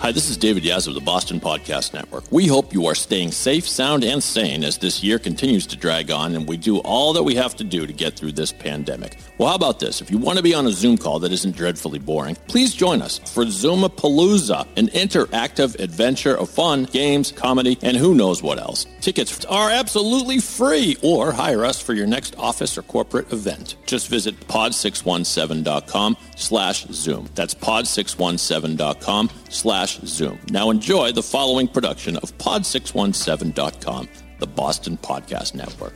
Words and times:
Hi, 0.00 0.12
this 0.12 0.30
is 0.30 0.36
David 0.36 0.62
Yaz 0.62 0.86
of 0.86 0.94
the 0.94 1.00
Boston 1.00 1.40
Podcast 1.40 1.92
Network. 1.92 2.30
We 2.30 2.46
hope 2.46 2.72
you 2.72 2.86
are 2.86 2.94
staying 2.94 3.32
safe, 3.32 3.68
sound, 3.68 4.04
and 4.04 4.22
sane 4.22 4.62
as 4.62 4.78
this 4.78 5.02
year 5.02 5.18
continues 5.18 5.66
to 5.66 5.76
drag 5.76 6.12
on 6.12 6.36
and 6.36 6.48
we 6.48 6.56
do 6.56 6.78
all 6.78 7.12
that 7.14 7.24
we 7.24 7.34
have 7.34 7.56
to 7.56 7.64
do 7.64 7.84
to 7.84 7.92
get 7.92 8.14
through 8.14 8.32
this 8.32 8.52
pandemic. 8.52 9.16
Well, 9.38 9.48
how 9.48 9.56
about 9.56 9.80
this? 9.80 10.00
If 10.00 10.08
you 10.08 10.18
want 10.18 10.36
to 10.36 10.42
be 10.42 10.54
on 10.54 10.66
a 10.66 10.70
Zoom 10.70 10.98
call 10.98 11.18
that 11.18 11.32
isn't 11.32 11.56
dreadfully 11.56 11.98
boring, 11.98 12.36
please 12.46 12.74
join 12.74 13.02
us 13.02 13.18
for 13.18 13.44
Zoomapalooza, 13.44 14.68
an 14.76 14.86
interactive 14.88 15.78
adventure 15.80 16.36
of 16.36 16.48
fun, 16.48 16.84
games, 16.84 17.32
comedy, 17.32 17.76
and 17.82 17.96
who 17.96 18.14
knows 18.14 18.40
what 18.40 18.60
else. 18.60 18.86
Tickets 19.00 19.44
are 19.46 19.68
absolutely 19.68 20.38
free 20.38 20.96
or 21.02 21.32
hire 21.32 21.64
us 21.64 21.82
for 21.82 21.92
your 21.92 22.06
next 22.06 22.36
office 22.38 22.78
or 22.78 22.82
corporate 22.82 23.32
event. 23.32 23.74
Just 23.84 24.08
visit 24.08 24.38
pod617.com 24.46 26.16
slash 26.36 26.86
Zoom. 26.86 27.28
That's 27.34 27.54
pod617.com 27.54 29.30
slash 29.48 29.87
Zoom. 29.88 30.38
Now 30.50 30.70
enjoy 30.70 31.12
the 31.12 31.22
following 31.22 31.68
production 31.68 32.16
of 32.18 32.36
pod617.com, 32.38 34.08
the 34.38 34.46
Boston 34.46 34.96
Podcast 34.98 35.54
Network. 35.54 35.94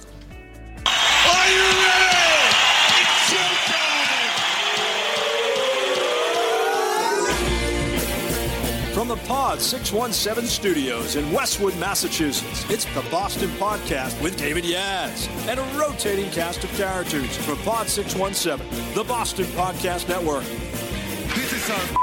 Are 0.87 1.49
you 1.49 1.63
ready? 1.63 2.19
It's 2.99 3.33
showtime! 3.33 3.93
From 8.95 9.09
the 9.09 9.17
Pod 9.17 9.61
617 9.61 10.49
studios 10.49 11.17
in 11.17 11.31
Westwood, 11.33 11.77
Massachusetts, 11.79 12.65
it's 12.71 12.85
the 12.95 13.03
Boston 13.11 13.49
Podcast 13.51 14.21
with 14.23 14.37
David 14.37 14.65
Yaz 14.65 15.29
and 15.49 15.59
a 15.59 15.79
rotating 15.79 16.31
cast 16.31 16.63
of 16.65 16.71
characters 16.75 17.37
from 17.39 17.57
Pod 17.59 17.89
617, 17.89 18.95
the 18.95 19.05
Boston 19.05 19.47
Podcast 19.47 20.09
Network. 20.09 20.45
This 21.35 21.53
is 21.53 21.71
our 21.71 22.02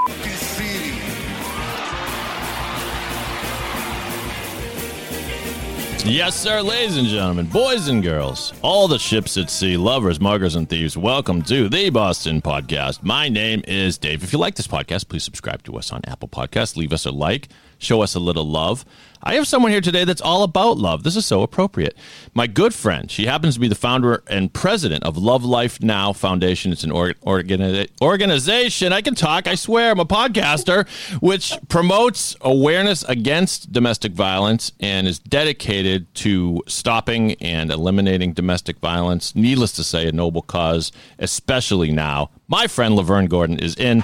Yes, 6.06 6.36
sir, 6.40 6.62
ladies 6.62 6.98
and 6.98 7.08
gentlemen, 7.08 7.46
boys 7.48 7.88
and 7.88 8.02
girls, 8.02 8.54
all 8.62 8.88
the 8.88 8.98
ships 8.98 9.38
at 9.38 9.50
sea, 9.50 9.78
lovers, 9.78 10.20
muggers, 10.20 10.56
and 10.56 10.68
thieves, 10.68 10.98
welcome 10.98 11.42
to 11.44 11.70
the 11.70 11.90
Boston 11.90 12.42
Podcast. 12.42 13.04
My 13.04 13.30
name 13.30 13.62
is 13.68 13.98
Dave. 13.98 14.24
If 14.24 14.34
you 14.34 14.40
like 14.40 14.56
this 14.56 14.66
podcast, 14.66 15.08
please 15.10 15.24
subscribe 15.24 15.62
to 15.64 15.78
us 15.78 15.92
on 15.92 16.02
Apple 16.08 16.30
Podcasts, 16.30 16.76
leave 16.78 16.94
us 16.94 17.06
a 17.06 17.12
like, 17.12 17.50
show 17.80 18.02
us 18.02 18.16
a 18.16 18.20
little 18.20 18.48
love. 18.48 18.86
I 19.22 19.34
have 19.34 19.48
someone 19.48 19.72
here 19.72 19.82
today 19.82 20.06
that's 20.06 20.22
all 20.22 20.44
about 20.44 20.78
love. 20.78 21.04
This 21.04 21.18
is 21.18 21.26
so 21.26 21.42
appropriate. 21.42 21.98
My 22.34 22.48
good 22.48 22.74
friend, 22.74 23.12
she 23.12 23.26
happens 23.26 23.56
to 23.56 23.60
be 23.60 23.68
the 23.68 23.76
founder 23.76 24.24
and 24.28 24.54
president 24.54 25.04
of 25.04 25.18
Love 25.18 25.44
Life 25.44 25.82
Now 25.82 26.14
Foundation. 26.14 26.72
It's 26.72 26.86
an 26.86 26.92
or- 26.92 27.16
organi- 27.26 27.90
organization. 28.02 28.94
I 28.94 29.02
can 29.02 29.16
talk, 29.16 29.46
I 29.46 29.56
swear, 29.56 29.92
I'm 29.92 30.00
a 30.00 30.06
podcaster, 30.06 30.88
which 31.22 31.54
promotes 31.68 32.38
awareness 32.40 33.04
against 33.04 33.74
domestic 33.74 34.14
violence 34.14 34.72
and 34.80 35.06
is 35.06 35.20
dedicated 35.20 36.14
to 36.16 36.64
stopping 36.68 37.34
and 37.42 37.72
eliminating 37.72 38.32
domestic 38.32 38.80
violence. 38.80 39.36
Needless 39.36 39.74
to 39.74 39.84
say, 39.84 40.08
a 40.08 40.14
noble 40.14 40.44
cause, 40.44 40.94
especially 41.18 41.92
now. 41.92 42.30
My 42.48 42.68
friend 42.68 42.96
Lovern 42.96 43.28
Gordon 43.28 43.60
is 43.60 43.76
in 43.76 44.00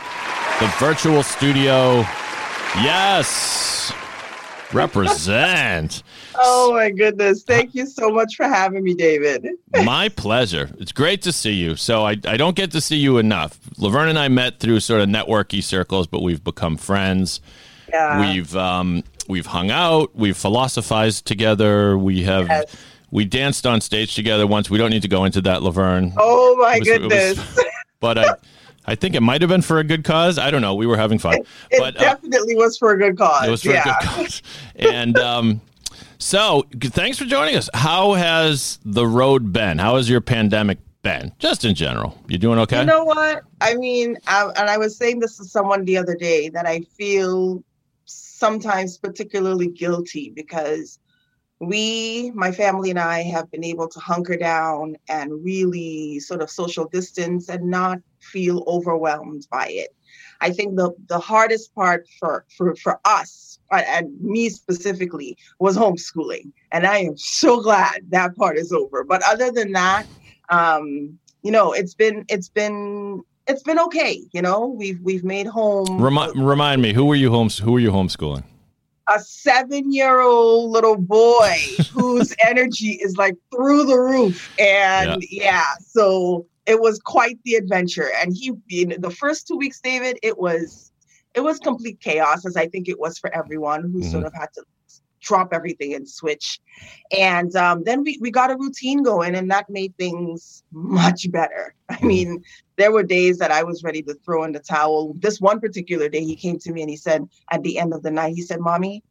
the 0.59 0.73
virtual 0.77 1.23
studio. 1.23 2.05
Yes. 2.75 3.91
Represent. 4.73 6.03
Oh 6.37 6.73
my 6.73 6.89
goodness. 6.89 7.43
Thank 7.43 7.75
you 7.75 7.85
so 7.85 8.09
much 8.09 8.35
for 8.35 8.45
having 8.45 8.83
me, 8.83 8.93
David. 8.93 9.47
My 9.83 10.09
pleasure. 10.09 10.69
It's 10.79 10.91
great 10.91 11.21
to 11.21 11.31
see 11.31 11.53
you. 11.53 11.75
So 11.77 12.03
I, 12.05 12.17
I 12.25 12.35
don't 12.35 12.55
get 12.55 12.71
to 12.71 12.81
see 12.81 12.97
you 12.97 13.17
enough. 13.17 13.57
Lovern 13.77 14.09
and 14.09 14.19
I 14.19 14.27
met 14.27 14.59
through 14.59 14.81
sort 14.81 15.01
of 15.01 15.07
networky 15.07 15.63
circles, 15.63 16.07
but 16.07 16.21
we've 16.21 16.43
become 16.43 16.75
friends. 16.77 17.39
Yeah. 17.89 18.33
We've 18.33 18.55
um, 18.57 19.03
we've 19.29 19.45
hung 19.45 19.71
out. 19.71 20.13
We've 20.15 20.35
philosophized 20.35 21.25
together. 21.25 21.97
We 21.97 22.23
have 22.23 22.47
Yes. 22.47 22.75
we 23.11 23.23
danced 23.23 23.65
on 23.65 23.79
stage 23.79 24.15
together 24.15 24.45
once. 24.45 24.69
We 24.69 24.77
don't 24.77 24.89
need 24.89 25.03
to 25.03 25.07
go 25.07 25.23
into 25.23 25.39
that, 25.41 25.61
Lovern. 25.61 26.11
oh 26.17 26.57
my 26.59 26.79
was- 26.79 26.87
it 26.87 27.01
was- 27.01 27.09
goodness. 27.13 27.59
but 28.01 28.17
I 28.17 28.25
I 28.87 28.95
think 28.95 29.15
it 29.15 29.21
might 29.21 29.41
have 29.41 29.49
been 29.49 29.61
for 29.61 29.79
a 29.79 29.83
good 29.83 30.03
cause. 30.03 30.37
I 30.37 30.51
don't 30.51 30.61
know. 30.61 30.75
We 30.75 30.85
were 30.85 30.97
having 30.97 31.19
fun. 31.19 31.35
It 31.71 31.79
but 31.79 31.97
uh, 31.97 32.01
definitely 32.01 32.55
was 32.55 32.77
for 32.77 32.91
a 32.91 32.97
good 32.97 33.17
cause. 33.17 33.47
It 33.47 33.51
was 33.51 33.63
for 33.63 33.71
yeah. 33.71 33.81
a 33.81 33.83
good 33.83 34.09
cause. 34.09 34.41
And 34.75 35.17
um, 35.17 35.61
so, 36.17 36.65
thanks 36.81 37.17
for 37.17 37.25
joining 37.25 37.55
us. 37.55 37.69
How 37.73 38.13
has 38.13 38.79
the 38.85 39.05
road 39.05 39.51
been? 39.51 39.77
How 39.77 39.97
has 39.97 40.09
your 40.09 40.21
pandemic 40.21 40.79
been? 41.01 41.31
Just 41.39 41.65
in 41.65 41.75
general, 41.75 42.17
you 42.27 42.37
doing 42.37 42.59
okay? 42.59 42.79
You 42.79 42.85
know 42.85 43.03
what? 43.03 43.43
I 43.61 43.75
mean, 43.75 44.17
I, 44.27 44.51
and 44.57 44.69
I 44.69 44.77
was 44.77 44.97
saying 44.97 45.19
this 45.19 45.37
to 45.37 45.45
someone 45.45 45.85
the 45.85 45.97
other 45.97 46.15
day 46.15 46.49
that 46.49 46.65
I 46.65 46.81
feel 46.97 47.63
sometimes 48.05 48.97
particularly 48.97 49.67
guilty 49.67 50.29
because 50.29 50.99
we, 51.59 52.31
my 52.35 52.51
family 52.51 52.89
and 52.89 52.99
I, 52.99 53.21
have 53.23 53.49
been 53.49 53.63
able 53.63 53.87
to 53.87 53.99
hunker 53.99 54.35
down 54.35 54.97
and 55.07 55.43
really 55.43 56.19
sort 56.19 56.41
of 56.41 56.49
social 56.49 56.85
distance 56.85 57.49
and 57.49 57.69
not 57.69 57.99
feel 58.31 58.63
overwhelmed 58.67 59.47
by 59.51 59.67
it. 59.69 59.95
I 60.41 60.51
think 60.51 60.75
the 60.75 60.91
the 61.07 61.19
hardest 61.19 61.73
part 61.75 62.07
for 62.19 62.45
for 62.57 62.75
for 62.75 62.99
us 63.05 63.59
uh, 63.71 63.83
and 63.87 64.19
me 64.21 64.49
specifically 64.49 65.37
was 65.59 65.77
homeschooling, 65.77 66.51
and 66.71 66.85
I 66.85 66.99
am 66.99 67.17
so 67.17 67.61
glad 67.61 68.01
that 68.09 68.35
part 68.35 68.57
is 68.57 68.71
over. 68.71 69.03
But 69.03 69.21
other 69.23 69.51
than 69.51 69.71
that, 69.73 70.05
um, 70.49 71.17
you 71.41 71.51
know, 71.51 71.73
it's 71.73 71.93
been 71.93 72.25
it's 72.29 72.49
been 72.49 73.23
it's 73.47 73.63
been 73.63 73.79
okay. 73.79 74.21
You 74.33 74.41
know, 74.41 74.67
we've 74.67 74.99
we've 75.01 75.23
made 75.23 75.47
home 75.47 76.01
Remi- 76.01 76.31
remind 76.35 76.81
me, 76.81 76.93
who 76.93 77.05
were 77.05 77.15
you 77.15 77.31
homes? 77.31 77.57
Who 77.57 77.71
were 77.73 77.79
you 77.79 77.91
homeschooling? 77.91 78.43
a 79.13 79.19
seven 79.19 79.93
year 79.93 80.21
old 80.21 80.71
little 80.71 80.97
boy 80.97 81.57
whose 81.91 82.33
energy 82.39 82.99
is 83.01 83.17
like 83.17 83.35
through 83.53 83.85
the 83.85 83.97
roof. 83.97 84.53
And 84.59 85.23
yeah. 85.29 85.63
so 85.79 86.45
it 86.65 86.81
was 86.81 86.99
quite 86.99 87.37
the 87.45 87.55
adventure. 87.55 88.09
And 88.21 88.33
he, 88.35 88.53
know, 88.85 88.97
the 88.97 89.11
first 89.11 89.47
two 89.47 89.57
weeks, 89.57 89.79
David, 89.81 90.17
it 90.23 90.37
was, 90.37 90.91
it 91.33 91.41
was 91.41 91.59
complete 91.59 91.99
chaos, 91.99 92.45
as 92.45 92.57
I 92.57 92.67
think 92.67 92.87
it 92.87 92.99
was 92.99 93.17
for 93.17 93.33
everyone 93.35 93.83
who 93.83 93.99
Mhm. 93.99 94.11
sort 94.11 94.25
of 94.25 94.33
had 94.33 94.47
to 94.55 94.63
drop 95.21 95.49
everything 95.53 95.93
and 95.93 96.07
switch. 96.07 96.59
And 97.17 97.55
um, 97.55 97.83
then 97.83 98.03
we, 98.03 98.17
we 98.21 98.31
got 98.31 98.51
a 98.51 98.57
routine 98.57 99.03
going, 99.03 99.35
and 99.35 99.49
that 99.51 99.69
made 99.69 99.93
things 99.97 100.63
much 100.71 101.29
better. 101.31 101.73
I 101.89 101.99
mean, 102.01 102.43
there 102.77 102.91
were 102.91 103.03
days 103.03 103.37
that 103.39 103.51
I 103.51 103.63
was 103.63 103.83
ready 103.83 104.01
to 104.03 104.15
throw 104.25 104.43
in 104.43 104.51
the 104.51 104.59
towel. 104.59 105.13
This 105.19 105.41
one 105.41 105.59
particular 105.59 106.09
day, 106.09 106.23
he 106.23 106.35
came 106.35 106.59
to 106.59 106.71
me 106.71 106.81
and 106.81 106.89
he 106.89 106.97
said, 106.97 107.25
at 107.51 107.63
the 107.63 107.79
end 107.79 107.93
of 107.93 108.03
the 108.03 108.11
night, 108.11 108.35
he 108.35 108.41
said, 108.41 108.59
Mommy, 108.59 109.03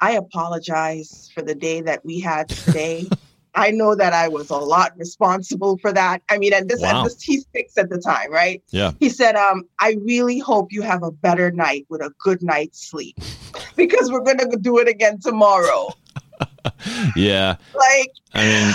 I 0.00 0.12
apologize 0.12 1.30
for 1.32 1.42
the 1.42 1.54
day 1.54 1.80
that 1.82 2.04
we 2.04 2.20
had 2.20 2.48
today. 2.50 3.06
I 3.54 3.70
know 3.70 3.94
that 3.94 4.12
I 4.12 4.28
was 4.28 4.48
a 4.50 4.56
lot 4.56 4.92
responsible 4.96 5.76
for 5.78 5.92
that. 5.92 6.22
I 6.30 6.38
mean, 6.38 6.54
and 6.54 6.68
this, 6.68 6.80
Wow. 6.80 6.98
and 7.02 7.06
this 7.06 7.20
he's 7.20 7.44
six 7.54 7.76
at 7.76 7.90
the 7.90 7.98
time, 7.98 8.32
right? 8.32 8.62
Yeah. 8.70 8.92
He 8.98 9.08
said, 9.10 9.36
um, 9.36 9.64
I 9.78 9.96
really 10.02 10.38
hope 10.38 10.72
you 10.72 10.80
have 10.82 11.02
a 11.02 11.10
better 11.10 11.50
night 11.50 11.84
with 11.90 12.00
a 12.00 12.10
good 12.18 12.42
night's 12.42 12.88
sleep 12.88 13.16
because 13.76 14.10
we're 14.10 14.20
going 14.22 14.38
to 14.38 14.56
do 14.60 14.78
it 14.78 14.88
again 14.88 15.20
tomorrow. 15.20 15.88
Yeah, 17.16 17.56
Like, 17.74 18.10
I 18.34 18.44
mean, 18.44 18.74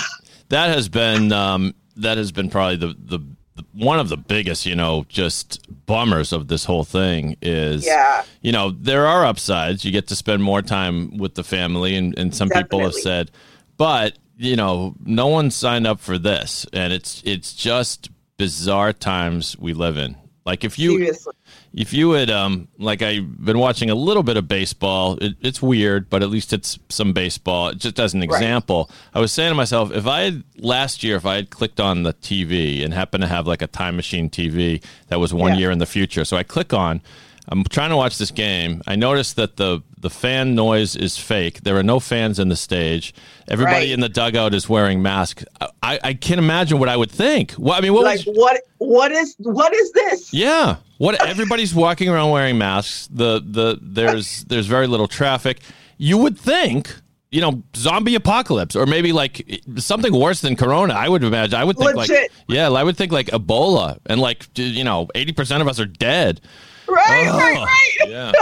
that 0.49 0.69
has 0.69 0.89
been 0.89 1.31
um, 1.31 1.73
that 1.95 2.17
has 2.17 2.31
been 2.31 2.49
probably 2.49 2.75
the, 2.77 2.95
the 2.97 3.19
the 3.55 3.65
one 3.73 3.99
of 3.99 4.09
the 4.09 4.17
biggest, 4.17 4.65
you 4.65 4.75
know, 4.75 5.05
just 5.09 5.59
bummers 5.85 6.31
of 6.31 6.47
this 6.47 6.63
whole 6.65 6.83
thing 6.83 7.35
is 7.41 7.85
yeah, 7.85 8.23
you 8.41 8.51
know, 8.51 8.71
there 8.71 9.07
are 9.07 9.25
upsides. 9.25 9.83
You 9.83 9.91
get 9.91 10.07
to 10.07 10.15
spend 10.15 10.43
more 10.43 10.61
time 10.61 11.17
with 11.17 11.35
the 11.35 11.43
family, 11.43 11.95
and, 11.95 12.17
and 12.19 12.35
some 12.35 12.49
people 12.49 12.81
have 12.81 12.93
said, 12.93 13.31
but 13.77 14.17
you 14.37 14.55
know, 14.55 14.95
no 15.03 15.27
one 15.27 15.51
signed 15.51 15.87
up 15.87 15.99
for 15.99 16.17
this, 16.17 16.65
and 16.73 16.93
it's 16.93 17.21
it's 17.25 17.53
just 17.53 18.09
bizarre 18.37 18.93
times 18.93 19.57
we 19.57 19.73
live 19.73 19.97
in. 19.97 20.15
Like 20.45 20.63
if 20.63 20.79
you 20.79 20.91
seriously. 20.97 21.33
if 21.73 21.91
you 21.91 22.11
had 22.11 22.29
um 22.29 22.69
like 22.77 23.01
I've 23.01 23.43
been 23.43 23.59
watching 23.59 23.89
a 23.89 23.95
little 23.95 24.23
bit 24.23 24.37
of 24.37 24.47
baseball, 24.47 25.17
it, 25.19 25.33
it's 25.41 25.61
weird, 25.61 26.09
but 26.09 26.23
at 26.23 26.29
least 26.29 26.53
it's 26.53 26.79
some 26.87 27.11
baseball. 27.11 27.73
Just 27.73 27.99
as 27.99 28.13
an 28.13 28.23
example, 28.23 28.89
I 29.13 29.19
was 29.19 29.33
saying 29.33 29.51
to 29.51 29.55
myself, 29.55 29.91
if 29.91 30.07
I 30.07 30.21
had 30.21 30.43
last 30.57 31.03
year, 31.03 31.17
if 31.17 31.25
I 31.25 31.35
had 31.35 31.49
clicked 31.49 31.81
on 31.81 32.03
the 32.03 32.13
TV 32.13 32.85
and 32.85 32.93
happened 32.93 33.23
to 33.23 33.27
have 33.27 33.45
like 33.45 33.61
a 33.61 33.67
time 33.67 33.97
machine 33.97 34.29
TV 34.29 34.81
that 35.07 35.19
was 35.19 35.33
one 35.33 35.53
Yeah. 35.53 35.59
year 35.59 35.71
in 35.71 35.79
the 35.79 35.85
future, 35.85 36.23
so 36.23 36.37
I 36.37 36.43
click 36.43 36.73
on. 36.73 37.01
I'm 37.49 37.63
trying 37.65 37.89
to 37.91 37.97
watch 37.97 38.17
this 38.17 38.31
game. 38.31 38.81
I 38.87 38.95
noticed 38.97 39.35
that 39.37 39.55
the 39.57 39.81
the 39.99 40.09
fan 40.09 40.53
noise 40.55 40.95
is 40.95 41.17
fake. 41.17 41.61
There 41.63 41.75
are 41.77 41.83
no 41.83 41.99
fans 41.99 42.37
in 42.39 42.49
the 42.49 42.55
stage. 42.55 43.13
Everybody 43.47 43.77
Right. 43.77 43.89
in 43.89 43.99
the 43.99 44.09
dugout 44.09 44.53
is 44.53 44.69
wearing 44.69 45.01
masks. 45.01 45.43
I, 45.81 45.99
I 46.03 46.13
can't 46.13 46.39
imagine 46.39 46.79
what 46.79 46.89
I 46.89 46.95
would 46.97 47.09
think. 47.11 47.55
Well, 47.57 47.73
I 47.73 47.81
mean, 47.81 47.93
what 47.93 48.03
Like, 48.03 48.25
was, 48.25 48.35
what, 48.35 48.61
what 48.77 49.11
is, 49.11 49.35
what 49.39 49.73
is 49.73 49.91
this? 49.93 50.33
yeah. 50.33 50.75
What 50.99 51.21
everybody's 51.27 51.73
walking 51.73 52.09
around 52.09 52.31
wearing 52.31 52.57
masks. 52.57 53.07
The 53.11 53.41
the 53.43 53.79
there's 53.81 54.43
there's 54.45 54.65
very 54.67 54.87
little 54.87 55.07
traffic. 55.07 55.61
You 55.97 56.17
would 56.19 56.37
think, 56.37 56.95
you 57.31 57.41
know, 57.41 57.61
zombie 57.75 58.15
apocalypse 58.15 58.75
or 58.75 58.85
maybe 58.85 59.11
like 59.13 59.61
something 59.77 60.13
worse 60.13 60.41
than 60.41 60.55
corona. 60.55 60.93
I 60.93 61.07
would 61.09 61.23
imagine. 61.23 61.59
I 61.59 61.63
would 61.63 61.77
think 61.77 61.95
like 61.95 62.09
yeah, 62.47 62.69
I 62.69 62.83
would 62.83 62.97
think 62.97 63.11
like 63.11 63.27
Ebola 63.27 63.97
and 64.07 64.19
like 64.21 64.47
you 64.55 64.83
know, 64.83 65.07
80% 65.15 65.61
of 65.61 65.67
us 65.67 65.79
are 65.79 65.85
dead. 65.85 66.41
Right, 66.87 67.27
right, 67.27 67.57
Oh, 67.57 67.63
right. 67.65 68.09
Yeah. 68.09 68.31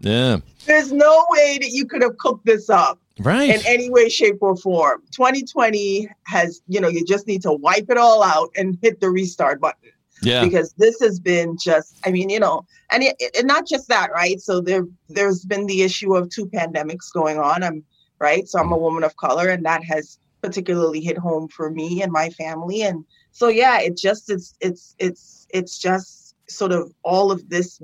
Yeah. 0.00 0.38
There's 0.66 0.92
no 0.92 1.26
way 1.30 1.58
that 1.60 1.70
you 1.70 1.86
could 1.86 2.02
have 2.02 2.16
cooked 2.18 2.46
this 2.46 2.70
up 2.70 2.98
Right. 3.18 3.50
in 3.50 3.60
any 3.66 3.90
way, 3.90 4.08
shape, 4.08 4.38
or 4.40 4.56
form. 4.56 5.02
2020 5.12 6.08
has, 6.26 6.62
you 6.68 6.80
know, 6.80 6.88
you 6.88 7.04
just 7.04 7.26
need 7.26 7.42
to 7.42 7.52
wipe 7.52 7.90
it 7.90 7.98
all 7.98 8.22
out 8.22 8.50
and 8.56 8.78
hit 8.82 9.00
the 9.00 9.10
restart 9.10 9.60
button 9.60 9.90
yeah. 10.22 10.42
because 10.42 10.72
this 10.78 10.98
has 11.00 11.20
been 11.20 11.56
just, 11.58 11.98
I 12.06 12.10
mean, 12.12 12.30
you 12.30 12.40
know, 12.40 12.64
and 12.90 13.02
it, 13.02 13.16
it- 13.18 13.36
and 13.36 13.46
not 13.46 13.66
just 13.66 13.88
that, 13.88 14.10
right? 14.12 14.40
So 14.40 14.60
there, 14.60 14.86
there's 15.08 15.44
been 15.44 15.66
the 15.66 15.82
issue 15.82 16.14
of 16.16 16.30
two 16.30 16.46
pandemics 16.46 17.12
going 17.12 17.38
on. 17.38 17.62
I'm 17.62 17.84
right, 18.18 18.46
so 18.48 18.58
I'm 18.58 18.72
a 18.72 18.76
woman 18.78 19.04
of 19.04 19.16
color, 19.16 19.48
and 19.48 19.64
that 19.66 19.82
has 19.84 20.18
particularly 20.42 21.00
hit 21.00 21.18
home 21.18 21.48
for 21.48 21.70
me 21.70 22.02
and 22.02 22.10
my 22.12 22.30
family. 22.30 22.82
And 22.82 23.04
so, 23.32 23.48
yeah, 23.48 23.80
it 23.80 23.96
just, 23.98 24.30
it's, 24.30 24.54
it's, 24.60 24.94
it's, 24.98 25.46
it's 25.52 25.78
just 25.78 26.34
sort 26.48 26.72
of 26.72 26.92
all 27.02 27.30
of 27.30 27.48
this 27.50 27.80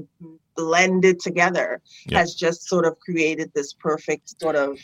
blended 0.56 1.20
together 1.20 1.80
Yeah. 2.06 2.18
has 2.20 2.34
just 2.34 2.68
sort 2.68 2.84
of 2.86 2.98
created 3.00 3.52
this 3.54 3.72
perfect 3.72 4.40
sort 4.40 4.56
of 4.56 4.78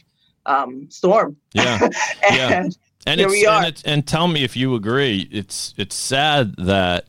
um, 0.47 0.89
storm. 0.91 1.37
Yeah. 1.55 1.89
Yeah. 2.31 2.61
and 2.63 2.79
and 3.07 3.19
Here 3.19 3.29
it's, 3.29 3.37
we 3.37 3.47
are. 3.47 3.59
and 3.59 3.67
it's 3.67 3.83
and 3.83 4.07
tell 4.07 4.29
me 4.29 4.45
if 4.45 4.57
you 4.57 4.75
agree. 4.75 5.29
It's 5.33 5.75
it's 5.77 5.97
sad 5.97 6.55
that 6.59 7.07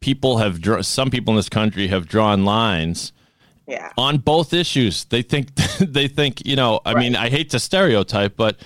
people 0.00 0.38
have 0.38 0.60
dr- 0.60 0.84
some 0.84 1.10
people 1.10 1.32
in 1.32 1.36
this 1.36 1.48
country 1.48 1.86
have 1.88 2.06
drawn 2.08 2.44
lines 2.44 3.12
yeah, 3.68 3.92
on 3.96 4.18
both 4.18 4.52
issues. 4.52 5.04
They 5.04 5.22
think 5.22 5.54
they 5.80 6.08
think 6.08 6.44
you 6.44 6.56
know. 6.56 6.80
I 6.84 6.94
mean, 6.94 7.14
I 7.14 7.30
hate 7.30 7.50
to 7.50 7.60
stereotype, 7.60 8.36
but 8.36 8.58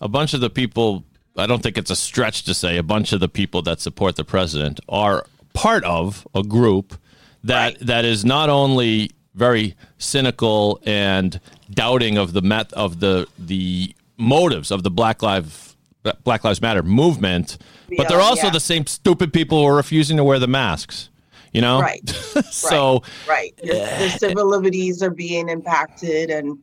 a 0.00 0.08
bunch 0.08 0.34
of 0.34 0.40
the 0.40 0.50
people. 0.50 1.04
I 1.36 1.46
don't 1.46 1.62
think 1.62 1.78
it's 1.78 1.90
a 1.92 1.96
stretch 1.96 2.42
to 2.44 2.54
say 2.54 2.76
a 2.76 2.82
bunch 2.82 3.12
of 3.12 3.20
the 3.20 3.28
people 3.28 3.62
that 3.62 3.80
support 3.80 4.16
the 4.16 4.24
president 4.24 4.80
are 4.88 5.24
part 5.54 5.84
of 5.84 6.26
a 6.34 6.42
group 6.42 6.96
that 7.44 7.74
Right. 7.74 7.78
that 7.86 8.04
is 8.04 8.24
not 8.24 8.48
only 8.48 9.10
very 9.34 9.76
cynical 9.98 10.80
and 10.84 11.40
doubting 11.70 12.18
of 12.18 12.32
the 12.32 12.42
met 12.42 12.72
of 12.72 13.00
the 13.00 13.26
the 13.38 13.94
motives 14.16 14.70
of 14.70 14.82
the 14.82 14.90
Black 14.90 15.22
Lives 15.22 15.76
Black 16.24 16.44
Lives 16.44 16.60
Matter 16.60 16.82
movement, 16.82 17.58
but 17.96 18.08
they're 18.08 18.20
also 18.20 18.46
yeah. 18.46 18.52
the 18.52 18.60
same 18.60 18.86
stupid 18.86 19.32
people 19.32 19.60
who 19.60 19.66
are 19.66 19.76
refusing 19.76 20.16
to 20.16 20.24
wear 20.24 20.38
the 20.38 20.48
masks. 20.48 21.08
You 21.52 21.60
know, 21.60 21.80
Right. 21.80 22.08
so 22.50 23.02
right. 23.28 23.52
Their, 23.62 23.74
their 23.74 24.08
eh. 24.08 24.18
civil 24.18 24.46
liberties 24.46 25.02
are 25.02 25.10
being 25.10 25.48
impacted 25.48 26.30
and 26.30 26.58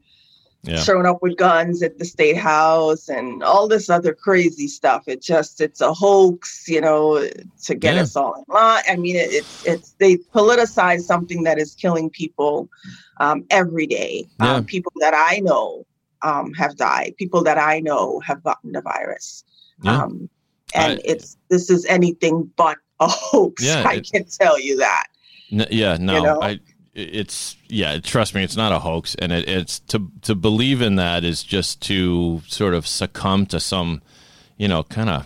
yeah. 0.63 0.79
showing 0.81 1.05
up 1.05 1.21
with 1.21 1.37
guns 1.37 1.81
at 1.83 1.97
the 1.97 2.05
state 2.05 2.37
house 2.37 3.07
and 3.09 3.43
all 3.43 3.67
this 3.67 3.89
other 3.89 4.13
crazy 4.13 4.67
stuff. 4.67 5.03
It 5.07 5.21
just 5.21 5.61
it's 5.61 5.81
a 5.81 5.93
hoax, 5.93 6.67
you 6.67 6.81
know, 6.81 7.27
to 7.63 7.75
get 7.75 7.95
Yeah. 7.95 8.01
us 8.01 8.15
all 8.15 8.33
in 8.35 8.43
line. 8.53 8.83
I 8.89 8.95
mean, 8.95 9.15
it, 9.15 9.29
it's 9.31 9.65
it's 9.65 9.91
they 9.99 10.17
politicize 10.17 11.01
something 11.01 11.43
that 11.43 11.57
is 11.59 11.75
killing 11.75 12.09
people 12.09 12.69
um, 13.19 13.45
every 13.49 13.87
day. 13.87 14.25
Yeah. 14.41 14.55
Um, 14.55 14.65
people 14.65 14.91
that 14.99 15.13
I 15.15 15.39
know 15.39 15.85
um, 16.21 16.53
have 16.53 16.75
died. 16.75 17.13
People 17.17 17.43
that 17.43 17.57
I 17.57 17.79
know 17.79 18.19
have 18.21 18.43
gotten 18.43 18.71
the 18.73 18.81
virus. 18.81 19.43
Um, 19.85 20.29
and 20.73 20.93
I- 20.99 21.01
it's 21.05 21.37
this 21.49 21.69
is 21.69 21.85
anything 21.85 22.49
but 22.57 22.77
a 22.99 23.07
hoax. 23.07 23.65
I 23.69 23.95
it- 23.95 24.09
can 24.11 24.25
tell 24.25 24.59
you 24.59 24.77
that. 24.77 25.05
N- 25.51 25.67
yeah, 25.71 25.95
no, 25.99 26.21
know? 26.23 26.41
I. 26.41 26.59
It's 26.97 27.55
yeah. 27.69 27.99
Trust 27.99 28.33
me, 28.33 28.43
it's 28.43 28.57
not 28.57 28.71
a 28.71 28.79
hoax, 28.79 29.15
and 29.15 29.31
it, 29.31 29.47
it's 29.47 29.79
to 29.81 30.11
to 30.23 30.33
believe 30.33 30.81
in 30.81 30.95
that 30.95 31.23
is 31.23 31.43
just 31.43 31.79
to 31.83 32.41
sort 32.47 32.73
of 32.73 32.87
succumb 32.87 33.45
to 33.47 33.59
some, 33.59 34.01
you 34.57 34.67
know, 34.67 34.81
kind 34.83 35.09
of 35.09 35.25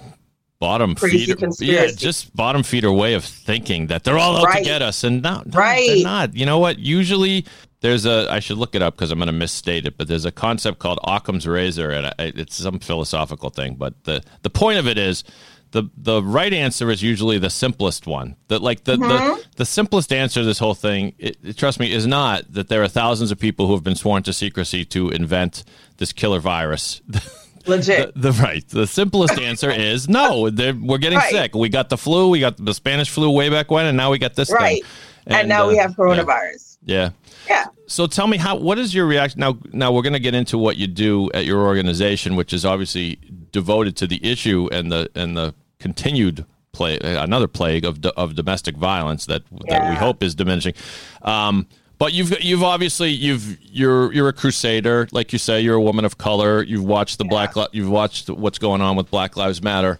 bottom 0.60 0.96
feeder, 0.96 1.36
yeah, 1.62 1.88
just 1.98 2.36
bottom 2.36 2.62
feeder 2.64 2.92
way 2.92 3.14
of 3.14 3.24
thinking 3.24 3.88
that 3.88 4.04
they're 4.04 4.18
all 4.20 4.36
out 4.38 4.54
to 4.58 4.64
get 4.66 4.82
us, 4.82 5.04
and 5.06 5.22
no, 5.24 5.38
no, 5.38 5.44
they're 5.46 5.62
Right. 5.62 6.02
not. 6.04 6.36
You 6.36 6.46
know 6.46 6.60
what? 6.60 6.78
Usually 6.78 7.46
there's 7.80 8.06
a 8.06 8.28
I 8.30 8.40
should 8.40 8.58
look 8.58 8.76
it 8.76 8.82
up 8.82 8.96
because 8.96 9.10
I'm 9.10 9.20
going 9.20 9.28
to 9.28 9.32
misstate 9.32 9.86
it, 9.88 9.98
but 9.98 10.10
there's 10.10 10.26
a 10.26 10.32
concept 10.32 10.80
called 10.80 11.00
Occam's 11.06 11.48
razor, 11.48 11.90
and 11.90 12.08
I, 12.08 12.14
it's 12.20 12.56
some 12.58 12.80
philosophical 12.80 13.50
thing. 13.50 13.76
But 13.76 14.04
the 14.04 14.22
the 14.42 14.50
point 14.50 14.78
of 14.78 14.88
it 14.88 14.98
is. 14.98 15.24
The, 15.72 15.84
the 15.96 16.22
right 16.22 16.52
answer 16.54 16.92
is 16.92 17.02
usually 17.02 17.38
the 17.38 17.50
simplest 17.50 18.06
one. 18.06 18.36
That 18.50 18.62
like 18.62 18.84
the, 18.84 18.98
the 18.98 19.46
the 19.56 19.66
simplest 19.66 20.12
answer 20.12 20.42
to 20.42 20.46
this 20.46 20.60
whole 20.60 20.74
thing, 20.74 21.14
it, 21.18 21.38
it- 21.44 21.58
trust 21.58 21.80
me, 21.80 21.92
is 21.94 22.06
not 22.06 22.52
that 22.54 22.68
there 22.68 22.84
are 22.84 22.90
thousands 22.90 23.32
of 23.32 23.40
people 23.40 23.68
who 23.68 23.74
have 23.74 23.84
been 23.84 23.96
sworn 23.96 24.24
to 24.24 24.34
secrecy 24.34 24.84
to 24.86 25.10
invent 25.10 25.64
this 25.98 26.12
killer 26.12 26.40
virus. 26.42 27.02
Legit. 27.68 28.14
The, 28.16 28.32
the 28.32 28.32
right. 28.42 28.68
The 28.68 28.88
simplest 28.88 29.40
answer 29.40 29.70
is 29.70 30.10
no. 30.10 30.42
We're 30.42 30.98
getting 30.98 31.20
Right. 31.20 31.32
sick. 31.32 31.56
We 31.56 31.70
got 31.70 31.90
the 31.90 31.98
flu. 31.98 32.30
We 32.30 32.40
got 32.40 32.58
the 32.58 32.74
Spanish 32.74 33.10
flu 33.10 33.30
way 33.32 33.50
back 33.50 33.72
when, 33.72 33.86
and 33.86 33.96
now 33.96 34.12
we 34.12 34.18
got 34.18 34.34
this 34.36 34.52
right. 34.52 34.82
thing. 34.84 34.92
And, 35.28 35.48
now 35.48 35.68
we 35.68 35.78
uh, 35.78 35.84
have 35.84 35.92
coronavirus. 35.96 36.78
Yeah. 36.84 37.12
Yeah. 37.48 37.66
So 37.88 38.08
tell 38.08 38.26
me 38.28 38.38
how. 38.38 38.56
What 38.58 38.80
is 38.80 38.94
your 38.96 39.06
reaction 39.06 39.40
now? 39.40 39.58
Now 39.72 39.92
we're 39.92 40.02
going 40.02 40.14
to 40.14 40.20
get 40.20 40.34
into 40.34 40.58
what 40.58 40.78
you 40.78 40.88
do 40.88 41.30
at 41.34 41.46
your 41.46 41.60
organization, 41.62 42.36
which 42.36 42.52
is 42.54 42.66
obviously 42.66 43.20
devoted 43.52 43.96
to 43.98 44.08
the 44.08 44.20
issue 44.24 44.70
and 44.72 44.92
the 44.92 45.10
and 45.16 45.36
the 45.36 45.54
continued 45.80 46.46
play 46.72 46.98
another 47.02 47.48
plague 47.48 47.86
of 47.86 48.04
of 48.06 48.36
domestic 48.36 48.78
violence 48.78 49.26
that 49.26 49.44
that 49.68 49.90
we 49.90 49.96
hope 49.96 50.24
is 50.24 50.36
diminishing. 50.36 50.74
Um, 51.22 51.68
but 51.98 52.14
you've 52.14 52.42
you've 52.44 52.64
obviously 52.64 53.10
you've 53.10 53.60
you're 53.62 54.12
you're 54.14 54.30
a 54.30 54.34
crusader, 54.34 55.08
like 55.12 55.32
you 55.34 55.40
say. 55.40 55.62
You're 55.62 55.76
a 55.76 55.82
woman 55.82 56.06
of 56.06 56.18
color. 56.18 56.64
You've 56.64 56.84
watched 56.86 57.18
the 57.18 57.26
black. 57.26 57.56
Li- 57.56 57.68
You've 57.74 57.90
watched 57.90 58.30
what's 58.30 58.58
going 58.58 58.82
on 58.82 58.96
with 58.96 59.12
Black 59.12 59.38
Lives 59.38 59.62
Matter. 59.62 60.00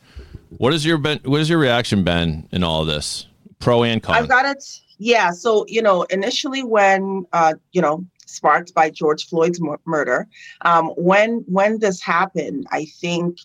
What 0.58 0.74
is 0.74 0.86
your 0.86 0.98
been, 0.98 1.20
what 1.24 1.40
is 1.40 1.50
your 1.50 1.60
reaction 1.60 2.04
been 2.04 2.48
in 2.52 2.64
all 2.64 2.82
of 2.82 2.88
this, 2.88 3.28
pro 3.60 3.84
and 3.84 4.02
con? 4.02 4.16
I've 4.16 4.28
got 4.28 4.46
it. 4.46 4.64
Yeah. 4.98 5.32
So, 5.32 5.66
you 5.68 5.82
know, 5.82 6.04
initially 6.04 6.64
when, 6.64 7.26
uh, 7.34 7.54
you 7.72 7.82
know, 7.82 8.06
sparked 8.32 8.74
by 8.74 8.90
George 8.90 9.28
Floyd's 9.28 9.62
mur- 9.62 9.80
murder, 9.86 10.28
um, 10.62 10.88
when 10.98 11.44
when 11.48 11.80
this 11.80 12.02
happened, 12.02 12.66
I 12.72 12.86
think, 12.86 13.38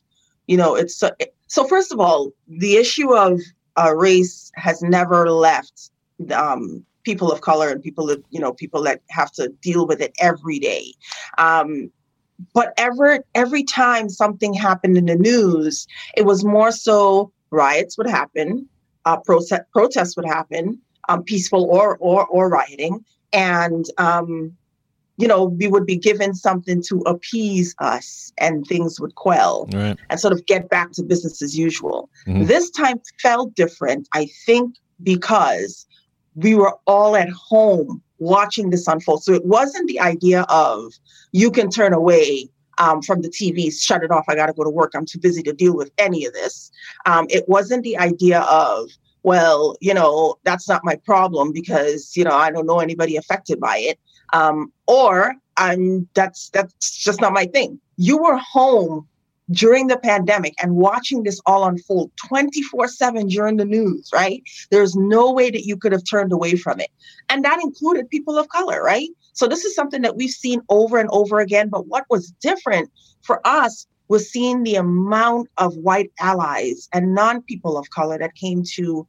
you 0.47 0.57
know, 0.57 0.75
it's 0.75 0.97
so, 0.97 1.11
so. 1.49 1.67
First 1.67 1.93
of 1.93 2.01
all, 2.01 2.33
the 2.49 2.77
issue 2.77 3.15
of 3.15 3.41
uh, 3.77 3.95
race 3.95 4.51
has 4.55 4.83
never 4.83 5.31
left 5.31 5.91
um, 6.33 6.85
people 7.03 7.31
of 7.31 7.41
color 7.41 7.69
and 7.69 7.83
people 7.83 8.07
that 8.07 8.23
you 8.31 8.41
know 8.41 8.53
people 8.53 8.83
that 8.83 9.01
have 9.11 9.31
to 9.33 9.49
deal 9.63 9.87
with 9.87 10.01
it 10.01 10.13
every 10.21 10.59
day. 10.59 10.93
Um, 11.39 11.91
but 12.53 12.73
ever 12.77 13.21
every 13.35 13.63
time 13.63 14.09
something 14.09 14.53
happened 14.53 14.97
in 14.99 15.07
the 15.07 15.17
news, 15.17 15.87
it 16.17 16.27
was 16.27 16.45
more 16.45 16.73
so 16.73 17.33
riots 17.51 17.97
would 17.97 18.09
happen, 18.09 18.69
uh, 19.05 19.17
protest 19.19 19.63
protests 19.73 20.17
would 20.17 20.27
happen, 20.27 20.79
um, 21.09 21.23
peaceful 21.23 21.65
or 21.71 21.97
or 21.99 22.27
or 22.27 22.49
rioting, 22.49 23.05
and 23.33 23.87
um, 23.99 24.57
you 25.17 25.29
know 25.29 25.45
we 25.45 25.69
would 25.69 25.87
be 25.87 25.97
given 25.97 26.35
something 26.35 26.83
to 26.89 27.01
appease 27.07 27.75
us, 27.79 28.33
and 28.39 28.67
things 28.67 29.01
would 29.01 29.15
quell 29.15 29.69
right. 29.73 29.99
and 30.11 30.21
sort 30.21 30.33
of 30.33 30.45
get 30.47 30.69
back 30.69 30.93
to 30.93 31.03
business 31.03 31.43
as 31.43 31.57
usual. 31.57 32.09
Mhm. 32.27 32.47
This 32.47 32.71
time 32.71 33.01
felt 33.21 33.55
different, 33.55 34.09
I 34.13 34.29
think, 34.45 34.77
because 35.03 35.87
we 36.35 36.55
were 36.55 36.75
all 36.87 37.17
at 37.17 37.31
home 37.31 38.03
watching 38.19 38.71
this 38.71 38.87
unfold. 38.87 39.23
So 39.23 39.33
it 39.33 39.45
wasn't 39.45 39.89
the 39.89 40.01
idea 40.01 40.43
of 40.49 40.93
you 41.33 41.51
can 41.51 41.71
turn 41.71 41.93
away 41.93 42.49
um, 42.79 43.03
from 43.03 43.23
the 43.23 43.29
TV, 43.29 43.73
shut 43.73 44.03
it 44.03 44.11
off. 44.11 44.25
I 44.29 44.35
got 44.35 44.47
to 44.47 44.53
go 44.53 44.65
to 44.65 44.71
work. 44.71 44.93
I'm 44.95 45.07
too 45.07 45.19
busy 45.19 45.43
to 45.43 45.53
deal 45.53 45.75
with 45.75 45.91
any 45.99 46.27
of 46.27 46.33
this. 46.33 46.71
Um, 47.07 47.27
it 47.31 47.49
wasn't 47.49 47.85
the 47.85 47.97
idea 47.99 48.41
of, 48.41 48.91
well, 49.23 49.77
you 49.81 49.95
know, 49.95 50.37
that's 50.45 50.69
not 50.69 50.85
my 50.85 50.97
problem 50.97 51.53
because 51.53 52.17
you 52.17 52.25
know 52.25 52.37
I 52.37 52.51
don't 52.51 52.67
know 52.67 52.81
anybody 52.81 53.17
affected 53.17 53.61
by 53.61 53.79
it, 53.79 53.99
um, 54.33 54.73
or 54.87 55.35
I'm 55.57 56.09
that's 56.15 56.51
that's 56.51 56.97
just 56.97 57.21
not 57.21 57.33
my 57.33 57.47
thing. 57.47 57.81
You 57.97 58.19
were 58.19 58.37
home 58.37 59.07
during 59.53 59.87
the 59.87 59.99
pandemic 59.99 60.55
and 60.61 60.75
watching 60.75 61.23
this 61.23 61.41
all 61.47 61.67
unfold 61.67 62.11
24 62.27 62.89
7 62.89 63.29
during 63.29 63.57
the 63.57 63.65
news, 63.65 64.11
right? 64.13 64.43
There's 64.71 64.97
no 64.97 65.33
way 65.33 65.51
that 65.51 65.65
you 65.65 65.77
could 65.77 65.93
have 65.93 66.03
turned 66.09 66.33
away 66.33 66.57
from 66.57 66.81
it. 66.81 66.91
And 67.29 67.45
that 67.45 67.61
included 67.63 68.11
people 68.11 68.39
of 68.39 68.49
color, 68.49 68.83
right? 68.83 69.09
So 69.35 69.47
this 69.47 69.65
is 69.65 69.75
something 69.75 70.03
that 70.03 70.17
we've 70.17 70.31
seen 70.31 70.63
over 70.69 70.99
and 70.99 71.09
over 71.13 71.41
again. 71.41 71.69
But 71.69 71.87
what 71.87 72.05
was 72.11 72.33
different 72.41 72.91
for 73.23 73.41
us 73.47 73.87
was 74.09 74.31
seeing 74.31 74.63
the 74.63 74.77
amount 74.77 75.49
of 75.59 75.77
white 75.77 76.11
allies 76.21 76.89
and 76.93 77.15
non 77.15 77.43
people 77.43 77.77
of 77.79 77.91
color 77.91 78.19
that 78.19 78.35
came 78.35 78.63
to 78.75 79.07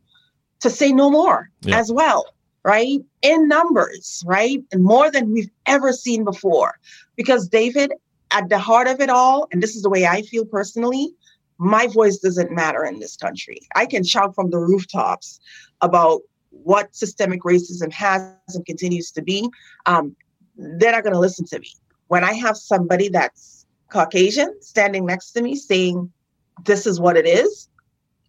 to 0.60 0.70
say 0.70 0.92
no 0.92 1.10
more 1.10 1.50
Yeah. 1.62 1.78
as 1.80 1.92
well, 1.92 2.26
right? 2.68 3.00
In 3.22 3.48
numbers, 3.48 4.22
right? 4.28 4.62
And 4.74 4.84
more 4.84 5.10
than 5.10 5.32
we've 5.32 5.50
ever 5.68 5.94
seen 5.94 6.26
before. 6.26 6.74
Because 7.16 7.48
David, 7.48 7.94
at 8.32 8.50
the 8.50 8.60
heart 8.60 8.90
of 8.90 9.00
it 9.00 9.10
all, 9.10 9.48
and 9.54 9.64
this 9.64 9.74
is 9.74 9.84
the 9.84 9.90
way 9.90 10.06
I 10.06 10.22
feel 10.24 10.44
personally, 10.44 11.14
my 11.58 11.88
voice 11.88 12.18
doesn't 12.18 12.52
matter 12.52 12.84
in 12.84 13.00
this 13.00 13.16
country. 13.16 13.60
I 13.78 13.86
can 13.86 14.04
shout 14.04 14.36
from 14.36 14.50
the 14.50 14.60
rooftops 14.60 15.40
about 15.80 16.24
what 16.50 16.94
systemic 16.94 17.44
racism 17.44 17.90
has 17.94 18.22
and 18.54 18.66
continues 18.66 19.12
to 19.12 19.22
be. 19.22 19.50
Um, 19.86 20.14
they're 20.58 20.92
not 20.92 21.04
going 21.04 21.14
to 21.14 21.20
listen 21.20 21.46
to 21.46 21.60
me. 21.60 21.72
When 22.08 22.26
I 22.26 22.34
have 22.34 22.58
somebody 22.58 23.08
that's 23.08 23.66
Caucasian 23.90 24.62
standing 24.62 25.06
next 25.06 25.32
to 25.32 25.42
me 25.42 25.56
saying, 25.56 26.12
This 26.66 26.86
is 26.86 27.00
what 27.00 27.16
it 27.16 27.26
is, 27.26 27.70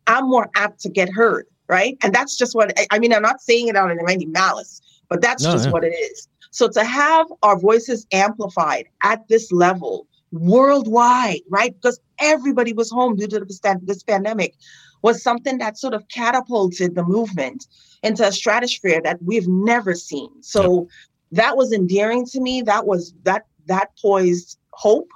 I'm 0.07 0.29
more 0.29 0.49
apt 0.55 0.81
to 0.83 0.89
get 0.89 1.09
heard, 1.13 1.47
right? 1.69 1.97
And 2.03 2.13
that's 2.15 2.37
just 2.37 2.55
what 2.55 2.73
I- 2.91 2.99
mean. 2.99 3.13
I'm 3.13 3.23
not 3.23 3.41
saying 3.41 3.69
it 3.69 3.77
out 3.77 3.91
of 3.91 3.99
any 4.09 4.27
malice, 4.27 4.81
but 5.09 5.21
that's 5.21 5.43
No, 5.45 5.53
just 5.53 5.67
yeah. 5.67 5.73
what 5.73 5.85
it 5.85 5.95
is. 5.95 6.29
So 6.51 6.69
to 6.69 6.85
have 6.85 7.27
our 7.43 7.59
voices 7.59 8.07
amplified 8.13 8.87
at 9.03 9.29
this 9.29 9.53
level 9.53 10.07
worldwide, 10.33 11.41
right? 11.49 11.75
Because 11.75 12.01
everybody 12.19 12.73
was 12.73 12.91
home 12.91 13.17
due 13.17 13.29
to 13.29 13.41
this, 13.41 13.61
this 13.83 14.03
pandemic 14.03 14.55
was 15.03 15.23
something 15.23 15.59
that 15.59 15.79
sort 15.79 15.95
of 15.95 16.07
catapulted 16.09 16.95
the 16.95 17.05
movement 17.05 17.67
into 18.03 18.27
a 18.27 18.33
stratosphere 18.33 19.01
that 19.03 19.23
we've 19.23 19.49
never 19.49 19.95
seen. 19.95 20.31
So 20.43 20.83
yep. 20.83 20.91
that 21.33 21.57
was 21.57 21.73
endearing 21.73 22.27
to 22.27 22.41
me. 22.41 22.63
That 22.63 22.87
was 22.87 23.15
that 23.25 23.47
that 23.67 23.91
poised 24.01 24.59
hope. 24.73 25.09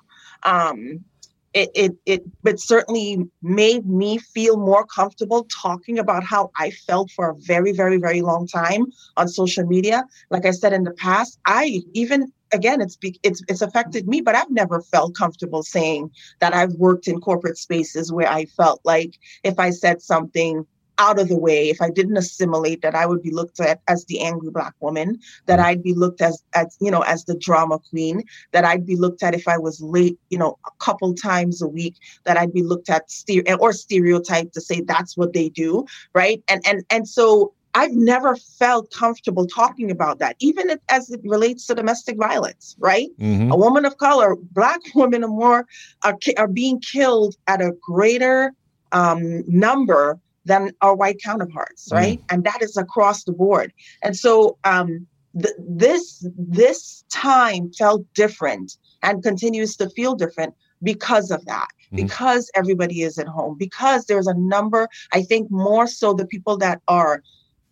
Um, 0.44 1.04
it, 1.54 1.70
it 1.74 1.92
it 2.06 2.22
but 2.42 2.58
certainly 2.58 3.18
made 3.42 3.86
me 3.86 4.18
feel 4.18 4.56
more 4.56 4.86
comfortable 4.86 5.46
talking 5.62 5.98
about 5.98 6.24
how 6.24 6.50
I 6.56 6.70
felt 6.70 7.10
for 7.10 7.30
a 7.30 7.34
very 7.34 7.72
very 7.72 7.98
very 7.98 8.22
long 8.22 8.46
time 8.46 8.86
on 9.16 9.28
social 9.28 9.66
media. 9.66 10.04
Like 10.30 10.46
I 10.46 10.50
said 10.50 10.72
in 10.72 10.84
the 10.84 10.92
past, 10.92 11.38
I 11.44 11.82
even 11.92 12.32
again 12.52 12.80
it's 12.80 12.96
it's 13.22 13.42
it's 13.48 13.62
affected 13.62 14.08
me, 14.08 14.20
but 14.20 14.34
I've 14.34 14.50
never 14.50 14.80
felt 14.80 15.14
comfortable 15.16 15.62
saying 15.62 16.10
that 16.40 16.54
I've 16.54 16.74
worked 16.74 17.08
in 17.08 17.20
corporate 17.20 17.58
spaces 17.58 18.12
where 18.12 18.28
I 18.28 18.46
felt 18.46 18.80
like 18.84 19.18
if 19.42 19.58
I 19.58 19.70
said 19.70 20.00
something 20.00 20.66
out 20.98 21.18
of 21.18 21.28
the 21.28 21.38
way 21.38 21.68
if 21.68 21.80
i 21.80 21.90
didn't 21.90 22.16
assimilate 22.16 22.82
that 22.82 22.94
i 22.94 23.06
would 23.06 23.22
be 23.22 23.30
looked 23.30 23.60
at 23.60 23.80
as 23.88 24.04
the 24.06 24.20
angry 24.20 24.50
black 24.50 24.74
woman 24.80 25.18
that 25.46 25.58
mm. 25.58 25.64
i'd 25.64 25.82
be 25.82 25.94
looked 25.94 26.20
as 26.20 26.42
as 26.54 26.76
you 26.80 26.90
know 26.90 27.02
as 27.02 27.24
the 27.24 27.36
drama 27.36 27.78
queen 27.90 28.22
that 28.52 28.64
i'd 28.64 28.86
be 28.86 28.96
looked 28.96 29.22
at 29.22 29.34
if 29.34 29.48
i 29.48 29.58
was 29.58 29.80
late 29.80 30.18
you 30.30 30.38
know 30.38 30.58
a 30.66 30.70
couple 30.78 31.14
times 31.14 31.62
a 31.62 31.68
week 31.68 31.94
that 32.24 32.36
i'd 32.36 32.52
be 32.52 32.62
looked 32.62 32.90
at 32.90 33.10
stereo 33.10 33.56
or 33.56 33.72
stereotyped 33.72 34.54
to 34.54 34.60
say 34.60 34.80
that's 34.80 35.16
what 35.16 35.32
they 35.32 35.48
do 35.48 35.84
right 36.14 36.42
and 36.48 36.62
and 36.66 36.84
and 36.90 37.08
so 37.08 37.52
I've 37.74 37.92
never 37.92 38.36
felt 38.36 38.90
comfortable 38.92 39.46
talking 39.46 39.90
about 39.90 40.18
that, 40.18 40.36
even 40.40 40.78
as 40.90 41.10
it 41.10 41.20
relates 41.24 41.66
to 41.66 41.74
domestic 41.74 42.18
violence, 42.18 42.76
right? 42.78 43.08
Mm-hmm. 43.18 43.50
A 43.50 43.56
woman 43.56 43.84
of 43.84 43.96
color, 43.96 44.36
Black 44.36 44.80
women 44.94 45.24
are 45.24 45.28
more 45.28 45.66
are, 46.02 46.18
are 46.36 46.48
being 46.48 46.80
killed 46.80 47.36
at 47.46 47.62
a 47.62 47.72
greater 47.80 48.52
um, 48.92 49.42
number 49.48 50.18
than 50.44 50.72
our 50.80 50.94
white 50.94 51.20
counterparts, 51.22 51.88
mm. 51.88 51.96
right? 51.96 52.18
Mm. 52.18 52.24
And 52.30 52.44
that 52.44 52.62
is 52.62 52.76
across 52.76 53.24
the 53.24 53.32
board. 53.32 53.72
And 54.02 54.16
so 54.16 54.58
um, 54.64 55.06
th- 55.40 55.54
this 55.58 56.26
this 56.36 57.04
time 57.10 57.72
felt 57.72 58.02
different 58.14 58.76
and 59.02 59.22
continues 59.22 59.76
to 59.76 59.88
feel 59.90 60.14
different 60.14 60.54
because 60.82 61.30
of 61.30 61.44
that 61.46 61.68
mm. 61.92 61.96
because 61.96 62.50
everybody 62.54 63.02
is 63.02 63.18
at 63.18 63.26
home 63.26 63.56
because 63.58 64.06
there's 64.06 64.26
a 64.26 64.34
number 64.34 64.88
i 65.12 65.22
think 65.22 65.50
more 65.50 65.86
so 65.86 66.12
the 66.12 66.26
people 66.26 66.56
that 66.56 66.80
are 66.88 67.22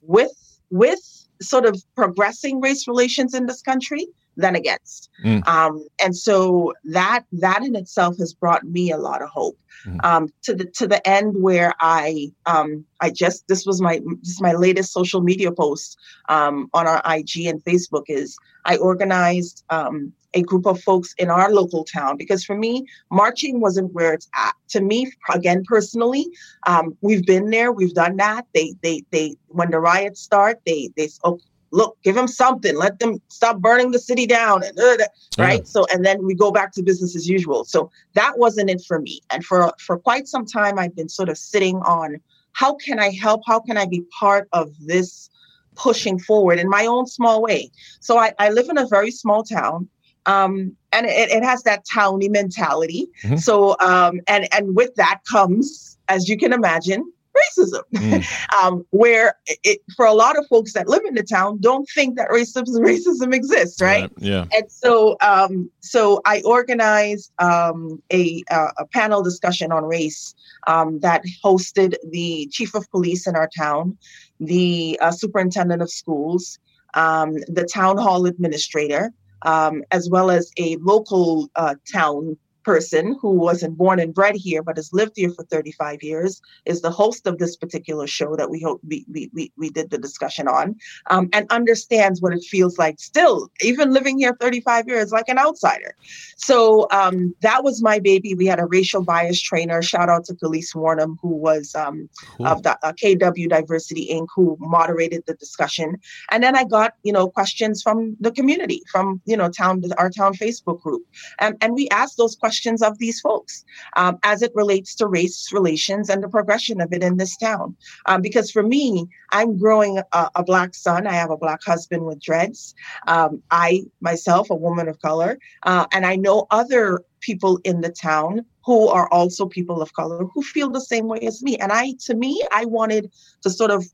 with 0.02 0.60
with 0.70 1.26
sort 1.42 1.66
of 1.66 1.82
progressing 1.96 2.60
race 2.60 2.86
relations 2.86 3.34
in 3.34 3.46
this 3.46 3.62
country 3.62 4.06
than 4.36 4.56
against. 4.56 5.10
Mm. 5.24 5.46
Um, 5.46 5.86
and 6.02 6.16
so 6.16 6.72
that 6.84 7.24
that 7.32 7.62
in 7.62 7.76
itself 7.76 8.18
has 8.18 8.32
brought 8.32 8.64
me 8.64 8.90
a 8.90 8.98
lot 8.98 9.22
of 9.22 9.28
hope. 9.28 9.58
Mm. 9.86 10.04
Um, 10.04 10.28
to 10.42 10.54
the 10.54 10.64
to 10.66 10.86
the 10.86 11.06
end 11.08 11.40
where 11.40 11.74
I 11.80 12.32
um, 12.46 12.84
I 13.00 13.10
just 13.10 13.48
this 13.48 13.64
was 13.64 13.80
my 13.80 14.00
this 14.20 14.32
is 14.32 14.40
my 14.40 14.52
latest 14.52 14.92
social 14.92 15.22
media 15.22 15.52
post 15.52 15.98
um, 16.28 16.68
on 16.74 16.86
our 16.86 17.02
IG 17.06 17.46
and 17.46 17.64
Facebook 17.64 18.04
is 18.08 18.36
I 18.66 18.76
organized 18.76 19.64
um, 19.70 20.12
a 20.34 20.42
group 20.42 20.66
of 20.66 20.80
folks 20.80 21.14
in 21.18 21.30
our 21.30 21.50
local 21.50 21.84
town 21.84 22.16
because 22.16 22.44
for 22.44 22.56
me 22.56 22.86
marching 23.10 23.60
wasn't 23.60 23.92
where 23.92 24.12
it's 24.12 24.28
at 24.36 24.54
to 24.68 24.80
me 24.80 25.10
again 25.32 25.62
personally 25.66 26.26
um, 26.66 26.96
we've 27.00 27.26
been 27.26 27.50
there 27.50 27.72
we've 27.72 27.94
done 27.94 28.16
that 28.16 28.46
they 28.54 28.74
they 28.82 29.02
they 29.10 29.34
when 29.48 29.70
the 29.70 29.80
riots 29.80 30.20
start 30.20 30.60
they 30.66 30.90
they 30.96 31.08
oh, 31.24 31.38
look, 31.72 31.96
give 32.02 32.14
them 32.14 32.28
something, 32.28 32.76
let 32.76 32.98
them 32.98 33.20
stop 33.28 33.58
burning 33.58 33.90
the 33.90 33.98
city 33.98 34.26
down, 34.26 34.62
and 34.64 34.78
uh, 34.78 34.96
right. 35.38 35.60
Yeah. 35.60 35.64
So, 35.64 35.86
and 35.92 36.04
then 36.04 36.24
we 36.24 36.34
go 36.34 36.50
back 36.50 36.72
to 36.72 36.82
business 36.82 37.14
as 37.16 37.28
usual. 37.28 37.64
So 37.64 37.90
that 38.14 38.38
wasn't 38.38 38.70
it 38.70 38.82
for 38.86 39.00
me. 39.00 39.20
And 39.30 39.44
for 39.44 39.72
for 39.78 39.98
quite 39.98 40.28
some 40.28 40.44
time, 40.44 40.78
I've 40.78 40.96
been 40.96 41.08
sort 41.08 41.28
of 41.28 41.38
sitting 41.38 41.76
on 41.78 42.20
how 42.52 42.74
can 42.74 42.98
I 42.98 43.10
help? 43.10 43.42
How 43.46 43.60
can 43.60 43.76
I 43.76 43.86
be 43.86 44.02
part 44.18 44.48
of 44.52 44.72
this 44.80 45.30
pushing 45.76 46.18
forward 46.18 46.58
in 46.58 46.68
my 46.68 46.86
own 46.86 47.06
small 47.06 47.40
way? 47.42 47.70
So 48.00 48.18
I, 48.18 48.32
I 48.38 48.50
live 48.50 48.68
in 48.68 48.78
a 48.78 48.86
very 48.86 49.10
small 49.10 49.42
town. 49.42 49.88
Um, 50.26 50.76
and 50.92 51.06
it, 51.06 51.30
it 51.30 51.42
has 51.42 51.62
that 51.62 51.84
towny 51.90 52.28
mentality. 52.28 53.08
Mm-hmm. 53.24 53.36
So, 53.36 53.76
um, 53.80 54.20
and 54.26 54.46
and 54.52 54.76
with 54.76 54.94
that 54.96 55.20
comes, 55.30 55.96
as 56.08 56.28
you 56.28 56.36
can 56.36 56.52
imagine, 56.52 57.10
racism, 57.40 57.82
mm. 57.94 58.52
um, 58.62 58.84
where 58.90 59.36
it, 59.64 59.80
for 59.96 60.06
a 60.06 60.12
lot 60.12 60.38
of 60.38 60.46
folks 60.48 60.72
that 60.74 60.88
live 60.88 61.04
in 61.04 61.14
the 61.14 61.22
town 61.22 61.58
don't 61.60 61.88
think 61.94 62.16
that 62.16 62.28
racism 62.28 62.66
racism 62.78 63.34
exists, 63.34 63.80
right? 63.80 64.02
right. 64.02 64.12
Yeah. 64.18 64.46
And 64.52 64.70
so, 64.70 65.16
um, 65.20 65.70
so 65.80 66.20
I 66.24 66.42
organized 66.44 67.32
um, 67.38 68.02
a 68.12 68.42
a 68.50 68.86
panel 68.92 69.22
discussion 69.22 69.72
on 69.72 69.84
race 69.84 70.34
um, 70.66 71.00
that 71.00 71.22
hosted 71.44 71.94
the 72.10 72.48
chief 72.50 72.74
of 72.74 72.90
police 72.90 73.26
in 73.26 73.36
our 73.36 73.48
town, 73.56 73.96
the 74.38 74.98
uh, 75.00 75.10
superintendent 75.10 75.82
of 75.82 75.90
schools, 75.90 76.58
um, 76.94 77.34
the 77.48 77.68
town 77.72 77.98
hall 77.98 78.26
administrator. 78.26 79.12
Um, 79.42 79.84
as 79.90 80.10
well 80.10 80.30
as 80.30 80.50
a 80.58 80.76
local 80.82 81.48
uh, 81.56 81.74
town 81.90 82.36
person 82.62 83.16
who 83.20 83.30
wasn't 83.30 83.76
born 83.76 83.98
and 83.98 84.14
bred 84.14 84.36
here 84.36 84.62
but 84.62 84.76
has 84.76 84.92
lived 84.92 85.12
here 85.16 85.30
for 85.30 85.44
35 85.44 86.02
years 86.02 86.40
is 86.66 86.80
the 86.80 86.90
host 86.90 87.26
of 87.26 87.38
this 87.38 87.56
particular 87.56 88.06
show 88.06 88.36
that 88.36 88.50
we 88.50 88.60
hope 88.60 88.80
we, 88.86 89.04
we, 89.32 89.52
we, 89.56 89.70
did 89.70 89.90
the 89.90 89.98
discussion 89.98 90.48
on 90.48 90.74
um, 91.06 91.28
and 91.32 91.46
understands 91.50 92.20
what 92.20 92.32
it 92.32 92.42
feels 92.42 92.76
like 92.76 92.98
still 92.98 93.48
even 93.62 93.92
living 93.92 94.18
here 94.18 94.36
35 94.40 94.88
years 94.88 95.12
like 95.12 95.28
an 95.28 95.38
outsider. 95.38 95.94
So 96.36 96.88
um, 96.90 97.34
that 97.40 97.62
was 97.62 97.82
my 97.82 98.00
baby. 98.00 98.34
We 98.34 98.46
had 98.46 98.58
a 98.58 98.66
racial 98.66 99.04
bias 99.04 99.40
trainer. 99.40 99.80
Shout 99.80 100.08
out 100.08 100.24
to 100.24 100.34
Khalees 100.34 100.74
Warnham 100.74 101.16
who 101.22 101.28
was 101.28 101.74
um, 101.74 102.08
cool. 102.36 102.46
of 102.46 102.62
the 102.64 102.76
uh, 102.84 102.92
KW 102.92 103.48
Diversity 103.48 104.08
Inc 104.10 104.26
who 104.34 104.56
moderated 104.60 105.22
the 105.26 105.34
discussion. 105.34 105.96
And 106.30 106.42
then 106.42 106.56
I 106.56 106.64
got 106.64 106.94
you 107.04 107.12
know 107.12 107.28
questions 107.28 107.80
from 107.80 108.16
the 108.20 108.32
community 108.32 108.82
from 108.90 109.20
you 109.24 109.36
know 109.36 109.48
town 109.48 109.82
our 109.98 110.10
town 110.10 110.34
Facebook 110.34 110.80
group. 110.82 111.02
And, 111.38 111.56
and 111.60 111.74
we 111.74 111.88
asked 111.90 112.16
those 112.16 112.34
questions 112.34 112.49
questions 112.50 112.82
of 112.82 112.98
these 112.98 113.20
folks 113.20 113.64
um, 113.96 114.18
as 114.24 114.42
it 114.42 114.50
relates 114.56 114.92
to 114.96 115.06
race 115.06 115.52
relations 115.52 116.10
and 116.10 116.20
the 116.20 116.28
progression 116.28 116.80
of 116.80 116.92
it 116.92 117.00
in 117.00 117.16
this 117.16 117.36
town. 117.36 117.76
Um, 118.06 118.20
because 118.22 118.50
for 118.50 118.64
me, 118.64 119.06
I'm 119.30 119.56
growing 119.56 119.98
a, 119.98 120.30
a, 120.34 120.42
Black 120.42 120.74
son. 120.74 121.06
I 121.06 121.12
have 121.12 121.30
a 121.30 121.36
Black 121.36 121.62
husband 121.62 122.02
with 122.06 122.20
dreads. 122.20 122.74
Um, 123.06 123.40
I, 123.52 123.84
myself, 124.00 124.50
a 124.50 124.56
woman 124.56 124.88
of 124.88 125.00
color, 125.00 125.38
uh, 125.62 125.86
and 125.92 126.04
I 126.04 126.16
know 126.16 126.48
other 126.50 127.04
people 127.20 127.60
in 127.62 127.82
the 127.82 127.90
town 127.90 128.44
who 128.66 128.88
are 128.88 129.08
also 129.12 129.46
people 129.46 129.80
of 129.80 129.92
color 129.92 130.24
who 130.34 130.42
feel 130.42 130.70
the 130.70 130.80
same 130.80 131.06
way 131.06 131.20
as 131.20 131.40
me. 131.44 131.56
And 131.58 131.70
I, 131.70 131.94
to 132.06 132.14
me, 132.14 132.42
I 132.50 132.64
wanted 132.64 133.12
to 133.42 133.50
sort 133.50 133.70
of 133.70 133.84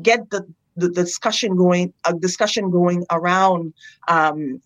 get 0.00 0.30
the 0.30 0.46
the 0.78 0.88
discussion 0.88 1.56
going 1.56 1.92
a 2.04 2.14
discussion 2.14 2.70
going 2.70 3.04
around 3.10 3.74
um, 4.08 4.60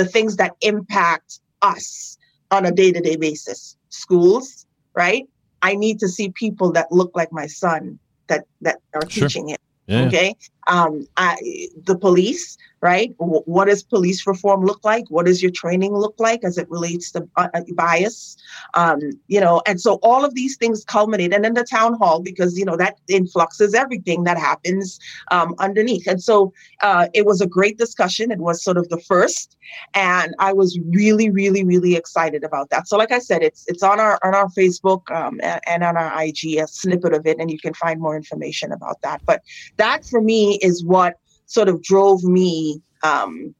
the 0.00 0.04
things 0.04 0.36
that 0.36 0.52
impact 0.60 1.40
us 1.62 2.17
on 2.50 2.66
a 2.66 2.72
day 2.72 2.92
to 2.92 3.00
day 3.00 3.16
basis. 3.16 3.76
Schools, 3.90 4.66
right? 4.94 5.24
I 5.62 5.74
need 5.74 5.98
to 6.00 6.08
see 6.08 6.30
people 6.30 6.72
that 6.72 6.90
look 6.90 7.10
like 7.14 7.32
my 7.32 7.46
son 7.46 7.98
that 8.28 8.44
that 8.60 8.78
are 8.94 9.08
sure. 9.08 9.28
teaching 9.28 9.50
it. 9.50 9.60
Yeah. 9.86 10.06
Okay. 10.06 10.34
Um, 10.68 11.06
I, 11.16 11.36
the 11.84 11.96
police, 11.96 12.58
right? 12.80 13.16
W- 13.18 13.42
what 13.46 13.66
does 13.66 13.82
police 13.82 14.26
reform 14.26 14.64
look 14.64 14.84
like? 14.84 15.04
What 15.08 15.26
does 15.26 15.42
your 15.42 15.50
training 15.50 15.94
look 15.94 16.14
like 16.18 16.44
as 16.44 16.58
it 16.58 16.70
relates 16.70 17.10
to 17.12 17.28
uh, 17.36 17.48
uh, 17.54 17.62
bias? 17.74 18.36
Um, 18.74 19.00
you 19.26 19.40
know, 19.40 19.62
and 19.66 19.80
so 19.80 19.94
all 20.02 20.24
of 20.24 20.34
these 20.34 20.56
things 20.56 20.84
culminate, 20.84 21.32
and 21.32 21.44
then 21.44 21.54
the 21.54 21.64
town 21.64 21.94
hall 21.94 22.20
because 22.20 22.58
you 22.58 22.64
know 22.64 22.76
that 22.76 22.98
influxes 23.08 23.74
everything 23.74 24.24
that 24.24 24.38
happens 24.38 24.98
um, 25.30 25.54
underneath. 25.58 26.06
And 26.06 26.22
so 26.22 26.52
uh, 26.82 27.08
it 27.14 27.26
was 27.26 27.40
a 27.40 27.46
great 27.46 27.78
discussion. 27.78 28.30
It 28.30 28.38
was 28.38 28.62
sort 28.62 28.76
of 28.76 28.88
the 28.88 29.00
first, 29.00 29.56
and 29.94 30.34
I 30.38 30.52
was 30.52 30.78
really, 30.86 31.30
really, 31.30 31.64
really 31.64 31.96
excited 31.96 32.44
about 32.44 32.70
that. 32.70 32.88
So, 32.88 32.96
like 32.96 33.12
I 33.12 33.18
said, 33.18 33.42
it's 33.42 33.64
it's 33.68 33.82
on 33.82 34.00
our 34.00 34.18
on 34.22 34.34
our 34.34 34.48
Facebook 34.48 35.10
um, 35.10 35.40
and, 35.42 35.60
and 35.66 35.84
on 35.84 35.96
our 35.96 36.22
IG, 36.22 36.58
a 36.58 36.66
snippet 36.66 37.12
of 37.12 37.26
it, 37.26 37.38
and 37.38 37.50
you 37.50 37.58
can 37.58 37.74
find 37.74 38.00
more 38.00 38.16
information 38.16 38.72
about 38.72 39.00
that. 39.02 39.20
But 39.26 39.42
that 39.76 40.04
for 40.04 40.20
me 40.20 40.57
is 40.62 40.84
what 40.84 41.14
sort 41.46 41.68
of 41.68 41.82
drove 41.82 42.22
me 42.24 42.80
um, 43.02 43.54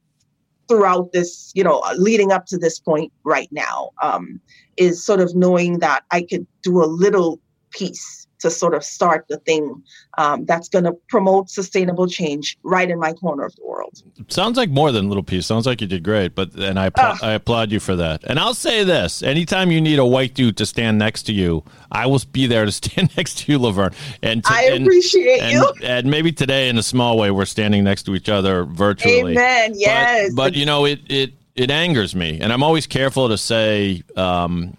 throughout 0.67 1.11
this, 1.11 1.51
you 1.55 1.63
know, 1.63 1.83
leading 1.97 2.31
up 2.31 2.45
to 2.45 2.57
this 2.57 2.79
point 2.79 3.11
right 3.23 3.49
now, 3.51 3.89
um, 4.01 4.39
is 4.77 5.03
sort 5.03 5.19
of 5.19 5.35
knowing 5.35 5.79
that 5.79 6.03
I 6.11 6.21
could 6.21 6.45
do 6.63 6.83
a 6.83 6.85
little 6.85 7.39
piece 7.71 8.27
to 8.39 8.49
sort 8.49 8.73
of 8.73 8.83
start 8.83 9.25
the 9.29 9.37
thing 9.37 9.81
um, 10.17 10.45
that's 10.45 10.67
going 10.69 10.85
to 10.85 10.93
promote 11.09 11.49
sustainable 11.49 12.07
change 12.07 12.57
right 12.63 12.89
in 12.89 12.99
my 12.99 13.13
corner 13.13 13.43
of 13.45 13.55
the 13.55 13.65
world. 13.65 14.01
Sounds 14.27 14.57
like 14.57 14.69
more 14.69 14.91
than 14.91 15.07
little 15.07 15.23
piece. 15.23 15.45
Sounds 15.45 15.65
like 15.65 15.81
you 15.81 15.87
did 15.87 16.03
great, 16.03 16.35
but 16.35 16.53
and 16.55 16.79
I 16.79 16.89
Oh. 16.97 17.17
I 17.21 17.31
applaud 17.33 17.71
you 17.71 17.79
for 17.79 17.95
that. 17.97 18.23
And 18.25 18.39
I'll 18.39 18.53
say 18.53 18.83
this: 18.83 19.21
anytime 19.23 19.71
you 19.71 19.79
need 19.79 19.99
a 19.99 20.05
white 20.05 20.33
dude 20.33 20.57
to 20.57 20.65
stand 20.65 20.97
next 20.97 21.23
to 21.23 21.33
you, 21.33 21.63
I 21.91 22.05
will 22.07 22.21
be 22.31 22.47
there 22.47 22.65
to 22.65 22.71
stand 22.81 23.15
next 23.15 23.39
to 23.39 23.51
you, 23.51 23.59
Lovern. 23.59 23.93
And 24.23 24.43
to, 24.43 24.51
I 24.53 24.61
appreciate 24.63 25.41
and, 25.41 25.51
you. 25.53 25.73
and 25.83 26.09
maybe 26.09 26.31
today, 26.31 26.69
in 26.69 26.77
a 26.77 26.83
small 26.83 27.17
way, 27.17 27.31
we're 27.31 27.45
standing 27.45 27.83
next 27.83 28.03
to 28.03 28.15
each 28.15 28.29
other 28.29 28.63
virtually. 28.65 29.33
Amen. 29.33 29.71
But- 29.71 29.79
Yes. 29.79 30.33
But, 30.33 30.53
you 30.55 30.65
know, 30.65 30.85
it 30.85 30.99
it 31.09 31.33
it 31.55 31.69
angers 31.71 32.15
me, 32.15 32.39
and 32.41 32.51
I'm 32.53 32.63
always 32.63 32.87
careful 32.87 33.27
to 33.29 33.37
say. 33.37 34.03
Um, 34.15 34.75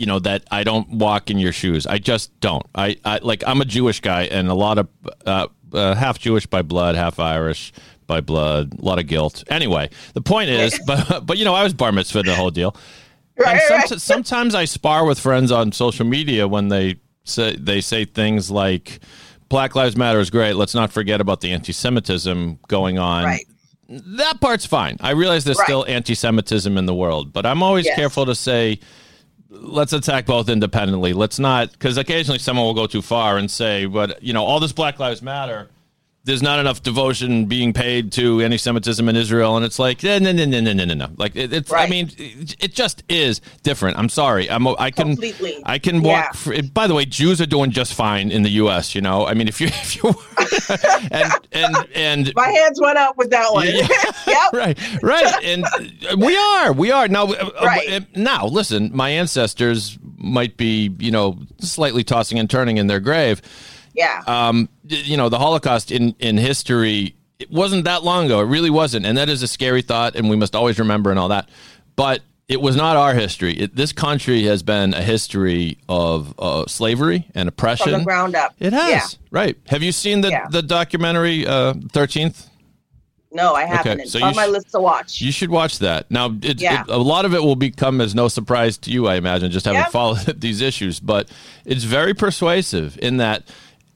you 0.00 0.06
know 0.06 0.18
that 0.20 0.44
I 0.50 0.64
don't 0.64 0.88
walk 0.88 1.30
in 1.30 1.38
your 1.38 1.52
shoes. 1.52 1.86
I 1.86 1.98
just 1.98 2.38
don't. 2.40 2.64
I, 2.74 2.96
I 3.04 3.18
like 3.22 3.44
I'm 3.46 3.60
a 3.60 3.66
Jewish 3.66 4.00
guy, 4.00 4.22
and 4.22 4.48
a 4.48 4.54
lot 4.54 4.78
of 4.78 4.88
uh, 5.26 5.48
uh, 5.74 5.94
half 5.94 6.18
Jewish 6.18 6.46
by 6.46 6.62
blood, 6.62 6.94
half 6.94 7.20
Irish 7.20 7.72
by 8.06 8.22
blood. 8.22 8.78
A 8.80 8.82
lot 8.82 8.98
of 8.98 9.06
guilt. 9.06 9.44
Anyway, 9.48 9.90
the 10.14 10.22
point 10.22 10.48
is, 10.48 10.80
but 10.86 11.26
but 11.26 11.36
you 11.36 11.44
know, 11.44 11.54
I 11.54 11.62
was 11.62 11.74
bar 11.74 11.92
mitzvah 11.92 12.22
the 12.22 12.34
whole 12.34 12.50
deal. 12.50 12.74
Right, 13.36 13.60
and 13.60 13.90
right. 13.90 14.00
sometimes 14.00 14.54
I 14.54 14.64
spar 14.64 15.04
with 15.04 15.20
friends 15.20 15.52
on 15.52 15.70
social 15.72 16.06
media 16.06 16.48
when 16.48 16.68
they 16.68 16.96
say 17.24 17.54
they 17.56 17.82
say 17.82 18.06
things 18.06 18.50
like 18.50 19.00
Black 19.50 19.74
Lives 19.74 19.96
Matter 19.98 20.18
is 20.18 20.30
great. 20.30 20.54
Let's 20.54 20.74
not 20.74 20.92
forget 20.92 21.20
about 21.20 21.42
the 21.42 21.52
anti-Semitism 21.52 22.58
going 22.68 22.98
on. 22.98 23.24
Right. 23.24 23.46
That 23.88 24.40
part's 24.40 24.64
fine. 24.64 24.96
I 25.00 25.10
realize 25.10 25.44
there's 25.44 25.58
Right. 25.58 25.64
still 25.66 25.84
anti-Semitism 25.86 26.78
in 26.78 26.86
the 26.86 26.94
world, 26.94 27.32
but 27.32 27.44
I'm 27.44 27.62
always 27.62 27.84
Yes. 27.86 27.96
careful 27.96 28.24
to 28.26 28.34
say 28.34 28.78
let's 29.50 29.92
attack 29.92 30.26
both 30.26 30.48
independently. 30.48 31.12
Let's 31.12 31.38
not 31.38 31.72
because 31.72 31.96
occasionally 31.96 32.38
someone 32.38 32.64
will 32.64 32.74
go 32.74 32.86
too 32.86 33.02
far 33.02 33.36
and 33.36 33.50
say, 33.50 33.86
but 33.86 34.22
you 34.22 34.32
know, 34.32 34.44
all 34.44 34.60
this 34.60 34.72
Black 34.72 34.98
Lives 34.98 35.22
Matter. 35.22 35.68
There's 36.22 36.42
not 36.42 36.58
enough 36.58 36.82
devotion 36.82 37.46
being 37.46 37.72
paid 37.72 38.12
to 38.12 38.42
anti-Semitism 38.42 39.08
in 39.08 39.16
Israel, 39.16 39.56
and 39.56 39.64
it's 39.64 39.78
like, 39.78 40.04
eh, 40.04 40.18
no, 40.18 40.32
no, 40.32 40.44
no, 40.44 40.60
no, 40.60 40.72
no, 40.74 40.84
no, 40.84 40.92
no. 40.94 41.08
Like 41.16 41.34
it, 41.34 41.50
it's. 41.52 41.72
I 41.72 41.88
mean, 41.88 42.10
it, 42.18 42.74
just 42.74 43.02
is 43.08 43.40
different. 43.62 43.96
I'm 43.98 44.10
sorry. 44.10 44.50
I'm. 44.50 44.68
I 44.68 44.90
can. 44.90 45.08
Completely. 45.08 45.62
I 45.64 45.78
can 45.78 46.02
walk. 46.02 46.24
Yeah. 46.26 46.32
For, 46.32 46.62
by 46.74 46.86
the 46.86 46.94
way, 46.94 47.06
Jews 47.06 47.40
are 47.40 47.46
doing 47.46 47.70
just 47.70 47.94
fine 47.94 48.30
in 48.30 48.42
the 48.42 48.50
U.S. 48.50 48.94
You 48.94 49.00
know, 49.00 49.26
I 49.26 49.32
mean, 49.32 49.48
if 49.48 49.62
you 49.62 49.66
if 49.70 49.96
you 49.96 50.14
and 51.10 51.32
and 51.52 51.76
and 51.94 52.32
My 52.36 52.48
hands 52.50 52.78
went 52.80 52.98
up 52.98 53.16
with 53.16 53.30
that 53.30 53.50
one. 53.52 53.66
Yeah. 53.66 53.88
yep. 54.26 54.52
right, 54.52 55.02
right, 55.02 55.44
and 55.44 55.64
uh, 55.64 56.16
we 56.18 56.36
are, 56.36 56.72
we 56.72 56.92
are 56.92 57.08
now. 57.08 57.24
uh, 57.28 57.50
uh, 57.58 57.64
Right. 57.64 58.16
now, 58.16 58.44
listen, 58.46 58.90
my 58.94 59.08
ancestors 59.10 59.98
might 60.18 60.56
be, 60.58 60.94
you 60.98 61.10
know, 61.10 61.38
slightly 61.60 62.04
tossing 62.04 62.38
and 62.38 62.50
turning 62.50 62.76
in 62.76 62.88
their 62.88 63.00
grave. 63.00 63.40
Yeah. 63.94 64.22
Um, 64.26 64.68
you 64.86 65.16
know, 65.16 65.28
the 65.28 65.38
Holocaust 65.38 65.90
in 65.90 66.14
in 66.18 66.36
history 66.38 67.14
it 67.38 67.50
wasn't 67.50 67.84
that 67.84 68.02
long 68.04 68.26
ago. 68.26 68.40
It 68.40 68.44
really 68.46 68.68
wasn't, 68.70 69.06
and 69.06 69.16
that 69.16 69.28
is 69.30 69.42
a 69.42 69.48
scary 69.48 69.80
thought, 69.82 70.14
and 70.14 70.28
we 70.28 70.36
must 70.36 70.54
always 70.54 70.78
remember 70.78 71.10
and 71.10 71.18
all 71.18 71.28
that. 71.28 71.48
But 71.96 72.20
it 72.48 72.60
was 72.60 72.76
not 72.76 72.96
our 72.96 73.14
history. 73.14 73.54
It, 73.54 73.76
this 73.76 73.92
country 73.92 74.42
has 74.42 74.62
been 74.62 74.92
a 74.92 75.00
history 75.02 75.78
of 75.88 76.34
uh, 76.38 76.66
slavery 76.66 77.26
and 77.34 77.48
oppression 77.48 77.90
From 77.92 78.00
the 78.00 78.04
ground 78.04 78.34
up. 78.34 78.54
It 78.58 78.72
has, 78.74 78.90
Yeah. 78.90 79.06
right? 79.30 79.56
Have 79.68 79.82
you 79.82 79.92
seen 79.92 80.20
the 80.20 80.28
Yeah. 80.30 80.48
the 80.50 80.60
documentary 80.62 81.46
uh, 81.46 81.74
Thirteenth? 81.92 82.46
No, 83.32 83.54
I 83.54 83.64
haven't. 83.64 84.08
so 84.08 84.16
it's 84.18 84.22
on 84.24 84.30
you 84.30 84.36
my 84.36 84.46
sh- 84.46 84.50
list 84.50 84.70
to 84.72 84.80
watch. 84.80 85.20
You 85.20 85.30
should 85.30 85.50
watch 85.50 85.78
that. 85.78 86.10
Now, 86.10 86.36
it, 86.42 86.60
Yeah. 86.60 86.82
it, 86.82 86.88
a 86.90 86.96
lot 86.98 87.24
of 87.24 87.32
it 87.32 87.42
will 87.42 87.54
become 87.56 88.00
as 88.00 88.12
no 88.14 88.26
surprise 88.26 88.76
to 88.78 88.90
you, 88.90 89.06
I 89.06 89.14
imagine, 89.14 89.52
just 89.52 89.66
having 89.66 89.80
Yep. 89.82 89.92
followed 89.92 90.40
these 90.40 90.60
issues. 90.60 90.98
But 90.98 91.28
it's 91.64 91.84
very 91.84 92.12
persuasive 92.12 92.98
in 93.00 93.18
that, 93.18 93.44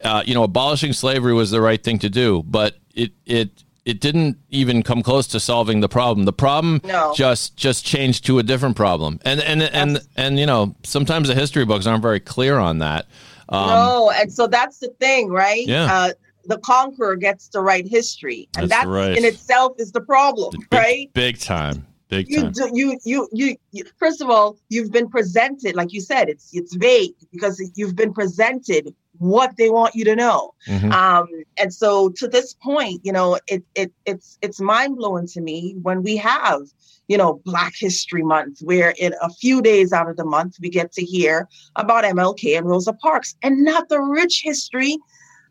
uh, 0.05 0.23
you 0.27 0.35
know, 0.35 0.43
abolishing 0.45 0.93
slavery 0.93 1.33
was 1.35 1.51
the 1.51 1.61
right 1.61 1.83
thing 1.83 1.99
to 2.01 2.11
do, 2.11 2.43
but 2.47 2.77
it 2.95 3.13
it 3.27 3.65
it 3.85 4.01
didn't 4.01 4.39
even 4.51 4.83
come 4.83 5.03
close 5.03 5.27
to 5.29 5.41
solving 5.41 5.81
the 5.81 5.89
problem. 5.89 6.25
The 6.25 6.33
problem 6.33 6.81
No. 6.85 7.13
just 7.15 7.57
just 7.57 7.85
changed 7.85 8.25
to 8.27 8.39
a 8.39 8.43
different 8.43 8.77
problem. 8.77 9.19
And 9.25 9.41
and 9.41 9.63
and 9.63 9.97
Abs- 9.97 10.09
and 10.17 10.39
you 10.39 10.47
know, 10.47 10.75
sometimes 10.85 11.29
the 11.29 11.35
history 11.35 11.65
books 11.65 11.87
aren't 11.87 12.03
very 12.03 12.21
clear 12.21 12.59
on 12.59 12.79
that. 12.79 13.07
Um, 13.49 13.69
no, 13.69 14.11
and 14.15 14.33
so 14.33 14.47
that's 14.47 14.79
the 14.79 14.89
thing, 15.01 15.29
right? 15.31 15.67
Yeah. 15.67 15.93
Uh, 15.93 16.11
the 16.47 16.59
conqueror 16.59 17.17
gets 17.17 17.49
to 17.49 17.61
write 17.61 17.87
history, 17.89 18.49
and 18.57 18.69
That's 18.71 18.85
that 18.85 18.89
right. 18.91 19.17
in 19.17 19.25
itself 19.25 19.73
is 19.79 19.93
the 19.93 20.01
problem, 20.03 20.53
big, 20.71 20.79
right? 20.79 21.11
Big 21.15 21.39
time. 21.39 21.87
Big 22.09 22.29
You, 22.29 22.43
time. 22.43 22.53
do, 22.53 22.71
you, 22.73 22.99
you, 23.05 23.29
you, 23.33 23.57
you. 23.73 23.85
First 23.99 24.21
of 24.21 24.29
all, 24.29 24.59
you've 24.69 24.93
been 24.93 25.09
presented, 25.09 25.75
like 25.75 25.93
you 25.93 26.01
said, 26.01 26.29
it's 26.29 26.51
it's 26.53 26.75
vague 26.75 27.15
because 27.33 27.63
you've 27.77 27.97
been 27.97 28.13
presented 28.13 28.95
what 29.19 29.57
they 29.57 29.71
want 29.71 29.95
you 29.95 30.05
to 30.05 30.17
know. 30.17 30.53
Mhm. 30.67 30.93
Um, 30.93 31.29
and 31.57 31.73
so 31.73 32.11
to 32.11 32.29
this 32.29 32.55
point, 32.55 33.01
you 33.05 33.13
know, 33.13 33.39
it 33.47 33.63
it 33.75 33.93
it's 34.05 34.39
it's 34.43 34.61
mind 34.61 34.97
blowing 34.97 35.27
to 35.29 35.41
me 35.41 35.77
when 35.83 36.03
we 36.03 36.17
have, 36.17 36.61
you 37.09 37.17
know, 37.17 37.41
Black 37.45 37.75
History 37.77 38.23
Month, 38.23 38.59
where 38.61 38.93
in 38.99 39.15
a 39.23 39.31
few 39.31 39.63
days 39.63 39.93
out 39.93 40.09
of 40.11 40.17
the 40.17 40.25
month 40.25 40.57
we 40.61 40.69
get 40.69 40.93
to 40.93 41.05
hear 41.05 41.49
about 41.77 42.05
MLK 42.05 42.59
and 42.59 42.67
Rosa 42.67 42.93
Parks, 42.93 43.35
and 43.43 43.65
not 43.65 43.89
the 43.89 44.01
rich 44.01 44.43
history 44.45 44.99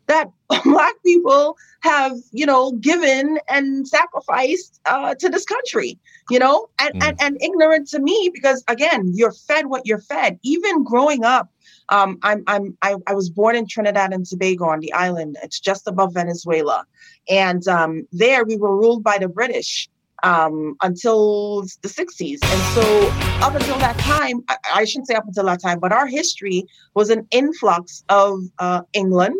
that 0.06 0.30
Black 0.64 0.94
people 1.04 1.56
have, 1.80 2.12
you 2.32 2.46
know, 2.46 2.72
given 2.72 3.38
and 3.48 3.86
sacrificed 3.88 4.80
uh, 4.86 5.14
to 5.16 5.28
this 5.28 5.44
country, 5.44 5.98
you 6.30 6.38
know, 6.38 6.68
and, 6.80 7.02
and 7.02 7.20
and 7.20 7.42
ignorant 7.42 7.88
to 7.88 7.98
me 7.98 8.30
because 8.32 8.62
again, 8.68 9.12
you're 9.14 9.32
fed 9.32 9.66
what 9.66 9.86
you're 9.86 10.00
fed. 10.00 10.38
Even 10.42 10.84
growing 10.84 11.24
up, 11.24 11.48
um, 11.88 12.18
I'm 12.22 12.44
I'm 12.46 12.76
I, 12.82 12.96
I 13.06 13.14
was 13.14 13.30
born 13.30 13.56
in 13.56 13.66
Trinidad 13.66 14.12
and 14.12 14.26
Tobago 14.26 14.66
on 14.66 14.80
the 14.80 14.92
island. 14.92 15.36
It's 15.42 15.60
just 15.60 15.86
above 15.86 16.14
Venezuela, 16.14 16.86
and 17.28 17.66
um, 17.68 18.06
there 18.12 18.44
we 18.44 18.56
were 18.56 18.76
ruled 18.76 19.02
by 19.02 19.18
the 19.18 19.28
British 19.28 19.88
um, 20.24 20.76
until 20.82 21.62
the 21.82 21.88
60s. 21.88 22.38
And 22.42 22.74
so 22.74 23.08
up 23.44 23.54
until 23.54 23.78
that 23.78 23.96
time, 23.98 24.42
I, 24.48 24.56
I 24.74 24.84
shouldn't 24.84 25.08
say 25.08 25.14
up 25.14 25.26
until 25.26 25.44
that 25.44 25.60
time, 25.60 25.78
but 25.78 25.92
our 25.92 26.06
history 26.06 26.64
was 26.94 27.10
an 27.10 27.26
influx 27.30 28.02
of 28.08 28.40
uh, 28.58 28.82
England. 28.94 29.36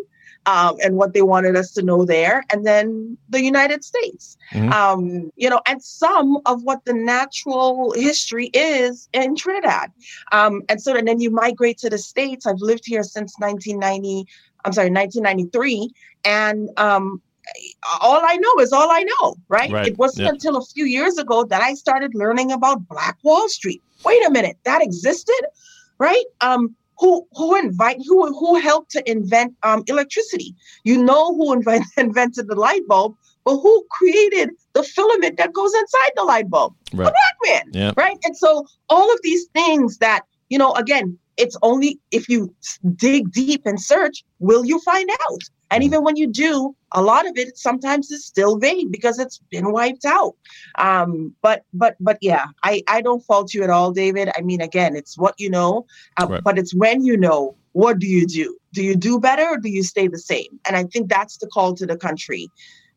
Um, 0.46 0.76
and 0.84 0.96
what 0.96 1.14
they 1.14 1.22
wanted 1.22 1.56
us 1.56 1.72
to 1.72 1.82
know 1.82 2.04
there, 2.04 2.44
and 2.52 2.66
then 2.66 3.16
the 3.30 3.42
United 3.42 3.82
States, 3.82 4.36
Mhm. 4.52 4.70
um, 4.72 5.30
you 5.36 5.48
know, 5.48 5.62
and 5.66 5.82
some 5.82 6.38
of 6.44 6.62
what 6.64 6.84
the 6.84 6.92
natural 6.92 7.92
history 7.92 8.50
is 8.52 9.08
in 9.14 9.36
Trinidad. 9.36 9.90
Um, 10.32 10.60
and 10.68 10.82
so 10.82 10.94
and 10.94 11.08
then 11.08 11.18
you 11.20 11.30
migrate 11.30 11.78
to 11.78 11.88
the 11.88 11.96
States. 11.96 12.46
I've 12.46 12.60
lived 12.60 12.84
here 12.84 13.02
since 13.02 13.38
1990, 13.38 14.26
I'm 14.66 14.74
sorry, 14.74 14.90
1993. 14.90 15.90
And 16.26 16.68
um, 16.76 17.22
all 18.02 18.20
I 18.22 18.36
know 18.36 18.62
is 18.62 18.72
all 18.72 18.90
I 18.90 19.04
know, 19.12 19.36
right? 19.48 19.70
Right, 19.70 19.88
It 19.88 19.98
wasn't 19.98 20.24
yeah. 20.24 20.30
until 20.30 20.56
a 20.56 20.64
few 20.64 20.84
years 20.84 21.16
ago 21.18 21.44
that 21.44 21.62
I 21.62 21.72
started 21.74 22.14
learning 22.14 22.52
about 22.52 22.86
Black 22.88 23.16
Wall 23.22 23.48
Street. 23.48 23.82
Wait 24.04 24.26
a 24.26 24.30
minute, 24.30 24.58
that 24.64 24.82
existed, 24.82 25.42
right? 25.98 26.24
Um, 26.42 26.74
who 26.98 27.26
who 27.32 27.56
invite 27.56 27.98
who 28.06 28.26
who 28.38 28.56
helped 28.56 28.90
to 28.92 29.10
invent 29.10 29.54
um, 29.62 29.82
electricity? 29.86 30.54
You 30.84 31.02
know 31.02 31.34
who 31.34 31.52
invent, 31.52 31.84
invented 31.96 32.48
the 32.48 32.54
light 32.54 32.86
bulb, 32.86 33.14
but 33.44 33.58
who 33.58 33.84
created 33.90 34.50
the 34.72 34.82
filament 34.82 35.36
that 35.38 35.52
goes 35.52 35.74
inside 35.74 36.10
the 36.16 36.24
light 36.24 36.48
bulb? 36.48 36.74
Right. 36.92 37.12
man, 37.46 37.62
Yeah. 37.72 37.92
right? 37.96 38.16
And 38.24 38.36
so 38.36 38.66
all 38.88 39.12
of 39.12 39.18
these 39.22 39.46
things 39.54 39.98
that, 39.98 40.22
you 40.48 40.58
know, 40.58 40.72
again, 40.74 41.18
it's 41.36 41.56
only 41.62 41.98
if 42.10 42.28
you 42.28 42.54
dig 42.94 43.32
deep 43.32 43.62
and 43.64 43.80
search, 43.80 44.24
will 44.38 44.64
you 44.64 44.80
find 44.80 45.10
out? 45.10 45.40
And 45.70 45.82
Mm. 45.82 45.86
even 45.86 46.04
when 46.04 46.16
you 46.16 46.26
do, 46.26 46.74
a 46.92 47.02
lot 47.02 47.26
of 47.26 47.36
it 47.36 47.56
sometimes 47.58 48.10
is 48.10 48.24
still 48.24 48.58
vague 48.58 48.92
because 48.92 49.18
it's 49.18 49.40
been 49.50 49.72
wiped 49.72 50.04
out. 50.04 50.34
Um, 50.78 51.34
but 51.42 51.62
but 51.72 51.96
but 52.00 52.18
yeah, 52.20 52.44
I 52.62 52.82
I 52.88 53.00
don't 53.00 53.20
fault 53.24 53.54
you 53.54 53.62
at 53.64 53.70
all, 53.70 53.90
David. 53.92 54.30
I 54.36 54.40
mean, 54.42 54.60
again, 54.60 54.94
it's 54.96 55.16
what 55.18 55.34
you 55.38 55.50
know, 55.50 55.86
uh, 56.20 56.26
Right. 56.28 56.44
but 56.44 56.58
it's 56.58 56.74
when 56.74 57.04
you 57.04 57.16
know. 57.16 57.56
What 57.72 57.98
do 57.98 58.06
you 58.06 58.24
do? 58.24 58.56
Do 58.72 58.84
you 58.84 58.94
do 58.94 59.18
better 59.18 59.42
or 59.48 59.56
do 59.56 59.68
you 59.68 59.82
stay 59.82 60.06
the 60.06 60.16
same? 60.18 60.60
And 60.64 60.76
I 60.76 60.84
think 60.84 61.08
that's 61.08 61.38
the 61.38 61.48
call 61.48 61.74
to 61.74 61.84
the 61.84 61.96
country. 61.96 62.48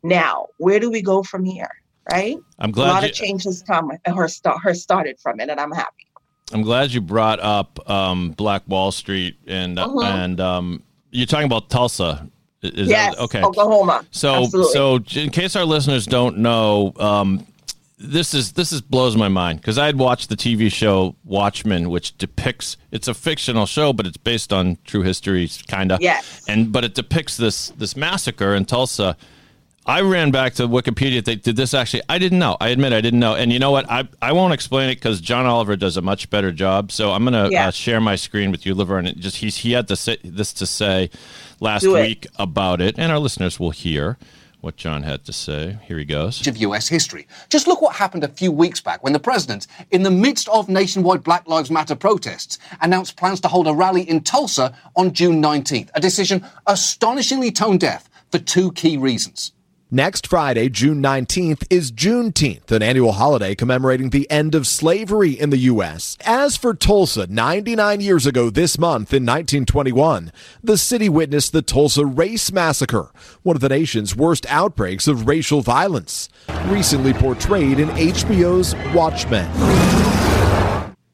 Now, 0.03 0.45
where 0.57 0.79
do 0.79 0.91
we 0.91 1.01
go 1.01 1.23
from 1.23 1.43
here? 1.43 1.71
Right? 2.11 2.37
I'm 2.59 2.69
glad 2.71 2.89
a 2.89 2.93
lot 2.93 3.01
you, 3.01 3.09
of 3.09 3.15
change 3.15 3.43
has 3.45 3.63
come 3.65 3.89
her 4.05 4.27
start 4.27 4.59
her 4.61 4.75
started 4.75 5.19
from 5.19 5.39
it 5.39 5.49
and 5.49 5.59
i'm 5.59 5.71
happy 5.71 6.05
I'm 6.53 6.61
glad 6.61 6.91
you 6.93 7.01
brought 7.01 7.39
up 7.41 7.77
um, 7.89 8.31
Black 8.31 8.63
Wall 8.67 8.91
Street 8.93 9.35
and 9.47 9.77
uh, 9.79 9.87
Mhm. 9.87 10.03
and 10.05 10.39
um, 10.39 10.83
you're 11.11 11.25
talking 11.25 11.45
about 11.45 11.69
Tulsa. 11.69 12.29
Is 12.61 12.89
yes 12.89 13.15
that, 13.15 13.23
okay. 13.23 13.43
oklahoma 13.43 14.05
So 14.11 14.43
Absolutely. 14.43 14.73
so 14.73 15.19
in 15.19 15.29
case 15.29 15.55
our 15.55 15.65
listeners 15.65 16.05
don't 16.05 16.39
know, 16.39 16.93
um, 16.99 17.45
this 17.99 18.33
is 18.33 18.53
this 18.53 18.71
is 18.71 18.81
blows 18.81 19.15
my 19.15 19.27
mind 19.27 19.59
because 19.59 19.77
I 19.77 19.87
had 19.87 19.97
watched 19.97 20.29
the 20.29 20.35
TV 20.35 20.71
show 20.71 21.15
Watchmen, 21.25 21.89
which 21.89 22.17
depicts 22.17 22.77
it's 22.91 23.07
a 23.07 23.13
fictional 23.13 23.65
show, 23.65 23.91
but 23.91 24.05
it's 24.05 24.17
based 24.17 24.53
on 24.53 24.77
true 24.85 25.01
history, 25.01 25.49
kind 25.67 25.91
of. 25.91 26.01
Yes. 26.01 26.43
And 26.47 26.71
but 26.71 26.83
it 26.83 26.93
depicts 26.93 27.37
this 27.37 27.69
this 27.69 27.95
massacre 27.95 28.53
in 28.53 28.65
Tulsa. 28.65 29.17
I 29.87 30.01
ran 30.01 30.31
back 30.31 30.53
to 30.55 30.67
Wikipedia. 30.67 31.23
They 31.23 31.35
did 31.35 31.55
this 31.55 31.73
actually. 31.73 32.01
I 32.09 32.17
didn't 32.19 32.39
know. 32.39 32.57
I 32.59 32.69
admit 32.69 32.91
I 32.91 32.99
didn't 32.99 33.21
know. 33.21 33.35
And 33.35 33.53
you 33.53 33.59
know 33.59 33.71
what? 33.71 33.89
I 33.89 34.07
I 34.21 34.33
won't 34.33 34.53
explain 34.53 34.89
it 34.89 34.95
because 34.95 35.21
John 35.21 35.45
Oliver 35.45 35.77
does 35.77 35.95
a 35.95 36.01
much 36.01 36.29
better 36.29 36.51
job. 36.51 36.91
So 36.91 37.11
I'm 37.13 37.23
gonna 37.23 37.49
Yeah. 37.49 37.69
uh, 37.69 37.71
share 37.71 38.01
my 38.01 38.15
screen 38.17 38.51
with 38.51 38.65
you, 38.65 38.75
Lovern. 38.75 39.07
And 39.07 39.19
just 39.19 39.37
he's 39.37 39.57
he 39.57 39.71
had 39.71 39.87
to 39.87 39.95
say, 39.95 40.17
this 40.23 40.51
to 40.53 40.65
say 40.65 41.09
last 41.61 41.87
week 41.87 42.27
about 42.37 42.81
it, 42.81 42.95
and 42.97 43.11
our 43.13 43.19
listeners 43.19 43.59
will 43.61 43.69
hear 43.71 44.17
what 44.59 44.75
John 44.75 45.03
had 45.03 45.23
to 45.23 45.31
say. 45.31 45.77
Here 45.87 45.97
he 45.99 46.03
goes. 46.03 46.45
of 46.47 46.57
US 46.57 46.89
history. 46.89 47.25
Just 47.49 47.65
look 47.67 47.81
what 47.81 47.95
happened 47.95 48.23
a 48.25 48.27
few 48.27 48.51
weeks 48.51 48.81
back 48.81 49.03
when 49.03 49.13
the 49.13 49.19
president, 49.19 49.67
in 49.91 50.03
the 50.03 50.11
midst 50.11 50.49
of 50.49 50.67
nationwide 50.67 51.23
Black 51.23 51.47
Lives 51.47 51.71
Matter 51.71 51.95
protests, 51.95 52.57
announced 52.81 53.15
plans 53.15 53.39
to 53.41 53.47
hold 53.47 53.67
a 53.67 53.73
rally 53.73 54.01
in 54.01 54.19
Tulsa 54.21 54.75
on 54.97 55.13
June 55.13 55.41
19th. 55.41 55.89
A 55.93 56.01
decision 56.01 56.43
astonishingly 56.65 57.51
tone 57.51 57.77
deaf 57.77 58.09
for 58.31 58.39
two 58.39 58.71
key 58.73 58.97
reasons. 58.97 59.53
Next 59.89 60.27
Friday, 60.27 60.67
June 60.67 61.01
19th, 61.01 61.65
is 61.69 61.93
Juneteenth, 61.93 62.71
an 62.71 62.83
annual 62.83 63.13
holiday 63.13 63.55
commemorating 63.55 64.09
the 64.09 64.29
end 64.29 64.53
of 64.53 64.67
slavery 64.67 65.31
in 65.31 65.49
the 65.49 65.59
U.S. 65.59 66.17
As 66.25 66.57
for 66.57 66.73
Tulsa, 66.73 67.25
99 67.27 68.01
years 68.01 68.25
ago 68.25 68.49
this 68.49 68.77
month 68.77 69.13
in 69.13 69.23
1921, 69.23 70.33
the 70.61 70.77
city 70.77 71.07
witnessed 71.07 71.53
the 71.53 71.61
Tulsa 71.61 72.05
Race 72.05 72.51
Massacre, 72.51 73.13
one 73.43 73.55
of 73.55 73.61
the 73.61 73.69
nation's 73.69 74.13
worst 74.13 74.45
outbreaks 74.49 75.07
of 75.07 75.25
racial 75.25 75.61
violence, 75.61 76.27
recently 76.65 77.13
portrayed 77.13 77.79
in 77.79 77.87
HBO's 77.87 78.75
Watchmen. 78.93 79.49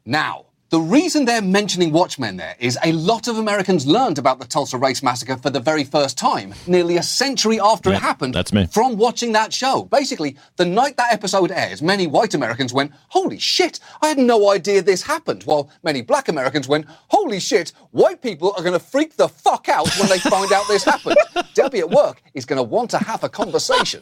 Now, 0.03 0.47
the 0.73 0.81
reason 0.81 1.23
they're 1.23 1.39
mentioning 1.39 1.91
Watchmen 1.91 2.35
there 2.35 2.55
is 2.57 2.79
a 2.83 2.93
lot 2.93 3.27
of 3.27 3.37
Americans 3.37 3.85
learned 3.85 4.17
about 4.17 4.39
the 4.39 4.45
Tulsa 4.47 4.75
Race 4.75 5.03
Massacre 5.03 5.37
for 5.37 5.51
the 5.51 5.59
very 5.59 5.83
first 5.83 6.17
time, 6.17 6.51
nearly 6.65 6.97
a 6.97 7.03
century 7.03 7.59
after 7.59 7.91
Yeah, 7.91 7.97
it 7.97 8.01
happened, 8.01 8.33
that's 8.33 8.51
me. 8.51 8.65
from 8.65 8.97
watching 8.97 9.33
that 9.33 9.53
show. 9.53 9.83
Basically, 9.83 10.35
the 10.55 10.65
night 10.65 10.97
that 10.97 11.13
episode 11.13 11.51
airs, 11.51 11.83
many 11.83 12.07
white 12.07 12.33
Americans 12.33 12.73
went, 12.73 12.91
Holy 13.09 13.37
shit, 13.37 13.79
I 14.01 14.07
had 14.07 14.17
no 14.17 14.49
idea 14.49 14.81
this 14.81 15.03
happened. 15.03 15.43
While 15.43 15.69
many 15.83 16.01
black 16.01 16.27
Americans 16.27 16.67
went, 16.67 16.87
Holy 17.09 17.39
shit, 17.39 17.71
white 17.91 18.23
people 18.23 18.55
are 18.57 18.63
going 18.63 18.73
to 18.73 18.83
freak 18.83 19.15
the 19.15 19.29
fuck 19.29 19.69
out 19.69 19.87
when 19.99 20.09
they 20.09 20.17
find 20.17 20.51
out 20.51 20.67
this 20.67 20.83
happened. 20.83 21.17
Debbie 21.53 21.81
at 21.81 21.89
work 21.91 22.23
is 22.33 22.45
going 22.45 22.57
to 22.57 22.63
want 22.63 22.89
to 22.89 22.97
have 22.97 23.23
a 23.23 23.29
conversation. 23.29 23.99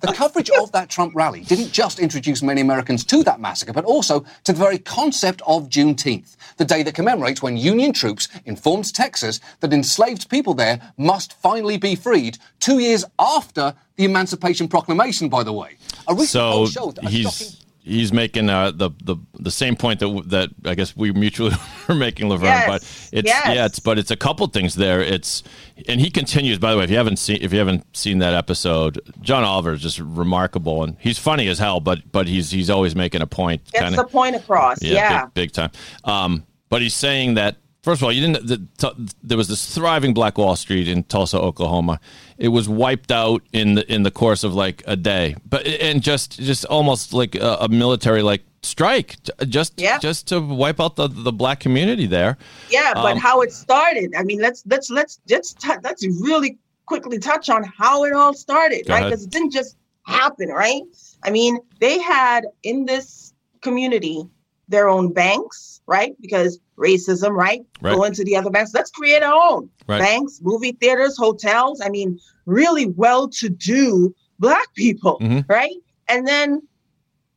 The 0.00 0.12
coverage 0.12 0.48
of 0.50 0.70
that 0.72 0.88
Trump 0.88 1.14
rally 1.14 1.40
didn't 1.40 1.72
just 1.72 1.98
introduce 1.98 2.40
many 2.42 2.60
Americans 2.60 3.04
to 3.06 3.22
that 3.24 3.40
massacre, 3.40 3.72
but 3.72 3.84
also 3.84 4.20
to 4.44 4.52
the 4.52 4.58
very 4.58 4.78
concept 4.78 5.42
of 5.46 5.68
Juneteenth, 5.68 6.36
the 6.56 6.64
day 6.64 6.82
that 6.84 6.94
commemorates 6.94 7.42
when 7.42 7.56
Union 7.56 7.92
troops 7.92 8.28
informed 8.44 8.94
Texas 8.94 9.40
that 9.60 9.72
enslaved 9.72 10.28
people 10.30 10.54
there 10.54 10.80
must 10.96 11.32
finally 11.40 11.78
be 11.78 11.96
freed, 11.96 12.38
two 12.60 12.78
years 12.78 13.04
after 13.18 13.74
the 13.96 14.04
Emancipation 14.04 14.68
Proclamation, 14.68 15.28
by 15.28 15.42
the 15.42 15.52
way. 15.52 15.76
A 16.06 16.14
recent 16.14 16.28
So 16.30 16.50
poll 16.52 16.66
showed 16.66 16.94
that 16.96 17.06
a 17.06 17.10
he's 17.10 17.24
shocking- 17.24 17.56
he's 17.88 18.12
making 18.12 18.48
uh, 18.50 18.70
the 18.70 18.90
the 19.02 19.16
the 19.34 19.50
same 19.50 19.74
point 19.74 20.00
that 20.00 20.22
that 20.26 20.50
I 20.64 20.74
guess 20.74 20.94
we 20.96 21.12
mutually 21.12 21.52
were 21.88 21.94
making, 21.94 22.28
Lovern. 22.28 22.44
Yes, 22.44 22.66
But 22.66 22.82
it's 23.18 23.26
yes. 23.26 23.46
yeah, 23.54 23.66
it's 23.66 23.78
but 23.80 23.98
it's 23.98 24.10
a 24.10 24.16
couple 24.16 24.46
things 24.48 24.74
there. 24.74 25.00
It's 25.00 25.42
and 25.88 26.00
he 26.00 26.10
continues. 26.10 26.58
By 26.58 26.70
the 26.72 26.78
way, 26.78 26.84
if 26.84 26.90
you 26.90 26.96
haven't 26.96 27.18
seen 27.18 27.38
if 27.40 27.52
you 27.52 27.58
haven't 27.58 27.84
seen 27.96 28.18
that 28.18 28.34
episode, 28.34 29.00
John 29.20 29.42
Oliver 29.44 29.72
is 29.72 29.80
just 29.82 29.98
remarkable 29.98 30.82
and 30.84 30.96
he's 31.00 31.18
funny 31.18 31.48
as 31.48 31.58
hell. 31.58 31.80
But 31.80 32.12
but 32.12 32.28
he's 32.28 32.50
he's 32.50 32.70
always 32.70 32.94
making 32.94 33.22
a 33.22 33.26
point. 33.26 33.64
Gets 33.72 33.82
kinda- 33.84 33.96
the 33.96 34.04
point 34.04 34.36
across. 34.36 34.82
Yeah. 34.82 35.24
Big, 35.26 35.34
big 35.34 35.52
time. 35.52 35.70
Um, 36.04 36.44
but 36.68 36.82
he's 36.82 36.94
saying 36.94 37.34
that 37.34 37.56
first 37.82 38.00
of 38.00 38.04
all, 38.04 38.12
you 38.12 38.20
didn't. 38.26 38.46
The, 38.46 38.58
t- 38.78 39.06
there 39.22 39.36
was 39.38 39.48
this 39.48 39.74
thriving 39.74 40.14
Black 40.14 40.38
Wall 40.38 40.56
Street 40.56 40.88
in 40.88 41.04
Tulsa, 41.04 41.38
Oklahoma. 41.40 42.00
It 42.38 42.48
was 42.48 42.68
wiped 42.68 43.10
out 43.12 43.42
in 43.52 43.74
the 43.74 43.92
in 43.92 44.02
the 44.02 44.10
course 44.10 44.44
of 44.44 44.54
like 44.54 44.82
a 44.86 44.96
day, 44.96 45.36
but 45.48 45.66
and 45.66 46.02
just 46.02 46.38
just 46.40 46.64
almost 46.66 47.12
like 47.12 47.34
a, 47.34 47.58
a 47.60 47.68
military 47.68 48.22
like 48.22 48.42
strike, 48.62 49.16
just 49.48 49.80
Yeah. 49.80 49.98
just 49.98 50.26
to 50.28 50.40
wipe 50.40 50.80
out 50.80 50.96
the 50.96 51.08
the 51.08 51.32
black 51.32 51.60
community 51.60 52.06
there. 52.06 52.36
Yeah, 52.70 52.92
but 52.94 53.12
Um, 53.12 53.18
how 53.18 53.40
it 53.42 53.52
started. 53.52 54.14
I 54.16 54.22
mean, 54.24 54.40
let's 54.40 54.62
let's 54.66 54.90
let's 54.90 55.20
just 55.28 55.60
tou- 55.60 55.80
let's 55.82 56.04
really 56.20 56.58
quickly 56.86 57.18
touch 57.18 57.48
on 57.50 57.62
how 57.64 58.04
it 58.04 58.12
all 58.14 58.34
started, 58.34 58.88
right? 58.88 59.04
Because 59.04 59.24
it 59.24 59.30
didn't 59.30 59.52
just 59.52 59.76
happen, 60.06 60.48
right? 60.48 60.82
I 61.22 61.30
mean, 61.30 61.58
they 61.80 61.98
had 62.00 62.46
in 62.62 62.86
this 62.86 63.32
community 63.60 64.24
their 64.68 64.88
own 64.88 65.12
banks, 65.12 65.77
right? 65.88 66.14
Because 66.20 66.60
racism, 66.76 67.30
right? 67.30 67.62
Right. 67.80 67.96
Go 67.96 68.04
into 68.04 68.22
the 68.22 68.36
other 68.36 68.50
banks. 68.50 68.72
Let's 68.74 68.90
create 68.90 69.22
our 69.22 69.34
own 69.34 69.70
Right. 69.88 69.98
banks, 69.98 70.38
movie 70.42 70.72
theaters, 70.72 71.16
hotels. 71.16 71.80
I 71.80 71.88
mean, 71.88 72.20
really 72.46 72.86
well-to-do 72.86 74.14
black 74.38 74.72
people, 74.74 75.18
Mhm. 75.20 75.48
right? 75.48 75.74
And 76.08 76.28
then 76.28 76.62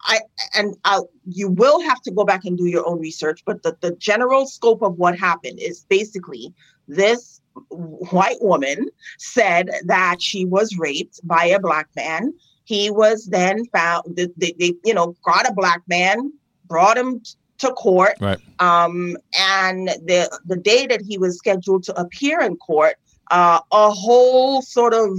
I 0.04 0.20
and 0.56 0.76
I'll, 0.84 1.10
you 1.28 1.48
will 1.48 1.80
have 1.82 2.02
to 2.02 2.12
go 2.12 2.24
back 2.26 2.44
and 2.44 2.58
do 2.58 2.66
your 2.66 2.88
own 2.88 3.00
research, 3.00 3.42
but 3.46 3.64
the, 3.64 3.78
the 3.82 3.92
general 3.96 4.48
scope 4.48 4.82
of 4.82 4.98
what 4.98 5.18
happened 5.18 5.60
is 5.60 5.86
basically 5.90 6.54
this 6.88 7.40
white 7.70 8.42
woman 8.42 8.88
said 9.20 9.70
that 9.86 10.22
she 10.22 10.46
was 10.46 10.78
raped 10.78 11.20
by 11.24 11.46
a 11.46 11.60
black 11.60 11.88
man. 11.96 12.34
He 12.66 12.90
was 12.90 13.28
then 13.28 13.66
found. 13.68 14.16
They, 14.16 14.28
they, 14.38 14.54
they 14.60 14.74
you 14.84 14.94
know 14.94 15.16
got 15.24 15.48
a 15.48 15.54
black 15.54 15.82
man, 15.88 16.34
brought 16.66 16.98
him 16.98 17.22
to 17.62 17.72
court, 17.72 18.16
Right. 18.20 18.40
um, 18.60 19.18
and 19.38 19.88
the 20.06 20.30
the 20.46 20.58
day 20.58 20.86
that 20.88 21.02
he 21.02 21.18
was 21.18 21.38
scheduled 21.38 21.84
to 21.86 21.94
appear 22.00 22.42
in 22.42 22.58
court, 22.58 22.96
uh, 23.32 23.60
a 23.72 23.90
whole 23.92 24.62
sort 24.62 24.94
of 24.94 25.10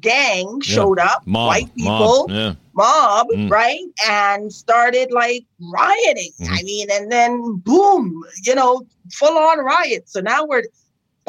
gang 0.00 0.60
showed 0.62 0.98
up, 0.98 1.22
Mob, 1.26 1.48
white 1.48 1.70
mob, 1.76 2.00
people, 2.26 2.26
yeah. 2.30 2.54
mob, 2.74 3.26
Mm. 3.34 3.50
right? 3.50 3.84
And 4.08 4.52
started 4.52 5.10
like 5.12 5.44
rioting. 5.60 6.32
Mhm. 6.40 6.48
I 6.58 6.62
mean, 6.62 6.86
and 6.90 7.12
then 7.12 7.56
boom, 7.64 8.22
you 8.44 8.54
know, 8.54 8.82
full 9.12 9.36
on 9.36 9.58
riot. 9.58 10.08
So 10.08 10.20
now 10.20 10.44
we're 10.46 10.64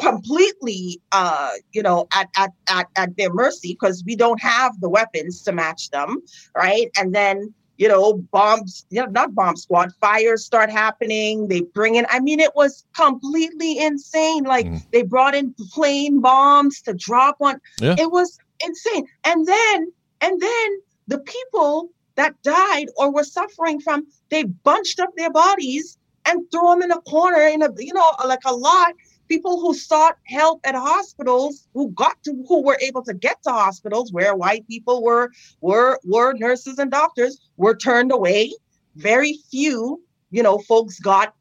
completely 0.00 1.00
uh 1.12 1.50
you 1.72 1.82
know 1.82 2.06
at 2.14 2.28
at 2.36 2.50
at, 2.70 2.86
at 2.96 3.16
their 3.16 3.32
mercy 3.32 3.70
because 3.72 4.04
we 4.06 4.14
don't 4.14 4.40
have 4.40 4.72
the 4.80 4.88
weapons 4.88 5.42
to 5.42 5.50
match 5.50 5.90
them 5.90 6.22
right 6.56 6.88
and 6.96 7.12
then 7.12 7.52
you 7.78 7.88
know 7.88 8.14
bombs 8.32 8.84
you 8.90 9.00
know 9.00 9.06
not 9.10 9.34
bomb 9.34 9.56
squad 9.56 9.90
fires 10.00 10.44
start 10.44 10.68
happening 10.70 11.48
they 11.48 11.60
bring 11.60 11.94
in 11.94 12.04
i 12.10 12.20
mean 12.20 12.40
it 12.40 12.50
was 12.54 12.84
completely 12.94 13.78
insane 13.78 14.44
like 14.44 14.66
Mhm. 14.66 14.82
they 14.92 15.02
brought 15.02 15.34
in 15.34 15.54
plane 15.72 16.20
bombs 16.20 16.82
to 16.82 16.92
drop 16.92 17.36
on 17.40 17.60
Yeah. 17.80 17.94
it 17.98 18.10
was 18.10 18.38
insane 18.64 19.06
and 19.24 19.46
then 19.46 19.92
and 20.20 20.40
then 20.40 20.68
the 21.06 21.20
people 21.20 21.90
that 22.16 22.34
died 22.42 22.88
or 22.96 23.10
were 23.12 23.24
suffering 23.24 23.80
from 23.80 24.06
they 24.28 24.42
bunched 24.44 24.98
up 25.00 25.10
their 25.16 25.30
bodies 25.30 25.96
and 26.26 26.40
threw 26.50 26.68
them 26.70 26.82
in 26.82 26.90
a 26.90 27.00
corner 27.02 27.42
in 27.42 27.62
a 27.62 27.68
you 27.78 27.94
know 27.94 28.10
like 28.26 28.44
a 28.44 28.54
lot 28.54 28.92
people 29.28 29.60
who 29.60 29.74
sought 29.74 30.16
help 30.24 30.60
at 30.64 30.74
hospitals 30.74 31.68
who 31.74 31.90
got 31.90 32.22
to 32.24 32.44
who 32.48 32.62
were 32.62 32.78
able 32.82 33.02
to 33.02 33.14
get 33.14 33.42
to 33.42 33.50
hospitals 33.50 34.12
where 34.12 34.34
white 34.34 34.66
people 34.66 35.02
were 35.02 35.30
were 35.60 35.98
were 36.04 36.32
nurses 36.34 36.78
and 36.78 36.90
doctors 36.90 37.40
were 37.56 37.76
turned 37.76 38.12
away. 38.12 38.52
Very 38.96 39.38
few 39.50 40.02
you 40.30 40.42
know 40.42 40.58
folks 40.58 40.98
got 41.00 41.34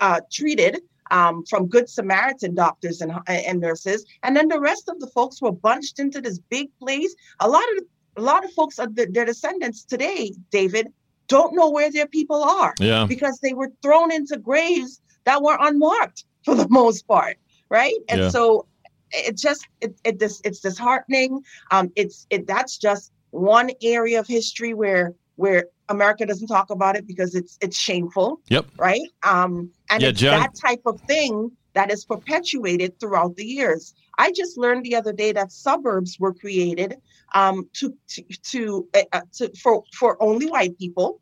uh, 0.00 0.20
treated 0.30 0.80
um, 1.10 1.44
from 1.50 1.66
good 1.66 1.88
samaritan 1.88 2.54
doctors 2.54 3.00
and, 3.00 3.12
and 3.26 3.60
nurses. 3.60 4.04
And 4.22 4.36
then 4.36 4.46
the 4.46 4.60
rest 4.60 4.88
of 4.88 5.00
the 5.00 5.08
folks 5.08 5.42
were 5.42 5.50
bunched 5.50 5.98
into 5.98 6.20
this 6.20 6.38
big 6.38 6.68
place. 6.78 7.12
A 7.40 7.48
lot 7.48 7.64
of 7.76 7.84
a 8.16 8.20
lot 8.20 8.44
of 8.44 8.52
folks 8.52 8.78
their 8.92 9.24
descendants 9.24 9.84
today 9.84 10.32
david 10.50 10.88
don't 11.28 11.54
know 11.54 11.70
where 11.70 11.90
their 11.92 12.08
people 12.08 12.42
are 12.42 12.74
Yeah. 12.80 13.06
because 13.06 13.38
they 13.38 13.54
were 13.54 13.70
thrown 13.82 14.12
into 14.12 14.36
graves 14.36 15.00
that 15.24 15.42
were 15.42 15.56
unmarked 15.60 16.24
for 16.44 16.54
the 16.54 16.68
most 16.68 17.06
part 17.06 17.36
right 17.70 17.94
and 18.08 18.20
Yeah. 18.22 18.28
so 18.30 18.66
it 19.12 19.36
just 19.36 19.66
it, 19.80 19.98
it 20.04 20.18
this 20.18 20.40
it's 20.44 20.60
disheartening 20.60 21.40
um 21.70 21.90
it's 21.96 22.26
it 22.30 22.46
that's 22.46 22.78
just 22.78 23.12
one 23.30 23.70
area 23.82 24.20
of 24.20 24.26
history 24.26 24.74
where 24.74 25.12
where 25.36 25.64
america 25.88 26.26
doesn't 26.26 26.48
talk 26.48 26.70
about 26.70 26.96
it 26.96 27.06
because 27.06 27.34
it's 27.34 27.56
it's 27.60 27.76
shameful 27.76 28.40
Yep. 28.48 28.66
right 28.78 29.08
um 29.22 29.70
and 29.90 30.02
Yeah, 30.02 30.08
it's 30.10 30.20
Jen- 30.20 30.40
that 30.40 30.50
type 30.60 30.82
of 30.86 31.00
thing 31.06 31.50
that 31.74 31.90
is 31.92 32.04
perpetuated 32.04 32.98
throughout 32.98 33.36
the 33.36 33.44
years 33.44 33.94
i 34.18 34.30
just 34.32 34.58
learned 34.58 34.84
the 34.84 34.96
other 34.96 35.12
day 35.12 35.32
that 35.32 35.52
suburbs 35.52 36.16
were 36.18 36.34
created 36.34 36.96
um 37.34 37.68
to 37.74 37.94
to 38.08 38.22
to, 38.42 38.88
uh, 38.94 39.02
uh, 39.12 39.20
to 39.34 39.50
for 39.62 39.82
for 39.98 40.20
only 40.22 40.46
white 40.50 40.76
people 40.78 41.20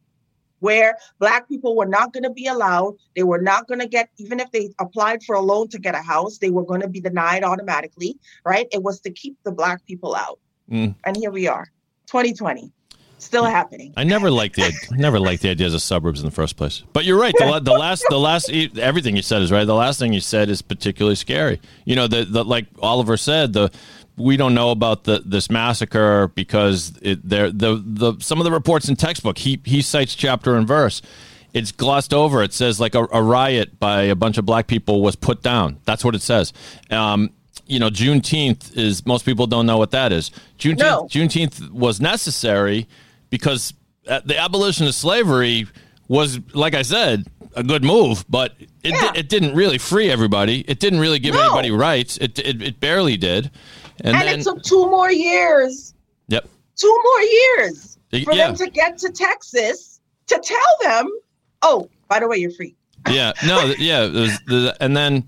where 0.60 0.96
black 1.18 1.48
people 1.48 1.76
were 1.76 1.86
not 1.86 2.12
going 2.12 2.22
to 2.22 2.30
be 2.30 2.46
allowed 2.46 2.94
they 3.16 3.22
were 3.22 3.40
not 3.40 3.66
going 3.68 3.80
to 3.80 3.86
get 3.86 4.10
even 4.18 4.40
if 4.40 4.50
they 4.52 4.70
applied 4.80 5.22
for 5.22 5.34
a 5.36 5.40
loan 5.40 5.68
to 5.68 5.78
get 5.78 5.94
a 5.94 6.02
house 6.02 6.38
they 6.38 6.50
were 6.50 6.64
going 6.64 6.80
to 6.80 6.88
be 6.88 7.00
denied 7.00 7.42
automatically 7.44 8.16
right 8.44 8.66
it 8.72 8.82
was 8.82 9.00
to 9.00 9.10
keep 9.10 9.36
the 9.44 9.52
black 9.52 9.84
people 9.86 10.14
out 10.14 10.38
Mm. 10.70 10.94
and 11.06 11.16
here 11.16 11.30
we 11.30 11.48
are 11.48 11.64
2020 12.08 12.70
still 13.16 13.44
happening 13.44 13.92
I 13.96 14.04
never 14.04 14.30
liked 14.30 14.56
the 14.56 14.70
never 14.92 15.18
liked 15.18 15.40
the 15.42 15.48
ideas 15.50 15.72
of 15.74 15.80
suburbs 15.82 16.20
in 16.20 16.26
the 16.26 16.30
first 16.30 16.56
place. 16.56 16.84
But 16.92 17.04
you're 17.04 17.18
right. 17.18 17.34
The, 17.36 17.58
the 17.60 17.72
last 17.72 18.04
the 18.10 18.18
last 18.18 18.50
everything 18.78 19.16
you 19.16 19.22
said 19.22 19.42
is 19.42 19.50
right. 19.50 19.64
The 19.64 19.74
last 19.74 19.98
thing 19.98 20.12
you 20.12 20.20
said 20.20 20.48
is 20.50 20.62
particularly 20.62 21.16
scary. 21.16 21.60
You 21.84 21.96
know, 21.96 22.06
the, 22.06 22.24
the 22.24 22.44
like 22.44 22.66
Oliver 22.80 23.16
said, 23.16 23.54
the 23.54 23.70
we 24.18 24.37
don't 24.37 24.54
know 24.54 24.70
about 24.70 25.04
the 25.04 25.22
this 25.24 25.50
massacre 25.50 26.28
because 26.35 26.92
it, 27.02 27.26
there 27.28 27.50
the 27.50 27.83
the 27.85 28.14
some 28.20 28.38
of 28.38 28.44
the 28.44 28.50
reports 28.50 28.88
in 28.88 28.96
textbook 28.96 29.38
he 29.38 29.61
he 29.64 29.81
cites 29.83 30.14
chapter 30.14 30.57
and 30.57 30.66
verse. 30.66 31.00
It's 31.54 31.72
glossed 31.72 32.12
over. 32.12 32.42
It 32.42 32.52
says 32.52 32.78
like 32.78 32.94
a, 32.94 33.07
a 33.11 33.22
riot 33.22 33.81
by 33.81 34.02
a 34.02 34.14
bunch 34.14 34.37
of 34.37 34.44
black 34.44 34.66
people 34.66 35.00
was 35.00 35.16
put 35.16 35.42
down. 35.42 35.78
That's 35.87 36.04
what 36.04 36.14
it 36.14 36.20
says. 36.20 36.52
Um, 36.90 37.31
you 37.66 37.78
know, 37.78 37.88
Juneteenth 37.88 38.76
is 38.76 39.04
most 39.07 39.24
people 39.24 39.46
don't 39.46 39.64
know 39.64 39.78
what 39.78 39.90
that 39.92 40.12
is. 40.12 40.31
Juneteenth, 40.59 40.78
No. 40.78 41.09
Juneteenth 41.11 41.70
was 41.70 42.00
necessary 42.02 42.87
because 43.31 43.72
uh, 44.07 44.20
the 44.24 44.37
abolition 44.38 44.87
of 44.87 44.94
slavery 44.94 45.66
was, 46.07 46.38
like 46.54 46.74
I 46.74 46.83
said, 46.83 47.26
a 47.57 47.62
good 47.62 47.83
move, 47.83 48.24
but 48.28 48.54
it, 48.61 48.68
Yeah. 48.92 49.12
it 49.14 49.28
didn't 49.31 49.54
really 49.54 49.78
free 49.78 50.11
everybody. 50.11 50.61
It 50.68 50.81
didn't 50.81 51.00
really 51.00 51.18
give 51.18 51.35
No. 51.35 51.40
anybody 51.44 51.70
rights. 51.70 52.18
It, 52.18 52.38
it, 52.38 52.62
it 52.62 52.81
barely 52.81 53.16
did. 53.16 53.50
And, 54.04 54.16
And 54.16 54.28
then, 54.28 54.40
it 54.40 54.42
took 54.44 54.62
two 54.62 54.88
more 54.90 55.11
years, 55.11 55.94
yep. 56.28 56.46
two 56.76 57.02
more 57.04 57.22
years 57.22 57.98
for 58.24 58.32
yeah. 58.32 58.46
them 58.48 58.56
to 58.56 58.70
get 58.70 58.98
to 58.98 59.11
Texas 59.11 60.00
to 60.28 60.40
tell 60.42 60.58
them, 60.82 61.11
oh, 61.62 61.88
by 62.08 62.20
the 62.20 62.28
way, 62.28 62.37
you're 62.37 62.50
free. 62.50 62.74
yeah 63.08 63.32
no 63.46 63.72
yeah 63.78 64.06
was 64.06 64.38
and 64.80 64.96
then 64.96 65.24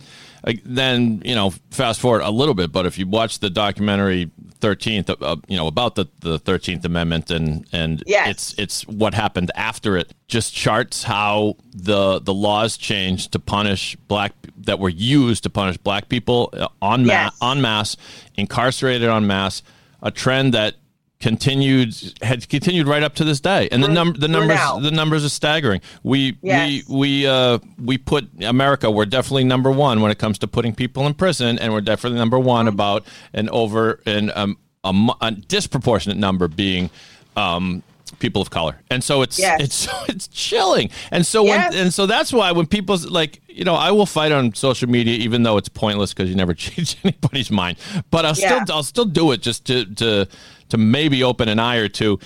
then 0.64 1.22
you 1.24 1.34
know 1.34 1.50
fast 1.70 2.00
forward 2.00 2.22
a 2.22 2.30
little 2.30 2.54
bit 2.54 2.72
but 2.72 2.86
if 2.86 2.98
you 2.98 3.06
watch 3.06 3.38
the 3.40 3.50
documentary 3.50 4.30
13th 4.60 5.10
uh, 5.10 5.16
uh, 5.20 5.36
you 5.48 5.56
know 5.56 5.66
about 5.66 5.94
the, 5.94 6.06
the 6.20 6.38
13th 6.40 6.84
amendment 6.84 7.30
and 7.30 7.66
and 7.72 8.02
Yes. 8.06 8.28
it's 8.28 8.54
it's 8.58 8.88
what 8.88 9.14
happened 9.14 9.50
after 9.54 9.96
it 9.96 10.12
just 10.28 10.54
charts 10.54 11.02
how 11.04 11.56
the 11.74 12.20
the 12.20 12.34
laws 12.34 12.76
changed 12.76 13.32
to 13.32 13.38
punish 13.38 13.96
black 14.08 14.32
that 14.58 14.78
were 14.78 14.88
used 14.90 15.42
to 15.44 15.50
punish 15.50 15.76
black 15.78 16.08
people 16.08 16.52
on 16.82 17.06
mass 17.06 17.32
Yes. 17.40 17.50
en 17.50 17.60
masse 17.60 17.96
incarcerated 18.36 19.08
on 19.08 19.26
mass, 19.26 19.62
a 20.02 20.10
trend 20.10 20.54
that 20.54 20.74
continued 21.20 21.94
had 22.22 22.48
continued 22.48 22.86
right 22.88 23.02
up 23.02 23.14
to 23.14 23.24
this 23.24 23.40
day 23.40 23.68
and 23.70 23.84
the 23.84 23.88
number 23.88 24.18
the 24.18 24.26
numbers 24.26 24.58
the 24.82 24.90
numbers 24.90 25.22
are 25.24 25.28
staggering 25.28 25.80
we 26.02 26.36
Yes. 26.42 26.84
we 26.88 26.96
we 26.96 27.26
uh 27.26 27.58
we 27.84 27.98
put 27.98 28.26
America 28.42 28.90
we're 28.90 29.04
definitely 29.04 29.44
number 29.44 29.70
one 29.70 30.00
when 30.00 30.10
it 30.10 30.18
comes 30.18 30.38
to 30.38 30.48
putting 30.48 30.74
people 30.74 31.06
in 31.06 31.12
prison 31.12 31.58
and 31.58 31.72
we're 31.74 31.82
definitely 31.82 32.18
number 32.18 32.38
one 32.38 32.64
Mm-hmm. 32.64 32.68
about 32.74 33.04
an 33.34 33.48
over 33.50 34.00
and 34.06 34.30
um 34.34 34.56
a, 34.82 34.94
a 35.20 35.30
disproportionate 35.30 36.16
number 36.16 36.48
being 36.48 36.88
um 37.36 37.82
people 38.18 38.42
of 38.42 38.50
color 38.50 38.80
and 38.90 39.04
so 39.04 39.22
it's 39.22 39.38
Yes. 39.38 39.60
it's 39.60 39.88
it's 40.08 40.26
chilling 40.28 40.88
and 41.10 41.24
so 41.26 41.44
Yes. 41.44 41.72
when 41.74 41.82
and 41.82 41.94
so 41.94 42.06
that's 42.06 42.32
why 42.32 42.50
when 42.52 42.66
people 42.66 42.96
like 43.08 43.40
you 43.46 43.64
know 43.64 43.74
I 43.74 43.90
will 43.92 44.06
fight 44.06 44.32
on 44.32 44.54
social 44.54 44.88
media 44.88 45.14
even 45.18 45.42
though 45.42 45.58
it's 45.58 45.68
pointless 45.68 46.12
because 46.14 46.28
you 46.30 46.34
never 46.34 46.54
change 46.66 46.96
anybody's 47.04 47.50
mind 47.50 47.76
but 48.10 48.24
I'll 48.24 48.34
Yeah. 48.36 48.62
still 48.64 48.76
I'll 48.76 48.82
still 48.82 49.04
do 49.04 49.32
it 49.32 49.42
just 49.42 49.66
to 49.66 49.84
to 49.96 50.26
to 50.70 50.78
maybe 50.78 51.22
open 51.22 51.48
an 51.48 51.58
eye 51.58 51.76
or 51.76 51.88
two. 51.88 52.18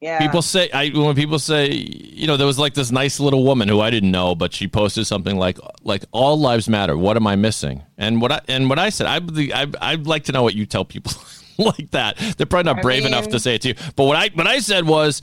Yeah. 0.00 0.18
People 0.18 0.40
say 0.40 0.70
I 0.70 0.88
when 0.88 1.14
people 1.14 1.38
say 1.38 1.70
you 1.72 2.26
know 2.26 2.38
there 2.38 2.46
was 2.46 2.58
like 2.58 2.72
this 2.72 2.90
nice 2.90 3.20
little 3.20 3.44
woman 3.44 3.68
who 3.68 3.80
I 3.80 3.90
didn't 3.90 4.10
know 4.10 4.34
but 4.34 4.54
she 4.54 4.66
posted 4.66 5.06
something 5.06 5.36
like 5.36 5.58
like 5.82 6.04
all 6.10 6.40
lives 6.40 6.70
matter. 6.70 6.96
What 6.96 7.16
am 7.18 7.26
I 7.26 7.36
missing? 7.36 7.82
And 7.98 8.22
what 8.22 8.32
I 8.32 8.40
and 8.48 8.70
what 8.70 8.78
I 8.78 8.88
said 8.88 9.06
I 9.06 9.20
I 9.62 9.66
I'd 9.92 10.06
like 10.06 10.24
to 10.24 10.32
know 10.32 10.42
what 10.42 10.54
you 10.54 10.64
tell 10.64 10.86
people 10.86 11.12
like 11.58 11.90
that. 11.90 12.16
They're 12.38 12.46
probably 12.46 12.72
not 12.72 12.78
I 12.78 12.82
brave 12.82 13.04
enough 13.04 13.28
to 13.28 13.38
say 13.38 13.56
it 13.56 13.62
to 13.62 13.68
you. 13.68 13.74
But 13.94 14.04
what 14.04 14.16
I 14.16 14.30
what 14.32 14.46
I 14.46 14.60
said 14.60 14.86
was 14.86 15.20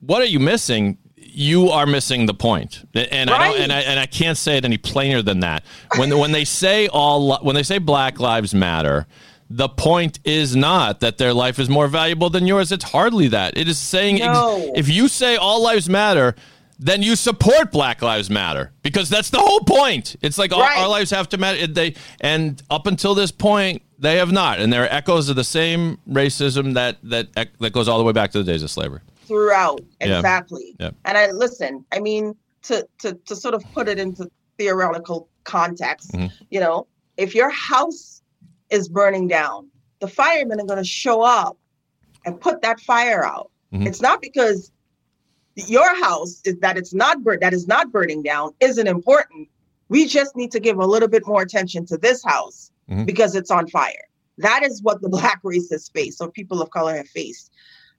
what 0.00 0.22
are 0.22 0.26
you 0.26 0.40
missing? 0.40 0.96
You 1.16 1.68
are 1.68 1.84
missing 1.84 2.24
the 2.24 2.34
point. 2.34 2.88
and 2.94 3.28
I 3.28 3.48
don't 3.48 3.60
and 3.60 3.72
I 3.72 3.80
and 3.80 4.00
I 4.00 4.06
can't 4.06 4.38
say 4.38 4.56
it 4.56 4.64
any 4.64 4.78
plainer 4.78 5.20
than 5.20 5.40
that. 5.40 5.64
When 5.96 6.16
when 6.16 6.32
they 6.32 6.46
say 6.46 6.88
all 6.88 7.38
when 7.42 7.54
they 7.54 7.62
say 7.62 7.76
black 7.76 8.20
lives 8.20 8.54
matter 8.54 9.06
the 9.50 9.68
point 9.68 10.18
is 10.24 10.56
not 10.56 11.00
that 11.00 11.18
their 11.18 11.32
life 11.34 11.58
is 11.58 11.68
more 11.68 11.86
valuable 11.88 12.30
than 12.30 12.46
yours. 12.46 12.72
It's 12.72 12.84
hardly 12.84 13.28
that. 13.28 13.56
It 13.56 13.68
is 13.68 13.78
saying 13.78 14.22
ex- 14.22 14.38
if 14.74 14.88
you 14.88 15.08
say 15.08 15.36
all 15.36 15.62
lives 15.62 15.88
matter, 15.88 16.34
then 16.78 17.02
you 17.02 17.14
support 17.14 17.70
Black 17.70 18.02
Lives 18.02 18.28
Matter 18.30 18.72
because 18.82 19.08
that's 19.08 19.30
the 19.30 19.38
whole 19.38 19.60
point. 19.60 20.16
It's 20.22 20.38
like 20.38 20.52
all, 20.52 20.60
Right. 20.60 20.78
our 20.78 20.88
lives 20.88 21.10
have 21.10 21.28
to 21.28 21.38
matter. 21.38 21.66
They 21.68 21.94
and 22.20 22.60
up 22.68 22.86
until 22.88 23.14
this 23.14 23.30
point, 23.30 23.82
they 23.98 24.16
have 24.16 24.32
not, 24.32 24.58
and 24.58 24.72
there 24.72 24.82
are 24.82 24.88
echoes 24.92 25.28
of 25.28 25.36
the 25.36 25.44
same 25.44 25.98
racism 26.10 26.74
that 26.74 26.96
that 27.04 27.28
that 27.60 27.72
goes 27.72 27.86
all 27.86 27.98
the 27.98 28.04
way 28.04 28.12
back 28.12 28.32
to 28.32 28.38
the 28.38 28.44
days 28.44 28.62
of 28.62 28.70
slavery. 28.70 29.00
throughout 29.26 29.80
Yeah. 30.02 30.16
exactly 30.18 30.74
Yeah. 30.78 30.90
and 31.06 31.16
i 31.16 31.30
listen 31.30 31.82
i 31.92 31.98
mean 31.98 32.34
to 32.64 32.86
to 32.98 33.14
to 33.24 33.34
sort 33.34 33.54
of 33.54 33.64
put 33.72 33.88
it 33.88 33.98
into 33.98 34.30
theoretical 34.58 35.28
context 35.44 36.12
Mhm. 36.12 36.30
you 36.50 36.60
know 36.60 36.86
if 37.16 37.34
your 37.34 37.48
house 37.48 38.13
is 38.74 38.88
burning 38.88 39.26
down 39.28 39.68
the 40.00 40.08
firemen 40.08 40.60
are 40.60 40.66
going 40.66 40.82
to 40.82 40.84
show 41.02 41.22
up 41.22 41.56
and 42.26 42.40
put 42.40 42.60
that 42.62 42.78
fire 42.80 43.24
out 43.24 43.50
Mhm. 43.72 43.86
it's 43.86 44.00
not 44.00 44.20
because 44.20 44.70
your 45.56 45.94
house 46.02 46.40
is 46.44 46.56
that 46.60 46.76
it's 46.76 46.92
not 46.92 47.22
bur- 47.22 47.38
that 47.38 47.52
is 47.54 47.66
not 47.66 47.92
burning 47.92 48.22
down 48.22 48.52
isn't 48.60 48.86
important 48.88 49.48
we 49.88 50.06
just 50.06 50.34
need 50.34 50.50
to 50.50 50.60
give 50.60 50.78
a 50.78 50.86
little 50.86 51.08
bit 51.08 51.26
more 51.26 51.42
attention 51.42 51.86
to 51.86 51.96
this 51.96 52.22
house 52.24 52.70
Mhm. 52.90 53.06
because 53.06 53.34
it's 53.34 53.50
on 53.50 53.68
fire 53.68 54.06
that 54.38 54.62
is 54.64 54.82
what 54.82 55.00
the 55.00 55.08
black 55.08 55.40
race 55.44 55.70
has 55.70 55.88
faced 55.88 56.20
or 56.20 56.30
people 56.30 56.60
of 56.60 56.70
color 56.70 56.96
have 56.96 57.08
faced 57.08 57.50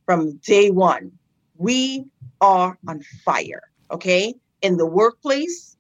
from 0.05 0.37
day 0.45 0.69
one. 0.69 1.11
We 1.57 2.05
are 2.41 2.77
on 2.87 3.01
fire, 3.23 3.63
okay? 3.89 4.35
In 4.61 4.75
the 4.77 4.85
workplace, 4.85 5.77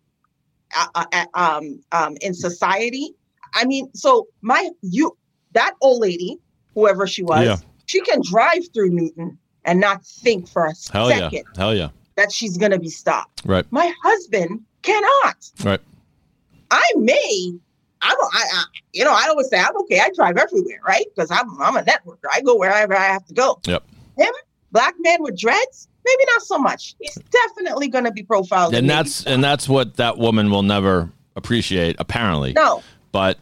uh, 0.75 0.87
uh, 0.95 1.05
uh, 1.11 1.25
um, 1.33 1.83
um, 1.91 2.15
in 2.21 2.33
society. 2.33 3.13
I 3.55 3.65
mean, 3.65 3.89
so 3.93 4.27
my 4.41 4.69
you 4.81 5.17
that 5.53 5.73
old 5.81 6.01
lady, 6.01 6.37
whoever 6.73 7.07
she 7.07 7.23
was, 7.23 7.45
Yeah. 7.45 7.57
she 7.85 8.01
can 8.01 8.21
drive 8.23 8.63
through 8.73 8.89
Newton 8.89 9.37
and 9.63 9.79
not 9.79 10.05
think 10.05 10.47
for 10.47 10.65
a 10.65 10.73
Hell 10.91 11.09
second 11.09 11.31
yeah, 11.33 11.41
hell 11.57 11.73
yeah, 11.75 11.89
that 12.17 12.31
she's 12.31 12.57
gonna 12.57 12.77
be 12.79 12.89
stopped. 12.89 13.41
right, 13.45 13.65
My 13.71 13.91
husband 14.03 14.61
cannot. 14.83 15.49
right. 15.63 15.81
I 16.71 16.91
may. 16.97 17.53
I'm, 18.01 18.17
I, 18.19 18.43
I, 18.53 18.63
you 18.93 19.03
know, 19.03 19.13
I 19.13 19.27
always 19.29 19.49
say 19.49 19.57
I'm 19.59 19.75
okay. 19.81 19.99
I 19.99 20.09
drive 20.15 20.37
everywhere, 20.37 20.79
right? 20.87 21.05
Because 21.15 21.31
I'm, 21.31 21.49
I'm 21.61 21.75
a 21.77 21.81
networker. 21.81 22.25
I 22.31 22.41
go 22.41 22.55
wherever 22.55 22.95
I 22.95 23.05
have 23.05 23.25
to 23.27 23.33
go. 23.33 23.59
Yep. 23.65 23.83
Him, 24.17 24.33
black 24.71 24.93
man 24.99 25.23
with 25.23 25.39
dreads, 25.39 25.87
maybe 26.05 26.23
not 26.33 26.43
so 26.43 26.59
much. 26.59 26.95
He's 26.99 27.15
definitely 27.15 27.87
going 27.87 28.03
to 28.03 28.11
be 28.11 28.21
profiled. 28.21 28.75
And 28.75 28.87
that's 28.89 29.25
and 29.25 29.43
that's 29.43 29.67
what 29.67 29.95
that 29.95 30.17
woman 30.19 30.51
will 30.51 30.61
never 30.63 31.09
appreciate, 31.35 31.95
apparently. 31.97 32.53
no, 32.53 32.83
But 33.15 33.39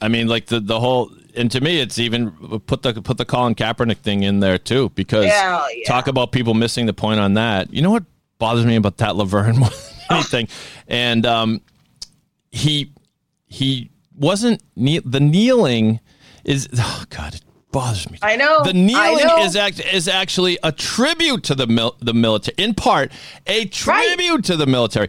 I 0.00 0.08
mean, 0.08 0.28
like 0.28 0.46
the 0.46 0.60
the 0.60 0.80
whole, 0.80 1.10
and 1.36 1.50
to 1.50 1.60
me, 1.60 1.78
it's 1.78 1.98
even 1.98 2.30
put 2.60 2.80
the 2.80 3.02
put 3.02 3.18
the 3.18 3.26
Colin 3.26 3.54
Kaepernick 3.54 3.98
thing 3.98 4.22
in 4.22 4.40
there 4.40 4.56
too, 4.56 4.88
because 4.94 5.26
Yeah, 5.26 5.62
talk 5.84 6.06
about 6.06 6.32
people 6.32 6.54
missing 6.54 6.86
the 6.86 6.94
point 6.94 7.20
on 7.20 7.34
that. 7.34 7.70
You 7.70 7.82
know 7.82 7.90
what 7.90 8.04
bothers 8.38 8.64
me 8.64 8.76
about 8.76 8.96
that 8.96 9.16
Lovern 9.16 9.56
more 9.58 9.68
than 9.68 10.16
anything, 10.16 10.48
and 10.88 11.26
um, 11.26 11.60
he 12.50 12.92
he 13.44 13.90
wasn't 14.16 14.62
the 14.74 15.20
kneeling 15.20 16.00
is 16.46 16.66
oh 16.78 17.04
god 17.10 17.34
it 17.34 17.42
bothers 17.72 18.10
me. 18.10 18.18
I 18.22 18.36
know. 18.36 18.62
The 18.64 18.72
kneeling 18.72 19.26
know. 19.26 19.42
is 19.44 19.56
act 19.56 19.80
is 19.80 20.08
actually 20.08 20.58
a 20.62 20.72
tribute 20.72 21.44
to 21.44 21.54
the 21.54 21.66
mil- 21.66 21.96
the 22.00 22.12
military, 22.14 22.54
in 22.58 22.74
part 22.74 23.12
a 23.46 23.66
tribute 23.66 24.44
to 24.44 24.56
the 24.56 24.66
military. 24.66 25.08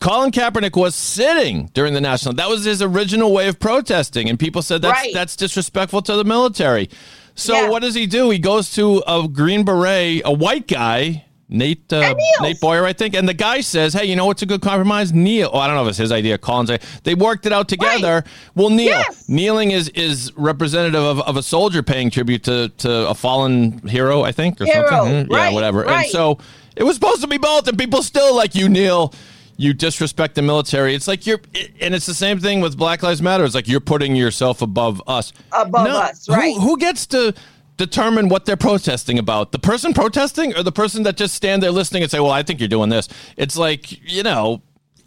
Colin 0.00 0.30
Kaepernick 0.30 0.76
was 0.76 0.94
sitting 0.94 1.70
during 1.74 1.94
the 1.94 2.00
national. 2.00 2.34
That 2.34 2.48
was 2.48 2.64
his 2.64 2.80
original 2.82 3.32
way 3.32 3.48
of 3.48 3.58
protesting, 3.58 4.28
and 4.28 4.38
people 4.38 4.62
said 4.62 4.82
that's 4.82 4.92
Right. 5.00 5.12
that's 5.14 5.36
disrespectful 5.36 6.02
to 6.02 6.16
the 6.16 6.24
military. 6.24 6.88
So 7.34 7.52
Yeah. 7.54 7.68
what 7.68 7.82
does 7.82 7.94
he 7.94 8.06
do? 8.06 8.30
He 8.30 8.38
goes 8.38 8.72
to 8.74 9.02
a 9.06 9.28
green 9.28 9.62
beret, 9.64 10.22
a 10.24 10.32
white 10.32 10.66
guy. 10.66 11.24
Nate 11.48 11.92
uh, 11.92 12.14
Nate 12.40 12.60
Boyer, 12.60 12.84
I 12.84 12.92
think, 12.92 13.14
and 13.14 13.28
the 13.28 13.34
guy 13.34 13.60
says, 13.60 13.92
"Hey, 13.92 14.06
you 14.06 14.16
know 14.16 14.26
what's 14.26 14.42
a 14.42 14.46
good 14.46 14.62
compromise? 14.62 15.12
Kneel." 15.12 15.50
Oh, 15.52 15.58
I 15.58 15.68
don't 15.68 15.76
know 15.76 15.82
if 15.84 15.90
it's 15.90 15.98
his 15.98 16.10
idea. 16.10 16.38
Colin's 16.38 16.70
idea. 16.70 16.86
They 17.04 17.14
worked 17.14 17.46
it 17.46 17.52
out 17.52 17.68
together. 17.68 18.24
We'll 18.56 18.70
kneel. 18.70 18.86
Yes. 18.86 19.28
Kneeling 19.28 19.70
is 19.70 19.88
is 19.90 20.32
representative 20.36 21.00
of, 21.02 21.20
of 21.20 21.36
a 21.36 21.42
soldier 21.42 21.84
paying 21.84 22.10
tribute 22.10 22.42
to, 22.44 22.70
to 22.78 23.08
a 23.08 23.14
fallen 23.14 23.78
hero, 23.86 24.22
I 24.22 24.32
think, 24.32 24.60
or 24.60 24.64
Hero, 24.64 24.88
something. 24.88 25.28
Yeah, 25.30 25.36
right, 25.36 25.54
whatever. 25.54 25.88
And 25.88 26.06
so 26.10 26.38
it 26.74 26.82
was 26.82 26.96
supposed 26.96 27.20
to 27.20 27.28
be 27.28 27.38
both, 27.38 27.68
and 27.68 27.78
people 27.78 28.02
still 28.02 28.34
like 28.34 28.54
you 28.56 28.68
kneel. 28.68 29.14
You 29.58 29.72
disrespect 29.72 30.34
the 30.34 30.42
military. 30.42 30.94
It's 30.94 31.08
like 31.08 31.26
you're, 31.26 31.40
and 31.80 31.94
it's 31.94 32.04
the 32.04 32.12
same 32.12 32.38
thing 32.38 32.60
with 32.60 32.76
Black 32.76 33.02
Lives 33.02 33.22
Matter. 33.22 33.42
It's 33.42 33.54
like 33.54 33.66
you're 33.66 33.80
putting 33.80 34.14
yourself 34.14 34.60
above 34.60 35.00
us. 35.06 35.32
Above 35.50 35.86
us, 35.86 36.26
who- 36.26 36.34
right. 36.34 36.54
Who, 36.58 36.76
gets 36.76 37.06
to 37.06 37.32
determine 37.76 38.28
what 38.28 38.44
they're 38.46 38.56
protesting 38.56 39.18
about? 39.18 39.52
The 39.52 39.58
person 39.58 39.92
protesting, 39.94 40.56
or 40.56 40.62
the 40.62 40.72
person 40.72 41.02
that 41.04 41.16
just 41.16 41.34
stand 41.34 41.62
there 41.62 41.70
listening 41.70 42.02
and 42.02 42.10
say, 42.10 42.20
"Well, 42.20 42.30
I 42.32 42.42
think 42.42 42.60
you're 42.60 42.68
doing 42.68 42.88
this." 42.88 43.08
It's 43.36 43.56
like 43.56 43.92
you 44.10 44.22
know, 44.22 44.62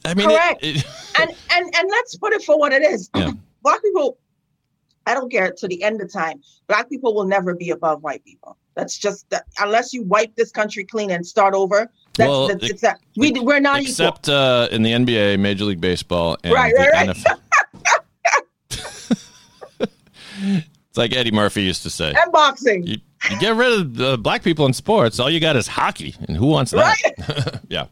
I 0.05 0.13
mean, 0.13 0.29
Correct. 0.29 0.59
it- 0.63 0.85
and 1.19 1.29
and 1.53 1.75
and 1.75 1.89
let's 1.89 2.15
put 2.17 2.33
it 2.33 2.43
for 2.43 2.57
what 2.57 2.71
it 2.73 2.81
is. 2.83 3.09
Yeah. 3.15 3.31
Black 3.61 3.81
people, 3.81 4.17
I 5.05 5.13
don't 5.13 5.29
care 5.31 5.51
to 5.51 5.67
the 5.67 5.83
end 5.83 6.01
of 6.01 6.11
time. 6.11 6.41
Black 6.67 6.87
people 6.89 7.13
will 7.13 7.25
never 7.25 7.53
be 7.53 7.71
above 7.71 8.01
white 8.03 8.23
people. 8.23 8.55
That's 8.75 8.97
just 8.97 9.29
that, 9.31 9.45
unless 9.59 9.91
you 9.93 10.03
wipe 10.03 10.33
this 10.35 10.51
country 10.51 10.85
clean 10.85 11.11
and 11.11 11.27
start 11.27 11.53
over. 11.53 11.91
That's, 12.15 12.29
Well, 12.29 12.47
that's, 12.47 12.81
that 12.81 12.99
we 13.17 13.31
we're 13.31 13.59
not 13.59 13.79
equal. 13.81 13.89
except 13.91 14.29
uh, 14.29 14.69
in 14.71 14.81
the 14.83 14.91
NBA, 14.91 15.37
Major 15.39 15.65
League 15.65 15.81
Baseball, 15.81 16.37
and 16.43 16.53
Right, 16.53 16.73
right, 16.77 16.91
right. 16.93 17.09
NFL. 17.09 17.39
It's 20.89 20.97
like 20.97 21.13
Eddie 21.15 21.31
Murphy 21.31 21.61
used 21.63 21.83
to 21.83 21.89
say. 21.89 22.13
and 22.17 22.31
boxing. 22.31 22.85
You, 22.85 22.97
you 23.29 23.39
get 23.39 23.55
rid 23.55 23.79
of 23.79 23.95
the 23.95 24.17
black 24.17 24.43
people 24.43 24.65
in 24.65 24.73
sports, 24.73 25.19
all 25.19 25.29
you 25.29 25.39
got 25.39 25.55
is 25.55 25.67
hockey, 25.67 26.15
and 26.27 26.35
who 26.35 26.47
wants 26.47 26.71
that? 26.71 26.95
Right. 27.03 27.59
yeah. 27.69 27.85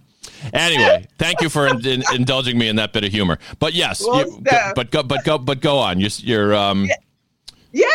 Anyway, 0.53 1.07
thank 1.17 1.41
you 1.41 1.49
for 1.49 1.67
in, 1.67 1.85
in- 1.85 2.03
indulging 2.13 2.57
me 2.57 2.67
in 2.69 2.75
that 2.77 2.93
bit 2.93 3.03
of 3.03 3.11
humor. 3.11 3.37
But 3.59 3.73
yes, 3.73 4.03
Well, 4.05 4.19
you, 4.25 4.39
Steph. 4.41 4.75
but 4.75 4.91
go, 4.91 5.03
but 5.03 5.23
go, 5.23 5.37
but 5.37 5.61
go 5.61 5.77
on. 5.79 5.99
You're, 5.99 6.09
you're 6.17 6.55
um, 6.55 6.87
Yeah, 7.71 7.85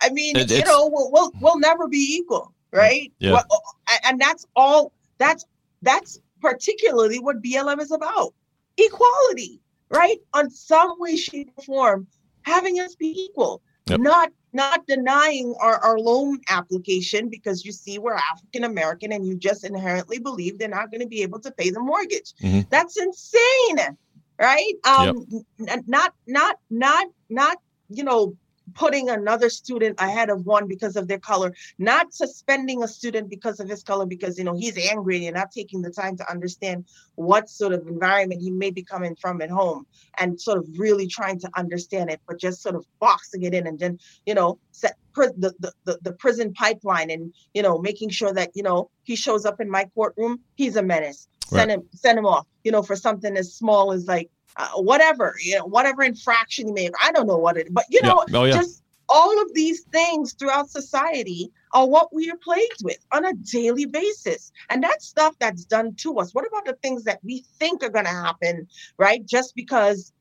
I 0.00 0.10
mean, 0.10 0.36
It- 0.36 0.50
you 0.50 0.64
know, 0.64 0.88
we'll, 0.92 1.10
we'll 1.12 1.32
we'll 1.40 1.58
never 1.58 1.88
be 1.88 1.98
equal, 2.18 2.52
right? 2.72 3.12
Yeah. 3.18 3.32
Well, 3.32 3.44
uh, 3.50 3.96
and 4.04 4.20
that's 4.20 4.46
all. 4.56 4.92
That's 5.18 5.44
that's 5.82 6.20
particularly 6.40 7.18
what 7.20 7.40
BLM 7.42 7.80
is 7.80 7.90
about: 7.92 8.34
equality, 8.78 9.60
right? 9.90 10.18
On 10.34 10.50
some 10.50 10.94
way, 10.98 11.16
shape, 11.16 11.50
or 11.56 11.64
form, 11.64 12.06
having 12.42 12.80
us 12.80 12.94
be 12.94 13.08
equal, 13.28 13.62
Yep. 13.86 14.00
not 14.00 14.32
not 14.52 14.86
denying 14.86 15.54
our, 15.60 15.76
our 15.78 15.98
loan 15.98 16.40
application 16.48 17.28
because 17.28 17.64
you 17.64 17.72
see 17.72 17.98
we're 17.98 18.14
African 18.14 18.64
American 18.64 19.12
and 19.12 19.26
you 19.26 19.36
just 19.36 19.64
inherently 19.64 20.18
believe 20.18 20.58
they're 20.58 20.68
not 20.68 20.90
going 20.90 21.00
to 21.00 21.06
be 21.06 21.22
able 21.22 21.40
to 21.40 21.50
pay 21.50 21.70
the 21.70 21.80
mortgage. 21.80 22.34
Mhm. 22.42 22.68
That's 22.70 22.96
insane, 22.98 23.96
right? 24.38 24.74
Um, 24.84 25.26
n- 25.68 25.84
not 25.86 26.14
not 26.26 26.56
not 26.70 27.06
not 27.30 27.56
you 27.88 28.04
know 28.04 28.36
putting 28.74 29.08
another 29.08 29.50
student 29.50 30.00
ahead 30.00 30.30
of 30.30 30.46
one 30.46 30.66
because 30.66 30.96
of 30.96 31.08
their 31.08 31.18
color, 31.18 31.52
not 31.78 32.12
suspending 32.12 32.82
a 32.82 32.88
student 32.88 33.28
because 33.28 33.60
of 33.60 33.68
his 33.68 33.82
color 33.82 34.06
because 34.06 34.38
you 34.38 34.44
know 34.44 34.54
he's 34.54 34.78
angry 34.90 35.26
and 35.26 35.36
not 35.36 35.50
taking 35.50 35.82
the 35.82 35.90
time 35.90 36.16
to 36.16 36.30
understand 36.30 36.84
what 37.14 37.48
sort 37.48 37.72
of 37.72 37.86
environment 37.86 38.40
he 38.40 38.50
may 38.50 38.70
be 38.70 38.82
coming 38.82 39.14
from 39.16 39.42
at 39.42 39.50
home 39.50 39.86
and 40.18 40.40
sort 40.40 40.58
of 40.58 40.66
really 40.76 41.06
trying 41.06 41.38
to 41.38 41.50
understand 41.56 42.10
it, 42.10 42.20
but 42.26 42.38
just 42.38 42.62
sort 42.62 42.74
of 42.74 42.84
boxing 43.00 43.42
it 43.42 43.54
in 43.54 43.66
and 43.66 43.78
then 43.78 43.98
you 44.26 44.34
know 44.34 44.58
set 44.72 44.96
the, 45.14 45.54
the, 45.58 45.72
the, 45.84 45.98
the 46.02 46.12
prison 46.12 46.54
pipeline 46.54 47.10
and 47.10 47.34
you 47.54 47.62
know 47.62 47.78
making 47.78 48.08
sure 48.08 48.32
that 48.32 48.50
you 48.54 48.62
know 48.62 48.90
he 49.02 49.16
shows 49.16 49.44
up 49.44 49.60
in 49.60 49.70
my 49.70 49.84
courtroom, 49.94 50.40
he's 50.54 50.76
a 50.76 50.82
menace. 50.82 51.28
Send 51.46 51.70
him 51.70 51.82
send 51.92 52.18
him 52.18 52.24
off, 52.24 52.46
you 52.64 52.72
know, 52.72 52.82
for 52.82 52.96
something 52.96 53.36
as 53.36 53.54
small 53.54 53.92
as 53.92 54.06
like 54.06 54.30
uh, 54.56 54.68
whatever, 54.76 55.34
you 55.42 55.58
know, 55.58 55.64
whatever 55.64 56.02
infraction 56.02 56.68
you 56.68 56.74
may 56.74 56.84
have. 56.84 56.94
I 57.02 57.12
don't 57.12 57.26
know 57.26 57.38
what 57.38 57.56
it, 57.56 57.72
but 57.72 57.84
you 57.90 58.00
Yeah. 58.02 58.10
know, 58.10 58.24
Oh, 58.34 58.44
yeah. 58.44 58.54
just 58.54 58.82
all 59.08 59.42
of 59.42 59.52
these 59.54 59.82
things 59.92 60.34
throughout 60.34 60.70
society 60.70 61.50
are 61.72 61.86
what 61.86 62.14
we 62.14 62.30
are 62.30 62.36
plagued 62.42 62.82
with 62.82 62.98
on 63.12 63.24
a 63.26 63.34
daily 63.34 63.84
basis. 63.84 64.52
And 64.70 64.82
that 64.82 65.02
stuff 65.02 65.34
that's 65.38 65.64
done 65.64 65.94
to 65.96 66.18
us. 66.18 66.34
What 66.34 66.46
about 66.46 66.64
the 66.64 66.78
things 66.82 67.04
that 67.04 67.20
we 67.22 67.44
think 67.58 67.82
are 67.82 67.90
going 67.90 68.04
to 68.06 68.10
happen, 68.10 68.68
right? 68.98 69.24
Just 69.26 69.54
because 69.54 70.12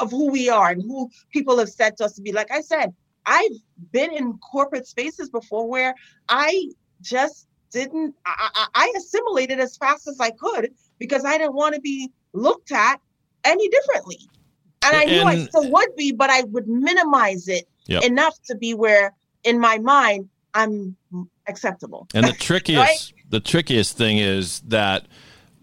of 0.00 0.10
who 0.10 0.30
we 0.30 0.48
are 0.48 0.70
and 0.70 0.82
who 0.82 1.08
people 1.32 1.58
have 1.58 1.68
said 1.68 1.96
to 1.96 2.04
us 2.04 2.14
to 2.14 2.22
be. 2.22 2.32
Like 2.32 2.50
I 2.50 2.60
said, 2.60 2.92
I've 3.26 3.52
been 3.92 4.12
in 4.12 4.38
corporate 4.38 4.86
spaces 4.86 5.30
before 5.30 5.68
where 5.68 5.94
I 6.28 6.68
just 7.00 7.46
didn't, 7.72 8.14
I, 8.26 8.66
I 8.74 8.92
assimilated 8.96 9.60
as 9.60 9.76
fast 9.76 10.08
as 10.08 10.18
I 10.20 10.30
could 10.30 10.72
because 10.98 11.24
I 11.24 11.38
didn't 11.38 11.54
want 11.54 11.74
to 11.76 11.80
be 11.80 12.10
looked 12.32 12.72
at 12.72 13.00
any 13.44 13.68
differently. 13.68 14.18
And 14.82 14.96
I 14.96 15.04
knew 15.04 15.22
I 15.22 15.36
still 15.46 15.70
would 15.70 15.94
be, 15.96 16.12
but 16.12 16.30
I 16.30 16.42
would 16.44 16.66
minimize 16.68 17.48
it 17.48 17.66
Yep. 17.86 18.04
enough 18.04 18.34
to 18.46 18.54
be 18.54 18.72
where, 18.72 19.12
in 19.42 19.58
my 19.58 19.78
mind, 19.78 20.28
I'm 20.54 20.96
acceptable. 21.48 22.06
And 22.14 22.26
the 22.26 22.32
trickiest 22.32 23.14
the 23.30 23.40
trickiest 23.40 23.96
thing 23.96 24.18
is 24.18 24.60
that 24.60 25.06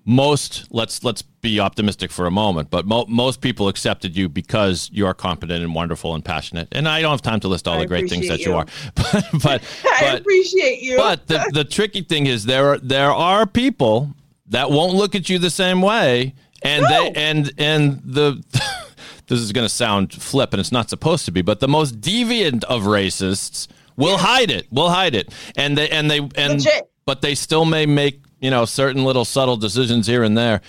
most 0.06 0.68
let's 0.72 1.04
let's 1.04 1.22
be 1.22 1.60
optimistic 1.60 2.12
for 2.12 2.26
a 2.26 2.32
moment, 2.32 2.70
but 2.70 2.86
mo- 2.86 3.06
most 3.08 3.42
people 3.42 3.68
accepted 3.68 4.16
you 4.16 4.28
because 4.30 4.90
you 4.92 5.06
are 5.06 5.14
competent 5.14 5.64
and 5.64 5.74
wonderful 5.76 6.16
and 6.16 6.24
passionate. 6.24 6.68
And 6.72 6.88
I 6.88 7.02
don't 7.02 7.12
have 7.12 7.22
time 7.22 7.40
to 7.42 7.48
list 7.48 7.68
all 7.68 7.76
I 7.76 7.80
the 7.80 7.86
great 7.88 8.10
things 8.10 8.28
that 8.28 8.42
appreciate 8.42 8.46
you 8.46 8.56
are, 8.56 8.66
but 8.96 9.26
but 9.44 9.64
I 9.86 9.98
but, 10.02 10.22
appreciate 10.22 10.82
you. 10.82 10.98
but 10.98 11.28
the, 11.28 11.50
the 11.54 11.64
tricky 11.64 12.02
thing 12.02 12.26
is 12.26 12.46
there 12.46 12.74
are, 12.74 12.78
there 12.80 13.12
are 13.12 13.46
people 13.46 14.14
that 14.48 14.72
won't 14.72 14.94
look 14.96 15.14
at 15.14 15.30
you 15.30 15.40
the 15.40 15.50
same 15.50 15.82
way, 15.82 16.34
and 16.64 16.84
No. 16.84 16.90
they 16.90 17.12
and 17.14 17.52
and 17.58 18.02
the. 18.04 18.44
This 19.30 19.40
is 19.42 19.52
going 19.52 19.66
to 19.66 19.70
sound 19.74 20.14
flip, 20.14 20.54
and 20.54 20.60
it's 20.62 20.72
not 20.72 20.90
supposed 20.90 21.26
to 21.26 21.32
be. 21.34 21.42
But 21.42 21.60
the 21.60 21.68
most 21.68 22.00
deviant 22.00 22.64
of 22.64 22.84
racists 22.84 23.68
will 23.98 24.18
hide 24.18 24.50
it. 24.50 24.68
Will 24.72 24.90
hide 24.90 25.16
it, 25.16 25.34
and 25.58 25.78
they 25.78 25.90
and 25.90 26.10
they 26.10 26.20
and 26.20 26.64
Legit. 26.64 26.90
but 27.06 27.20
they 27.22 27.36
still 27.36 27.66
may 27.66 27.86
make 27.86 28.22
you 28.40 28.50
know 28.50 28.64
certain 28.64 29.04
little 29.04 29.26
subtle 29.26 29.58
decisions 29.58 30.08
here 30.08 30.24
and 30.24 30.38
there. 30.38 30.62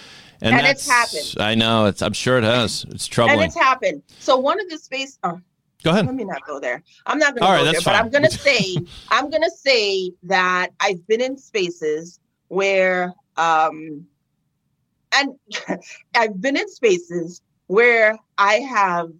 And, 0.42 0.57
And 0.57 0.66
it's 0.66 0.88
happened. 0.88 1.37
I 1.38 1.55
know. 1.55 1.87
It's. 1.87 2.03
I'm 2.03 2.12
sure 2.14 2.37
it 2.37 2.42
has. 2.42 2.85
It's 2.88 3.07
troubling 3.07 3.38
and 3.38 3.46
it's 3.46 3.55
happened. 3.57 4.03
So 4.18 4.37
one 4.37 4.61
of 4.61 4.68
the 4.68 4.79
space. 4.79 5.20
Oh, 5.22 5.40
Go 5.85 5.90
ahead. 5.92 6.07
let 6.07 6.16
me 6.16 6.24
not 6.24 6.44
go 6.44 6.59
there. 6.59 6.83
I'm 7.07 7.20
not 7.20 7.37
going 7.37 7.42
to 7.42 7.48
right, 7.48 7.59
go 7.59 7.64
there, 7.64 7.72
that's 7.74 7.85
but. 7.85 7.94
I'm 7.94 8.11
going 8.11 8.24
to 8.29 8.31
say 8.33 8.77
I'm 9.11 9.31
going 9.31 9.44
to 9.44 9.53
say 9.53 10.11
that 10.24 10.70
I've 10.81 11.07
been 11.07 11.20
in 11.20 11.38
spaces 11.38 12.18
where 12.48 13.14
um 13.37 14.05
and 15.12 15.35
I've 16.14 16.40
been 16.40 16.57
in 16.57 16.68
spaces 16.68 17.42
where 17.66 18.18
I 18.37 18.55
have 18.55 19.11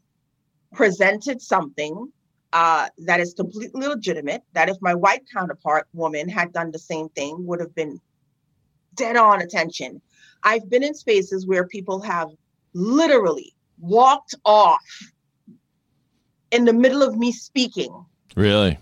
presented 0.73 1.41
something 1.41 2.11
uh, 2.53 2.89
that 2.99 3.21
is 3.21 3.35
completely 3.35 3.87
legitimate. 3.87 4.43
That 4.53 4.69
if 4.69 4.77
my 4.81 4.95
white 4.95 5.23
counterpart 5.33 5.87
woman 5.93 6.29
had 6.29 6.53
done 6.53 6.71
the 6.71 6.79
same 6.79 7.09
thing, 7.11 7.47
would 7.47 7.61
have 7.61 7.75
been 7.75 8.01
dead 8.95 9.17
on 9.17 9.43
attention. 9.43 10.01
I've 10.43 10.69
been 10.69 10.83
in 10.83 10.95
spaces 10.95 11.47
where 11.47 11.67
people 11.67 12.01
have 12.03 12.29
literally 12.75 13.55
walked 13.81 14.35
off 14.45 15.13
in 16.51 16.65
the 16.65 16.73
middle 16.73 17.03
of 17.03 17.17
me 17.17 17.33
speaking. 17.33 18.05
Really. 18.35 18.79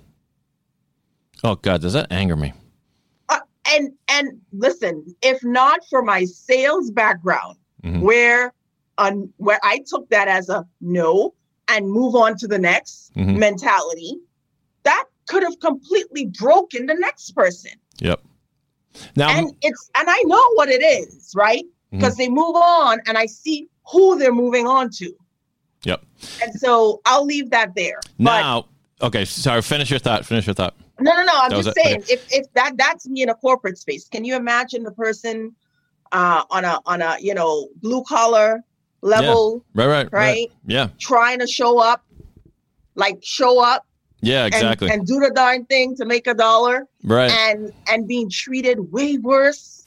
Oh 1.44 1.56
God, 1.56 1.80
does 1.80 1.92
that 1.92 2.10
anger 2.10 2.36
me? 2.36 2.52
And 3.72 3.90
and 4.08 4.40
listen, 4.52 5.04
if 5.22 5.42
not 5.44 5.80
for 5.90 6.02
my 6.02 6.24
sales 6.24 6.90
background, 6.90 7.56
Mhm. 7.84 8.00
where 8.00 8.52
on 8.98 9.32
where 9.38 9.58
I 9.62 9.80
took 9.86 10.08
that 10.10 10.28
as 10.28 10.48
a 10.48 10.64
no 10.80 11.34
and 11.68 11.90
move 11.90 12.14
on 12.14 12.36
to 12.38 12.46
the 12.48 12.58
next 12.58 13.12
Mhm. 13.14 13.38
mentality, 13.38 14.18
that 14.84 15.04
could 15.28 15.42
have 15.42 15.58
completely 15.60 16.26
broken 16.26 16.86
the 16.86 16.94
next 16.94 17.32
person. 17.32 17.72
Yep. 17.98 18.20
Now, 19.16 19.28
and 19.30 19.52
it's 19.62 19.90
and 19.96 20.08
I 20.08 20.22
know 20.26 20.42
what 20.54 20.68
it 20.68 20.82
is, 20.82 21.32
right? 21.34 21.64
Mm-hmm. 21.64 21.98
Because 21.98 22.16
they 22.16 22.28
move 22.28 22.56
on 22.56 23.00
and 23.06 23.18
I 23.18 23.26
see 23.26 23.68
who 23.90 24.18
they're 24.18 24.32
moving 24.34 24.66
on 24.66 24.90
to. 24.98 25.12
yep. 25.84 26.02
And 26.42 26.52
so 26.58 27.00
I'll 27.04 27.24
leave 27.24 27.50
that 27.50 27.74
there. 27.76 28.00
But 28.18 28.40
Now, 28.40 28.66
okay. 29.02 29.24
Sorry. 29.24 29.60
Finish 29.62 29.90
your 29.90 29.98
thought. 30.00 30.24
Finish 30.24 30.46
your 30.46 30.54
thought. 30.54 30.74
No, 31.00 31.12
no, 31.14 31.22
no. 31.24 31.32
I'm 31.34 31.50
That 31.50 31.56
just 31.64 31.68
it? 31.68 31.74
saying 31.84 32.04
if 32.08 32.26
if 32.32 32.52
that 32.54 32.72
that's 32.76 33.06
me 33.08 33.22
in 33.22 33.28
a 33.28 33.34
corporate 33.34 33.78
space. 33.78 34.08
Can 34.08 34.24
you 34.24 34.36
imagine 34.36 34.82
the 34.82 34.92
person 34.92 35.54
uh 36.12 36.44
on 36.50 36.64
a 36.64 36.78
on 36.86 37.02
a 37.02 37.16
you 37.20 37.34
know 37.34 37.68
blue 37.76 38.02
collar 38.04 38.62
level 39.02 39.64
Right. 39.74 39.86
Right. 39.86 40.12
Right. 40.12 40.52
Yeah. 40.66 40.88
trying 40.98 41.38
to 41.40 41.46
show 41.46 41.78
up, 41.80 42.04
like 42.94 43.18
show 43.22 43.62
up 43.62 43.86
Yeah. 44.20 44.44
and, 44.46 44.54
Exactly. 44.54 44.90
and 44.90 45.06
do 45.06 45.20
the 45.20 45.30
darn 45.34 45.64
thing 45.66 45.96
to 45.96 46.04
make 46.04 46.26
a 46.26 46.34
dollar 46.34 46.86
right. 47.04 47.30
and 47.30 47.72
and 47.88 48.06
being 48.08 48.30
treated 48.30 48.92
way 48.92 49.18
worse 49.18 49.86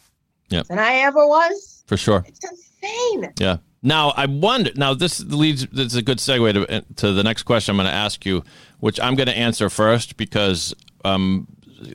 Yep. 0.50 0.66
than 0.68 0.80
I 0.80 0.96
ever 0.96 1.28
was. 1.28 1.84
For 1.88 1.96
sure. 1.98 2.24
It's 2.28 2.40
insane. 2.44 3.32
Yeah. 3.40 3.58
Now 3.84 4.10
I 4.18 4.26
wonder. 4.26 4.72
Now 4.76 4.94
this 4.94 5.20
leads. 5.22 5.66
This 5.68 5.88
is 5.88 5.96
a 5.96 6.02
good 6.02 6.18
segue 6.18 6.54
to 6.54 6.82
to 6.96 7.14
the 7.14 7.24
next 7.24 7.44
question 7.44 7.74
I'm 7.74 7.78
going 7.78 7.88
to 7.88 7.94
ask 7.96 8.26
you, 8.26 8.44
which 8.80 9.00
I'm 9.00 9.16
going 9.16 9.28
to 9.28 9.38
answer 9.38 9.70
first 9.70 10.18
because 10.18 10.74
um, 11.06 11.48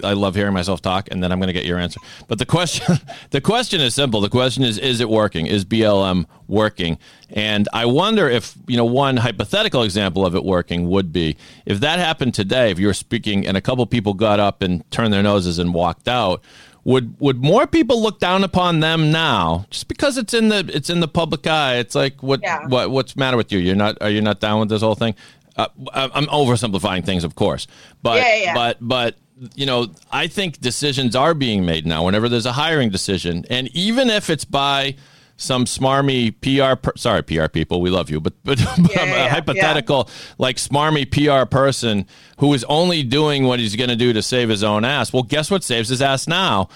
I 0.03 0.15
love 0.15 0.35
hearing 0.35 0.55
myself 0.55 0.81
talk, 0.81 1.09
and 1.11 1.23
then 1.23 1.31
I'm 1.31 1.39
going 1.39 1.49
to 1.49 1.53
get 1.53 1.67
your 1.67 1.79
answer. 1.79 2.01
But 2.27 2.39
the 2.39 2.47
question, 2.47 2.99
the 3.31 3.41
question 3.43 3.81
is 3.83 3.95
simple. 3.95 4.21
The 4.23 4.31
question 4.31 4.63
is: 4.63 4.79
Is 4.79 5.01
it 5.01 5.11
working? 5.11 5.47
Is 5.47 5.65
BLM 5.65 6.25
working? 6.49 6.99
And 7.31 7.69
I 7.73 7.85
wonder 7.87 8.29
if 8.29 8.57
you 8.67 8.77
know 8.79 8.85
one 8.87 9.19
hypothetical 9.19 9.83
example 9.83 10.25
of 10.25 10.35
it 10.35 10.45
working 10.45 10.89
would 10.89 11.13
be 11.13 11.37
if 11.67 11.81
that 11.81 11.99
happened 11.99 12.33
today. 12.35 12.71
If 12.71 12.79
you 12.79 12.87
were 12.87 12.95
speaking 12.95 13.47
and 13.47 13.57
a 13.57 13.61
couple 13.61 13.85
people 13.87 14.15
got 14.15 14.41
up 14.41 14.63
and 14.63 14.89
turned 14.91 15.13
their 15.13 15.23
noses 15.23 15.59
and 15.59 15.75
walked 15.75 16.09
out 16.09 16.43
would 16.85 17.19
would 17.19 17.43
more 17.43 17.67
people 17.67 18.03
look 18.03 18.21
down 18.21 18.45
upon 18.45 18.81
them 18.81 19.11
now 19.11 19.65
just 19.71 19.89
because 19.89 20.19
it's 20.19 20.35
in 20.35 20.49
the 20.51 20.71
it's 20.73 20.91
in 20.91 21.01
the 21.01 21.09
public 21.09 21.47
eye 21.47 21.77
it's 21.77 21.95
like 21.95 22.23
what 22.23 22.41
Yeah. 22.43 22.67
what 22.67 22.91
what's 22.91 23.15
the 23.15 23.21
matter 23.21 23.39
with 23.39 23.51
you 23.51 23.59
you're 23.59 23.75
not 23.75 23.97
are 24.03 24.11
you 24.11 24.21
not 24.21 24.39
down 24.39 24.61
with 24.61 24.69
this 24.69 24.83
whole 24.83 24.95
thing 24.95 25.15
uh, 25.57 25.67
I- 25.93 26.11
i'm 26.15 26.27
oversimplifying 26.27 27.05
things 27.05 27.25
of 27.25 27.35
course 27.35 27.67
but 28.03 28.17
Yeah, 28.19 28.37
yeah. 28.37 28.55
but 28.55 28.77
but 28.81 29.17
you 29.55 29.67
know 29.67 29.89
i 30.13 30.27
think 30.27 30.61
decisions 30.61 31.17
are 31.17 31.35
being 31.35 31.65
made 31.65 31.87
now 31.87 32.05
whenever 32.05 32.29
there's 32.29 32.47
a 32.47 32.53
hiring 32.53 32.91
decision 32.91 33.45
and 33.51 33.69
even 33.75 34.09
if 34.11 34.31
it's 34.31 34.45
by 34.45 34.97
some 35.37 35.65
smarmy 35.65 36.31
PR, 36.41 36.77
per- 36.81 36.93
sorry, 36.97 37.21
PR 37.25 37.49
people, 37.49 37.81
we 37.81 37.91
love 37.91 38.09
you, 38.09 38.21
but 38.21 38.35
but 38.45 38.57
yeah, 38.95 39.27
a 39.27 39.29
hypothetical 39.29 40.09
like 40.39 40.59
smarmy 40.59 41.05
PR 41.11 41.45
person 41.45 42.07
who 42.39 42.55
is 42.55 42.63
only 42.69 43.03
doing 43.03 43.43
what 43.43 43.59
he's 43.59 43.75
going 43.75 43.91
to 43.91 43.97
do 43.97 44.13
to 44.13 44.23
save 44.23 44.49
his 44.49 44.63
own 44.63 44.85
ass. 44.85 45.13
Well, 45.13 45.25
guess 45.25 45.51
what 45.51 45.65
saves 45.65 45.89
his 45.89 46.01
ass 46.01 46.29
now? 46.29 46.69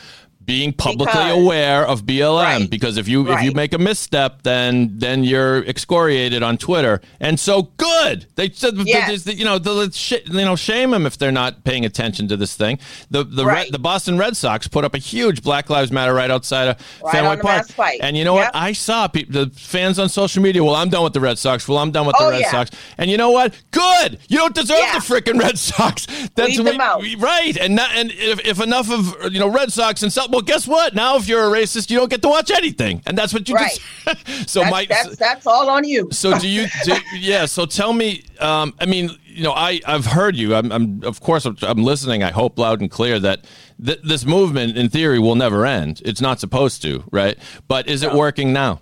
Being 0.48 0.72
publicly 0.72 1.12
Because- 1.12 1.36
aware 1.42 1.86
of 1.86 2.04
BLM 2.06 2.42
Right. 2.60 2.70
because 2.70 2.96
if 2.96 3.06
you 3.06 3.30
if 3.30 3.42
you 3.42 3.52
make 3.52 3.74
a 3.74 3.78
misstep 3.78 4.42
then 4.44 4.90
then 4.98 5.22
you're 5.22 5.58
excoriated 5.64 6.42
on 6.42 6.56
Twitter 6.56 7.02
and 7.20 7.38
so 7.38 7.70
good 7.76 8.26
they 8.36 8.48
said 8.50 8.74
Yes. 8.78 9.26
you 9.26 9.44
know 9.44 9.58
the, 9.58 9.90
sh- 9.92 10.24
you 10.24 10.44
know 10.46 10.56
shame 10.56 10.92
them 10.92 11.04
if 11.04 11.18
they're 11.18 11.30
not 11.30 11.64
paying 11.64 11.84
attention 11.84 12.28
to 12.28 12.36
this 12.36 12.54
thing 12.54 12.78
the 13.10 13.24
the 13.24 13.44
Red, 13.44 13.52
Right. 13.52 13.72
the 13.72 13.78
Boston 13.78 14.16
Red 14.16 14.36
Sox 14.38 14.66
put 14.68 14.84
up 14.86 14.94
a 14.94 14.98
huge 14.98 15.42
Black 15.42 15.68
Lives 15.68 15.92
Matter 15.92 16.14
right 16.14 16.30
outside 16.30 16.68
of 16.68 16.76
Right 17.04 17.12
Fenway 17.12 17.36
Park 17.42 17.66
and 18.00 18.16
you 18.16 18.24
know 18.24 18.34
Yep. 18.36 18.54
what 18.54 18.56
I 18.56 18.72
saw 18.72 19.06
pe- 19.06 19.24
the 19.24 19.50
fans 19.54 19.98
on 19.98 20.08
social 20.08 20.42
media 20.42 20.64
well 20.64 20.76
I'm 20.76 20.88
done 20.88 21.04
with 21.04 21.12
the 21.12 21.20
Red 21.20 21.38
Sox 21.38 21.68
well 21.68 21.76
I'm 21.76 21.90
done 21.90 22.06
with 22.06 22.16
the 22.18 22.24
Oh, 22.24 22.30
Red 22.30 22.40
yeah. 22.40 22.50
Sox 22.50 22.70
and 22.96 23.10
you 23.10 23.18
know 23.18 23.30
what 23.32 23.52
good 23.70 24.18
you 24.28 24.38
don't 24.38 24.54
deserve 24.54 24.78
Yeah. 24.80 24.98
the 24.98 25.04
freaking 25.04 25.38
Red 25.38 25.58
Sox 25.58 26.06
that's 26.34 26.58
out. 26.58 27.02
right 27.18 27.54
and 27.60 27.76
not, 27.76 27.90
and 27.94 28.10
if, 28.12 28.40
if 28.46 28.62
enough 28.62 28.90
of 28.90 29.30
you 29.30 29.38
know 29.40 29.48
Red 29.48 29.70
Sox 29.72 30.02
and 30.02 30.10
stuff 30.10 30.30
well 30.38 30.44
guess 30.44 30.68
what? 30.68 30.94
Now 30.94 31.16
if 31.16 31.26
you're 31.26 31.42
a 31.44 31.50
racist 31.50 31.90
you 31.90 31.98
don't 31.98 32.08
get 32.08 32.22
to 32.22 32.28
watch 32.28 32.52
anything. 32.52 33.02
And 33.06 33.18
that's 33.18 33.34
what 33.34 33.48
you 33.48 33.56
Right. 33.56 33.76
just 34.04 34.48
so 34.48 34.60
That's, 34.60 34.70
my 34.70 34.86
that's 34.86 35.16
that's 35.16 35.46
all 35.48 35.68
on 35.68 35.82
you. 35.82 36.08
so 36.12 36.38
do 36.38 36.46
you 36.48 36.66
do, 36.84 36.94
yeah 37.16 37.44
so 37.44 37.66
tell 37.66 37.92
me 37.92 38.22
um, 38.38 38.72
i 38.78 38.86
mean 38.86 39.10
you 39.24 39.42
know 39.42 39.50
i 39.52 39.80
i've 39.84 40.06
heard 40.06 40.36
you. 40.36 40.54
I'm, 40.54 40.70
I'm 40.70 41.02
of 41.02 41.20
course 41.20 41.44
I'm, 41.44 41.56
I'm 41.62 41.82
listening. 41.82 42.22
I 42.22 42.30
hope 42.30 42.56
loud 42.56 42.80
and 42.80 42.88
clear 42.88 43.18
that 43.18 43.46
th- 43.84 43.98
this 44.04 44.24
movement 44.24 44.76
in 44.76 44.88
theory 44.88 45.18
will 45.18 45.34
never 45.34 45.66
end. 45.66 46.02
It's 46.04 46.20
not 46.20 46.38
supposed 46.38 46.82
to 46.82 47.02
right? 47.10 47.36
But 47.66 47.88
is 47.88 48.04
it 48.04 48.12
working 48.12 48.52
now? 48.52 48.80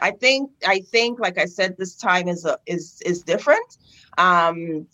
I 0.00 0.12
think 0.12 0.50
I 0.66 0.80
think 0.80 1.20
like 1.20 1.36
I 1.36 1.44
said, 1.44 1.76
this 1.76 1.94
time 1.94 2.26
is 2.26 2.46
a, 2.46 2.56
is 2.64 3.02
is 3.04 3.22
different. 3.22 3.76
Um, 4.16 4.86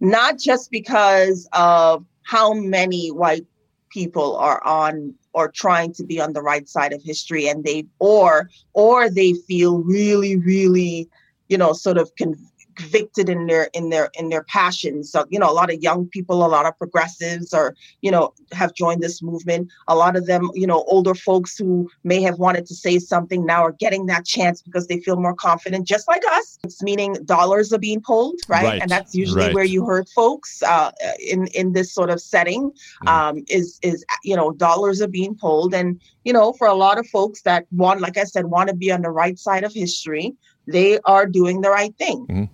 not 0.00 0.38
just 0.38 0.70
because 0.70 1.48
of 1.54 2.04
how 2.24 2.52
many 2.52 3.08
white 3.10 3.46
people 3.90 4.36
are 4.36 4.64
on 4.64 5.14
or 5.32 5.48
trying 5.48 5.92
to 5.94 6.04
be 6.04 6.20
on 6.20 6.32
the 6.32 6.42
right 6.42 6.68
side 6.68 6.92
of 6.92 7.02
history 7.02 7.48
and 7.48 7.64
they 7.64 7.86
or 7.98 8.50
or 8.72 9.10
they 9.10 9.34
feel 9.34 9.78
really 9.78 10.36
really 10.36 11.08
you 11.48 11.58
know 11.58 11.72
sort 11.72 11.98
of 11.98 12.10
con- 12.16 12.38
convicted 12.76 13.28
in 13.28 13.46
their 13.46 13.64
in 13.74 13.90
their 13.90 14.10
in 14.18 14.28
their 14.28 14.44
passions. 14.44 15.10
So 15.10 15.26
you 15.30 15.38
know 15.38 15.50
a 15.50 15.52
lot 15.52 15.72
of 15.72 15.80
young 15.82 16.06
people 16.06 16.44
a 16.44 16.48
lot 16.48 16.66
of 16.66 16.76
progressives 16.78 17.52
or 17.52 17.74
you 18.00 18.10
know 18.10 18.32
have 18.52 18.74
joined 18.74 19.02
this 19.02 19.22
movement. 19.22 19.70
A 19.88 19.94
lot 19.94 20.16
of 20.16 20.26
them 20.26 20.50
you 20.54 20.66
know 20.66 20.84
older 20.88 21.14
folks 21.14 21.56
who 21.56 21.90
may 22.04 22.20
have 22.22 22.38
wanted 22.38 22.66
to 22.66 22.74
say 22.74 22.98
something 22.98 23.44
now 23.44 23.62
are 23.62 23.72
getting 23.72 24.06
that 24.06 24.24
chance 24.26 24.62
because 24.62 24.86
they 24.86 25.00
feel 25.00 25.16
more 25.16 25.34
confident 25.34 25.86
just 25.86 26.08
like 26.08 26.22
us. 26.32 26.58
It's 26.64 26.82
meaning 26.82 27.14
dollars 27.24 27.72
are 27.72 27.78
being 27.78 28.00
pulled 28.00 28.40
right, 28.48 28.64
Right, 28.64 28.82
and 28.82 28.90
that's 28.90 29.14
usually 29.14 29.46
right. 29.46 29.54
where 29.54 29.64
you 29.64 29.84
hurt 29.84 30.08
folks 30.14 30.62
uh, 30.62 30.90
in 31.18 31.46
in 31.48 31.72
this 31.72 31.92
sort 31.92 32.10
of 32.10 32.20
setting 32.20 32.72
um, 33.06 33.44
is 33.48 33.78
is 33.82 34.04
you 34.24 34.36
know 34.36 34.52
dollars 34.52 35.00
are 35.02 35.08
being 35.08 35.34
pulled. 35.34 35.74
And 35.74 36.00
you 36.24 36.32
know 36.32 36.52
for 36.52 36.66
a 36.66 36.74
lot 36.74 36.98
of 36.98 37.06
folks 37.08 37.42
that 37.42 37.66
want 37.72 38.00
like 38.00 38.18
i 38.18 38.24
said 38.24 38.46
want 38.46 38.68
to 38.68 38.74
be 38.74 38.92
on 38.92 39.02
the 39.02 39.10
right 39.10 39.38
side 39.38 39.64
of 39.64 39.72
history 39.72 40.34
they 40.66 40.98
are 41.00 41.26
doing 41.26 41.60
the 41.60 41.70
right 41.70 41.94
thing. 41.96 42.26
Mhm. 42.26 42.48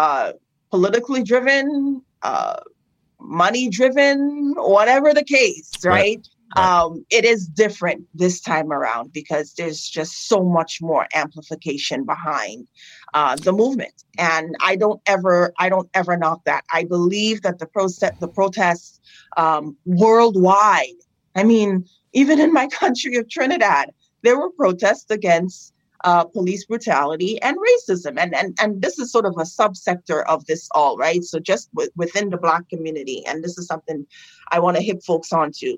Uh, 0.00 0.32
politically 0.70 1.22
driven 1.32 2.00
uh, 2.22 2.60
money 3.20 3.68
driven 3.68 4.54
whatever 4.76 5.08
the 5.12 5.24
case 5.24 5.70
Right. 5.84 6.24
right, 6.54 6.64
Um, 6.64 6.90
it 7.18 7.24
is 7.24 7.40
different 7.64 8.00
this 8.14 8.36
time 8.40 8.70
around 8.78 9.12
because 9.12 9.46
there's 9.58 9.82
just 9.98 10.12
so 10.32 10.38
much 10.58 10.72
more 10.90 11.04
amplification 11.22 12.00
behind 12.14 12.60
uh, 13.18 13.34
the 13.46 13.52
movement. 13.62 13.96
And 14.30 14.46
i 14.70 14.72
don't 14.82 15.00
ever 15.14 15.36
i 15.64 15.68
don't 15.74 15.90
ever 16.00 16.14
knock 16.22 16.40
that. 16.50 16.62
I 16.78 16.82
believe 16.96 17.36
that 17.46 17.58
the 17.62 17.68
process 17.76 18.12
the 18.24 18.32
protests 18.38 18.92
um, 19.42 19.64
worldwide 20.04 21.00
i 21.40 21.42
mean 21.52 21.70
even 22.20 22.36
in 22.44 22.50
my 22.60 22.66
country 22.82 23.14
of 23.20 23.24
trinidad 23.34 23.86
there 24.24 24.36
were 24.40 24.50
protests 24.62 25.10
against 25.18 25.72
uh, 26.04 26.24
police 26.24 26.64
brutality 26.64 27.40
and 27.42 27.56
racism. 27.56 28.18
And, 28.18 28.34
and 28.34 28.56
and 28.60 28.82
this 28.82 28.98
is 28.98 29.10
sort 29.10 29.26
of 29.26 29.34
a 29.36 29.42
subsector 29.42 30.24
of 30.26 30.44
this 30.46 30.68
all 30.74 30.96
right? 30.96 31.22
So 31.24 31.38
just 31.38 31.72
w- 31.74 31.90
within 31.96 32.30
the 32.30 32.36
black 32.36 32.68
community. 32.68 33.24
And 33.26 33.42
this 33.42 33.58
is 33.58 33.66
something 33.66 34.06
i 34.50 34.58
want 34.58 34.76
to 34.76 34.82
hit 34.82 35.02
folks 35.04 35.32
onto 35.32 35.76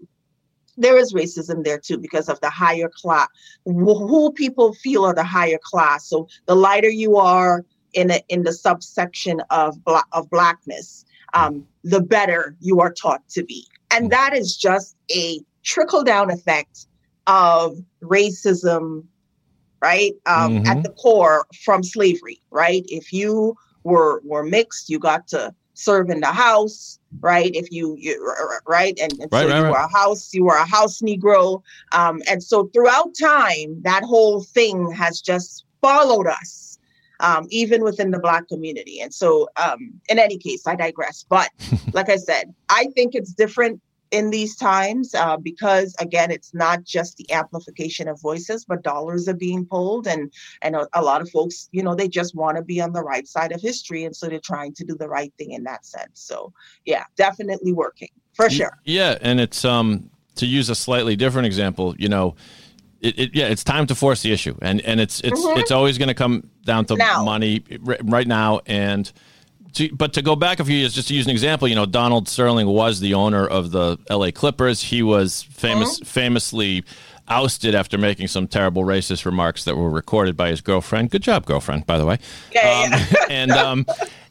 there 0.76 0.96
is 0.96 1.12
racism 1.12 1.64
there 1.64 1.78
too 1.78 1.98
because 1.98 2.28
of 2.28 2.40
the 2.40 2.50
higher 2.50 2.90
class 3.02 3.28
wh- 3.64 4.00
who 4.08 4.32
people 4.32 4.72
feel 4.74 5.04
are 5.04 5.14
the 5.14 5.24
higher 5.24 5.58
class. 5.62 6.08
So 6.08 6.28
the 6.46 6.54
lighter 6.54 6.88
you 6.88 7.16
are 7.16 7.64
in 7.92 8.10
a, 8.10 8.22
in 8.28 8.44
the 8.44 8.52
subsection 8.52 9.42
of 9.50 9.82
black 9.84 10.06
of 10.12 10.30
blackness 10.30 11.04
um, 11.34 11.66
the 11.84 12.00
better 12.00 12.56
you 12.60 12.80
are 12.80 12.92
taught 12.92 13.28
to 13.30 13.44
be. 13.44 13.66
And 13.90 14.10
that 14.10 14.34
is 14.34 14.56
just 14.56 14.96
a 15.12 15.40
trickle 15.62 16.04
down 16.04 16.30
effect 16.30 16.86
of 17.26 17.76
racism 18.02 19.04
right 19.82 20.12
um, 20.26 20.58
Mhm. 20.58 20.66
at 20.66 20.82
the 20.82 20.90
core 20.90 21.46
from 21.64 21.82
slavery 21.82 22.40
right? 22.50 22.84
If 22.88 23.12
you 23.12 23.56
were 23.84 24.20
were 24.24 24.42
mixed 24.44 24.88
you 24.90 24.98
got 24.98 25.26
to 25.28 25.54
serve 25.74 26.10
in 26.10 26.20
the 26.20 26.26
house 26.26 26.98
right? 27.22 27.50
If 27.54 27.72
you, 27.72 27.96
you 27.98 28.14
right? 28.66 28.96
And, 29.02 29.12
and 29.20 29.32
Right, 29.32 29.42
so 29.42 29.48
right, 29.48 29.56
you 29.56 29.62
right. 29.64 29.70
were 29.70 29.76
a 29.76 29.92
house 29.92 30.32
you 30.32 30.44
were 30.44 30.56
a 30.56 30.64
house 30.66 31.00
negro 31.00 31.62
um, 31.92 32.22
and 32.28 32.42
so 32.42 32.70
throughout 32.72 33.10
time 33.20 33.80
that 33.82 34.02
whole 34.04 34.42
thing 34.42 34.90
has 34.92 35.20
just 35.20 35.64
followed 35.82 36.26
us 36.26 36.78
um, 37.20 37.46
even 37.50 37.82
within 37.82 38.10
the 38.12 38.18
black 38.18 38.48
community. 38.48 39.00
And 39.00 39.12
so 39.12 39.48
um, 39.56 39.92
in 40.08 40.18
any 40.18 40.38
case 40.38 40.66
i 40.66 40.74
digress. 40.76 41.24
But 41.28 41.50
like 41.92 42.08
i 42.08 42.16
said 42.16 42.54
i 42.68 42.86
think 42.94 43.14
it's 43.14 43.32
different 43.32 43.80
in 44.10 44.30
these 44.30 44.56
times 44.56 45.14
uh, 45.14 45.36
because 45.36 45.94
again 46.00 46.30
it's 46.30 46.52
not 46.54 46.82
just 46.84 47.16
the 47.16 47.30
amplification 47.32 48.08
of 48.08 48.20
voices 48.20 48.64
but 48.64 48.82
dollars 48.82 49.28
are 49.28 49.34
being 49.34 49.64
pulled 49.64 50.06
and 50.06 50.32
and 50.62 50.74
a, 50.76 50.86
a 50.94 51.02
lot 51.02 51.20
of 51.20 51.30
folks 51.30 51.68
you 51.72 51.82
know 51.82 51.94
they 51.94 52.08
just 52.08 52.34
want 52.34 52.56
to 52.56 52.62
be 52.62 52.80
on 52.80 52.92
the 52.92 53.02
right 53.02 53.26
side 53.28 53.52
of 53.52 53.60
history 53.60 54.04
and 54.04 54.14
so 54.16 54.28
they're 54.28 54.40
trying 54.40 54.72
to 54.74 54.84
do 54.84 54.94
the 54.96 55.08
right 55.08 55.32
thing 55.38 55.52
in 55.52 55.62
that 55.64 55.84
sense 55.86 56.20
so 56.20 56.52
yeah 56.84 57.04
definitely 57.16 57.72
working 57.72 58.08
for 58.34 58.48
sure 58.50 58.78
Yeah, 58.84 59.18
and 59.20 59.40
it's 59.40 59.64
um 59.64 60.10
to 60.36 60.46
use 60.46 60.70
a 60.70 60.74
slightly 60.74 61.16
different 61.16 61.46
example, 61.46 61.94
you 61.98 62.08
know, 62.08 62.34
it, 63.00 63.18
it 63.18 63.34
yeah, 63.34 63.46
it's 63.46 63.64
time 63.64 63.86
to 63.88 63.94
force 63.94 64.22
the 64.22 64.32
issue, 64.32 64.56
and 64.62 64.80
and 64.82 65.00
it's 65.00 65.20
it's 65.20 65.40
Mhm. 65.40 65.58
it's 65.58 65.70
always 65.70 65.98
going 65.98 66.08
to 66.08 66.14
come 66.14 66.48
down 66.64 66.84
to 66.86 66.96
Now. 66.96 67.22
money 67.24 67.62
right 68.02 68.26
now, 68.26 68.60
and. 68.66 69.12
To, 69.74 69.94
but 69.94 70.12
to 70.14 70.22
go 70.22 70.36
back 70.36 70.60
a 70.60 70.64
few 70.64 70.76
years, 70.76 70.94
just 70.94 71.08
to 71.08 71.14
use 71.14 71.26
an 71.26 71.30
example, 71.30 71.68
you 71.68 71.74
know, 71.74 71.86
Donald 71.86 72.28
Sterling 72.28 72.66
was 72.66 73.00
the 73.00 73.14
owner 73.14 73.46
of 73.46 73.70
the 73.70 73.98
L.A. 74.08 74.32
Clippers. 74.32 74.82
He 74.82 75.02
was 75.02 75.42
famous, 75.42 75.98
famously 76.00 76.84
ousted 77.28 77.74
after 77.74 77.96
making 77.96 78.26
some 78.26 78.48
terrible 78.48 78.82
racist 78.82 79.24
remarks 79.24 79.64
that 79.64 79.76
were 79.76 79.88
recorded 79.88 80.36
by 80.36 80.48
his 80.48 80.60
girlfriend. 80.60 81.10
Good 81.10 81.22
job, 81.22 81.46
girlfriend, 81.46 81.86
by 81.86 81.98
the 81.98 82.04
way. 82.04 82.18
Yeah, 82.52 82.88
yeah, 82.88 82.96
Um, 82.96 83.16
and 83.30 83.50
um, 83.52 83.86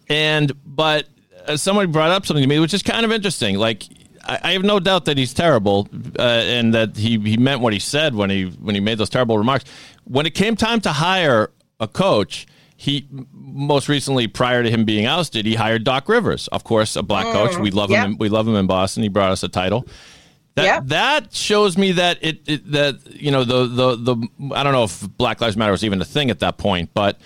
and 0.09 0.51
but 0.65 1.07
uh, 1.47 1.57
somebody 1.57 1.87
brought 1.87 2.11
up 2.11 2.25
something 2.25 2.43
to 2.43 2.47
me, 2.49 2.59
which 2.59 2.73
is 2.73 2.83
kind 2.83 3.05
of 3.05 3.11
interesting. 3.11 3.57
Like 3.57 3.83
I, 4.25 4.39
I 4.43 4.51
have 4.51 4.63
no 4.63 4.79
doubt 4.79 5.05
that 5.05 5.17
he's 5.17 5.33
terrible, 5.33 5.87
uh, 6.17 6.21
and 6.21 6.73
that 6.73 6.97
he 6.97 7.17
he 7.19 7.37
meant 7.37 7.61
what 7.61 7.73
he 7.73 7.79
said 7.79 8.13
when 8.15 8.29
he 8.29 8.45
when 8.45 8.75
he 8.75 8.81
made 8.81 8.97
those 8.97 9.09
terrible 9.09 9.37
remarks. 9.37 9.65
When 10.03 10.25
it 10.25 10.33
came 10.33 10.55
time 10.55 10.81
to 10.81 10.91
hire 10.91 11.51
a 11.79 11.87
coach. 11.87 12.45
He 12.81 13.09
most 13.33 13.89
recently, 13.89 14.27
prior 14.27 14.63
to 14.63 14.69
him 14.69 14.85
being 14.85 15.05
ousted, 15.05 15.45
he 15.45 15.55
hired 15.55 15.83
Doc 15.83 16.07
Rivers, 16.07 16.47
of 16.47 16.63
course, 16.63 16.95
a 16.95 17.03
black 17.03 17.25
coach. 17.25 17.51
Mm. 17.51 17.61
We 17.61 17.71
love 17.71 17.89
yep. 17.89 18.05
him. 18.05 18.11
In, 18.13 18.17
we 18.19 18.29
love 18.29 18.47
him 18.47 18.55
in 18.55 18.67
Boston. 18.67 19.03
He 19.03 19.09
brought 19.09 19.31
us 19.33 19.43
a 19.43 19.49
title. 19.49 19.85
That 20.55 20.63
Yep. 20.63 20.83
that 20.85 21.33
shows 21.33 21.77
me 21.77 21.91
that 21.91 22.19
it, 22.21 22.39
it 22.47 22.71
that 22.71 23.01
you 23.11 23.31
know 23.31 23.43
the 23.43 23.65
the 23.67 23.95
the 23.97 24.55
I 24.55 24.63
don't 24.63 24.71
know 24.71 24.85
if 24.85 25.05
Black 25.17 25.41
Lives 25.41 25.57
Matter 25.57 25.73
was 25.73 25.83
even 25.83 25.99
a 25.99 26.05
thing 26.05 26.29
at 26.29 26.39
that 26.39 26.57
point, 26.57 26.91
but 26.93 27.19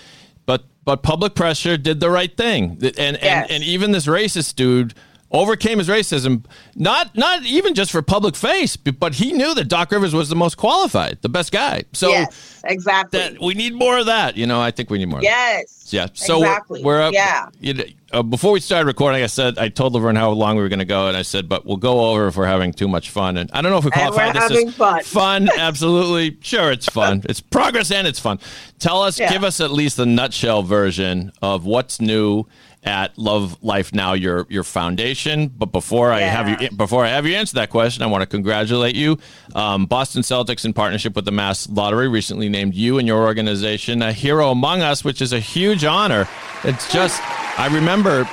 but 0.47 0.63
but 0.83 1.03
public 1.03 1.35
pressure 1.35 1.77
did 1.77 1.99
the 1.99 2.09
right 2.09 2.35
thing, 2.35 2.79
and 2.97 3.17
and 3.17 3.51
and 3.51 3.63
even 3.63 3.91
this 3.91 4.07
racist 4.07 4.55
dude 4.55 4.95
overcame 5.33 5.79
his 5.79 5.89
racism 5.89 6.45
not 6.75 7.15
not 7.17 7.43
even 7.43 7.73
just 7.73 7.91
for 7.91 8.01
public 8.03 8.35
face 8.35 8.77
but 8.77 9.15
he 9.15 9.33
knew 9.33 9.53
that 9.55 9.67
Doc 9.67 9.91
Rivers 9.91 10.13
was 10.13 10.29
the 10.29 10.35
most 10.35 10.57
qualified 10.57 11.17
the 11.21 11.29
best 11.29 11.51
guy 11.51 11.83
so 11.91 12.09
yes 12.09 12.61
exactly 12.65 13.19
that 13.19 13.41
we 13.41 13.55
need 13.55 13.73
more 13.73 13.97
of 13.97 14.05
that 14.05 14.37
you 14.37 14.45
know 14.45 14.61
I 14.61 14.69
think 14.71 14.89
we 14.91 14.99
need 14.99 15.09
more 15.09 15.21
yes 15.23 15.89
Yeah. 15.91 16.07
So 16.13 16.39
we're- 16.39 16.49
exactly 16.51 16.83
we're, 16.83 17.01
up. 17.01 17.13
yeah 17.13 17.47
You 17.59 17.73
know, 17.73 17.83
uh, 18.13 18.21
before 18.21 18.51
we 18.51 18.59
started 18.59 18.85
recording, 18.85 19.23
I 19.23 19.25
said 19.27 19.57
I 19.57 19.69
told 19.69 19.93
Lovern 19.93 20.15
how 20.15 20.29
long 20.29 20.55
we 20.55 20.61
were 20.61 20.69
going 20.69 20.77
to 20.77 20.85
go, 20.85 21.07
and 21.07 21.17
I 21.17 21.23
said, 21.23 21.49
but 21.49 21.65
we'll 21.65 21.77
go 21.77 22.11
over 22.11 22.27
if 22.27 22.37
we're 22.37 22.45
having 22.45 22.71
too 22.71 22.87
much 22.87 23.09
fun. 23.09 23.37
And 23.37 23.49
I 23.53 23.61
don't 23.63 23.71
know 23.71 23.79
if 23.79 23.85
we 23.85 23.89
qualify 23.89 24.27
we're 24.27 24.33
this 24.33 24.43
having 24.43 24.67
as 24.67 24.75
fun. 24.75 25.03
Fun, 25.47 25.49
absolutely. 25.57 26.37
Sure, 26.41 26.71
it's 26.71 26.85
fun. 26.85 27.23
It's 27.27 27.41
progress 27.41 27.89
and 27.91 28.05
it's 28.05 28.19
fun. 28.19 28.37
Tell 28.77 29.01
us, 29.01 29.19
Yeah. 29.19 29.31
give 29.33 29.43
us 29.43 29.59
at 29.59 29.71
least 29.71 29.97
a 29.97 30.05
nutshell 30.05 30.61
version 30.61 31.31
of 31.41 31.65
what's 31.65 31.99
new 31.99 32.45
at 32.85 33.17
Love 33.17 33.61
Life 33.63 33.93
Now, 33.93 34.13
your 34.13 34.45
your 34.49 34.63
foundation. 34.63 35.47
But 35.47 35.67
before 35.67 36.11
I 36.11 36.21
have 36.21 36.61
you 36.61 36.69
before 36.71 37.05
I 37.05 37.09
have 37.09 37.25
you 37.25 37.35
answer 37.35 37.55
that 37.55 37.69
question, 37.69 38.03
I 38.03 38.07
want 38.07 38.21
to 38.21 38.25
congratulate 38.27 38.95
you. 38.95 39.17
Um, 39.55 39.85
Boston 39.85 40.21
Celtics, 40.21 40.65
in 40.65 40.73
partnership 40.73 41.15
with 41.15 41.25
the 41.25 41.31
Mass 41.31 41.69
Lottery, 41.69 42.07
recently 42.07 42.49
named 42.49 42.75
you 42.75 42.97
and 42.97 43.07
your 43.07 43.23
organization 43.23 44.01
a 44.01 44.11
hero 44.13 44.51
among 44.51 44.81
us, 44.81 45.03
which 45.03 45.21
is 45.21 45.33
a 45.33 45.39
huge 45.39 45.83
honor. 45.85 46.27
It's 46.63 46.91
just, 46.91 47.21
I 47.59 47.67
remember 47.73 48.27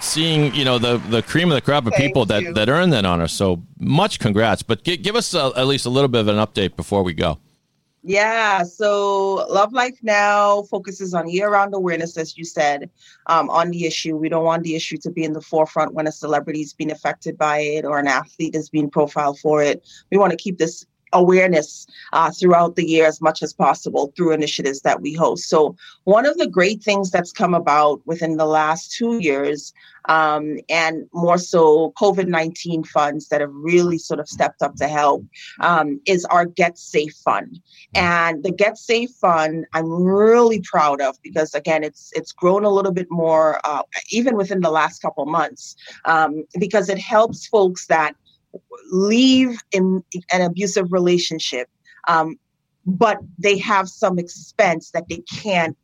seeing 0.00 0.54
you 0.54 0.64
know 0.64 0.78
the 0.78 0.98
the 0.98 1.22
cream 1.22 1.50
of 1.50 1.54
the 1.54 1.62
crop 1.62 1.86
of 1.86 1.92
Thank 1.94 2.04
people 2.04 2.26
that 2.26 2.42
you. 2.42 2.52
that 2.54 2.68
earn 2.68 2.90
that 2.90 3.04
honor. 3.04 3.28
So 3.28 3.62
much 3.78 4.18
congrats. 4.18 4.62
But 4.62 4.84
gi- 4.84 4.98
give 4.98 5.16
us 5.16 5.34
uh 5.34 5.52
at 5.56 5.66
least 5.66 5.86
a 5.86 5.90
little 5.90 6.08
bit 6.08 6.20
of 6.20 6.28
an 6.28 6.36
update 6.36 6.76
before 6.76 7.02
we 7.02 7.14
go. 7.14 7.38
Yeah, 8.06 8.64
so 8.64 9.46
Love 9.48 9.72
Life 9.72 9.98
Now 10.02 10.64
focuses 10.64 11.14
on 11.14 11.26
year 11.26 11.48
round 11.48 11.74
awareness, 11.74 12.18
as 12.18 12.36
you 12.36 12.44
said, 12.44 12.90
um, 13.28 13.48
on 13.48 13.70
the 13.70 13.86
issue. 13.86 14.14
We 14.14 14.28
don't 14.28 14.44
want 14.44 14.62
the 14.62 14.76
issue 14.76 14.98
to 14.98 15.10
be 15.10 15.24
in 15.24 15.32
the 15.32 15.40
forefront 15.40 15.94
when 15.94 16.06
a 16.06 16.12
celebrity 16.12 16.60
is 16.60 16.74
being 16.74 16.90
affected 16.90 17.38
by 17.38 17.60
it 17.60 17.86
or 17.86 17.98
an 17.98 18.06
athlete 18.06 18.54
is 18.54 18.68
being 18.68 18.90
profiled 18.90 19.38
for 19.38 19.62
it. 19.62 19.88
We 20.12 20.18
want 20.18 20.32
to 20.32 20.36
keep 20.36 20.58
this 20.58 20.84
awareness 21.14 21.86
uh, 22.12 22.30
throughout 22.30 22.76
the 22.76 22.86
year 22.86 23.06
as 23.06 23.20
much 23.20 23.42
as 23.42 23.54
possible 23.54 24.12
through 24.16 24.32
initiatives 24.32 24.80
that 24.80 25.00
we 25.00 25.14
host. 25.14 25.48
So, 25.48 25.76
one 26.04 26.26
of 26.26 26.36
the 26.36 26.46
great 26.46 26.82
things 26.82 27.10
that's 27.10 27.32
come 27.32 27.54
about 27.54 28.02
within 28.04 28.36
the 28.36 28.44
last 28.46 28.92
two 28.92 29.18
years, 29.18 29.72
um, 30.08 30.58
and 30.68 31.06
more 31.14 31.38
so 31.38 31.92
COVID 31.98 32.26
19 32.28 32.84
funds 32.84 33.28
that 33.28 33.40
have 33.40 33.52
really 33.52 33.96
sort 33.96 34.20
of 34.20 34.28
stepped 34.28 34.60
up 34.60 34.74
to 34.76 34.88
help, 34.88 35.24
um, 35.60 36.00
is 36.06 36.24
our 36.26 36.44
Get 36.44 36.76
Safe 36.76 37.14
Fund. 37.24 37.60
And 37.94 38.42
the 38.42 38.52
Get 38.52 38.76
Safe 38.76 39.10
Fund, 39.10 39.66
I'm 39.72 39.90
really 39.90 40.60
proud 40.60 41.00
of 41.00 41.16
because 41.22 41.54
again, 41.54 41.84
it's 41.84 42.10
it's 42.14 42.32
grown 42.32 42.64
a 42.64 42.70
little 42.70 42.92
bit 42.92 43.06
more, 43.10 43.60
uh, 43.64 43.82
even 44.10 44.36
within 44.36 44.60
the 44.60 44.70
last 44.70 45.00
couple 45.00 45.24
months, 45.26 45.76
um, 46.04 46.44
because 46.58 46.88
it 46.88 46.98
helps 46.98 47.46
folks 47.46 47.86
that 47.86 48.14
leave 48.90 49.60
in 49.72 50.02
an 50.32 50.42
abusive 50.42 50.92
relationship, 50.92 51.68
um, 52.08 52.36
but 52.86 53.18
they 53.38 53.58
have 53.58 53.88
some 53.88 54.18
expense 54.18 54.90
that 54.90 55.08
they 55.08 55.22
can't 55.32 55.76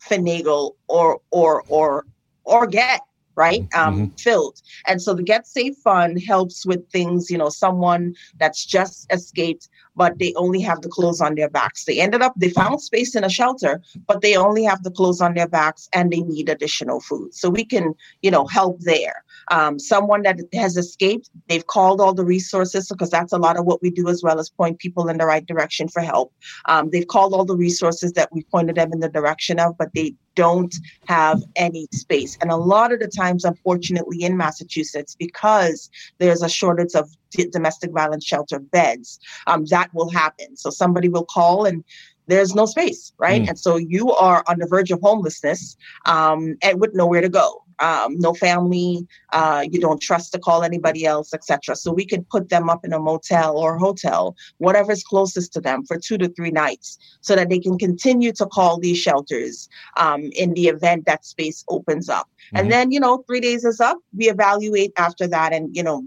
finagle 0.00 0.72
or 0.88 1.20
or 1.30 1.62
or 1.68 2.04
or 2.44 2.66
get 2.66 3.00
right 3.34 3.66
um 3.74 4.10
filled. 4.18 4.60
And 4.86 5.00
so 5.00 5.14
the 5.14 5.22
get 5.22 5.46
safe 5.46 5.76
fund 5.78 6.20
helps 6.22 6.66
with 6.66 6.86
things 6.90 7.30
you 7.30 7.38
know 7.38 7.48
someone 7.48 8.14
that's 8.38 8.64
just 8.64 9.10
escaped 9.12 9.68
but 9.94 10.18
they 10.18 10.32
only 10.34 10.60
have 10.60 10.80
the 10.82 10.88
clothes 10.88 11.20
on 11.20 11.34
their 11.34 11.48
backs. 11.50 11.84
They 11.84 12.00
ended 12.00 12.20
up 12.20 12.34
they 12.36 12.50
found 12.50 12.82
space 12.82 13.14
in 13.14 13.24
a 13.24 13.30
shelter 13.30 13.80
but 14.06 14.20
they 14.20 14.36
only 14.36 14.64
have 14.64 14.82
the 14.82 14.90
clothes 14.90 15.20
on 15.20 15.34
their 15.34 15.48
backs 15.48 15.88
and 15.94 16.12
they 16.12 16.20
need 16.20 16.48
additional 16.48 17.00
food. 17.00 17.34
So 17.34 17.48
we 17.48 17.64
can 17.64 17.94
you 18.20 18.30
know 18.30 18.46
help 18.46 18.80
there 18.80 19.24
um, 19.50 19.78
someone 19.78 20.22
that 20.22 20.38
has 20.54 20.76
escaped 20.76 21.30
they've 21.48 21.66
called 21.66 22.00
all 22.00 22.14
the 22.14 22.24
resources 22.24 22.88
because 22.88 23.10
that's 23.10 23.32
a 23.32 23.38
lot 23.38 23.56
of 23.56 23.64
what 23.64 23.82
we 23.82 23.90
do 23.90 24.08
as 24.08 24.22
well 24.22 24.38
as 24.38 24.50
point 24.50 24.78
people 24.78 25.08
in 25.08 25.18
the 25.18 25.26
right 25.26 25.46
direction 25.46 25.88
for 25.88 26.00
help 26.00 26.32
um, 26.66 26.90
they've 26.90 27.08
called 27.08 27.32
all 27.32 27.44
the 27.44 27.56
resources 27.56 28.12
that 28.12 28.28
we 28.32 28.42
pointed 28.44 28.76
them 28.76 28.92
in 28.92 29.00
the 29.00 29.08
direction 29.08 29.58
of 29.58 29.76
but 29.78 29.88
they 29.94 30.14
don't 30.34 30.74
have 31.06 31.42
any 31.56 31.86
space. 31.92 32.38
And 32.40 32.50
a 32.50 32.56
lot 32.56 32.92
of 32.92 33.00
the 33.00 33.08
times, 33.08 33.44
unfortunately, 33.44 34.22
in 34.22 34.36
Massachusetts, 34.36 35.16
because 35.18 35.90
there's 36.18 36.42
a 36.42 36.48
shortage 36.48 36.94
of 36.94 37.10
domestic 37.50 37.90
violence 37.92 38.26
shelter 38.26 38.58
beds, 38.58 39.18
um, 39.46 39.64
that 39.66 39.92
will 39.94 40.10
happen. 40.10 40.56
So 40.56 40.70
somebody 40.70 41.08
will 41.08 41.24
call 41.24 41.64
and 41.64 41.84
there's 42.26 42.54
no 42.54 42.66
space, 42.66 43.12
right? 43.18 43.42
Mm. 43.42 43.48
And 43.50 43.58
so 43.58 43.76
you 43.76 44.12
are 44.12 44.44
on 44.46 44.58
the 44.58 44.66
verge 44.66 44.90
of 44.90 45.00
homelessness 45.00 45.76
um, 46.06 46.56
and 46.62 46.80
with 46.80 46.94
nowhere 46.94 47.20
to 47.20 47.28
go. 47.28 47.62
Um, 47.78 48.16
no 48.18 48.32
family, 48.32 49.04
uh, 49.32 49.64
you 49.68 49.80
don't 49.80 50.00
trust 50.00 50.32
to 50.32 50.38
call 50.38 50.62
anybody 50.62 51.04
else, 51.04 51.34
etc. 51.34 51.74
So 51.74 51.92
we 51.92 52.06
can 52.06 52.24
put 52.30 52.48
them 52.48 52.70
up 52.70 52.84
in 52.84 52.92
a 52.92 53.00
motel 53.00 53.56
or 53.56 53.76
hotel, 53.76 54.36
whatever's 54.58 55.02
closest 55.02 55.52
to 55.54 55.60
them, 55.60 55.84
for 55.84 55.98
two 55.98 56.16
to 56.18 56.28
three 56.28 56.52
nights, 56.52 56.96
so 57.22 57.34
that 57.34 57.48
they 57.50 57.58
can 57.58 57.78
continue 57.78 58.30
to 58.34 58.46
call 58.46 58.78
these 58.78 58.98
shelters 58.98 59.68
um, 59.96 60.30
in 60.36 60.52
the 60.54 60.68
event 60.68 61.06
that 61.06 61.24
space 61.24 61.64
opens 61.68 62.08
up. 62.08 62.28
Mhm. 62.52 62.60
And 62.60 62.72
then, 62.72 62.92
you 62.92 63.00
know, 63.00 63.24
three 63.26 63.40
days 63.40 63.64
is 63.64 63.80
up. 63.80 63.98
We 64.16 64.28
evaluate 64.28 64.92
after 64.96 65.26
that, 65.26 65.52
and 65.52 65.74
you 65.74 65.82
know, 65.82 66.06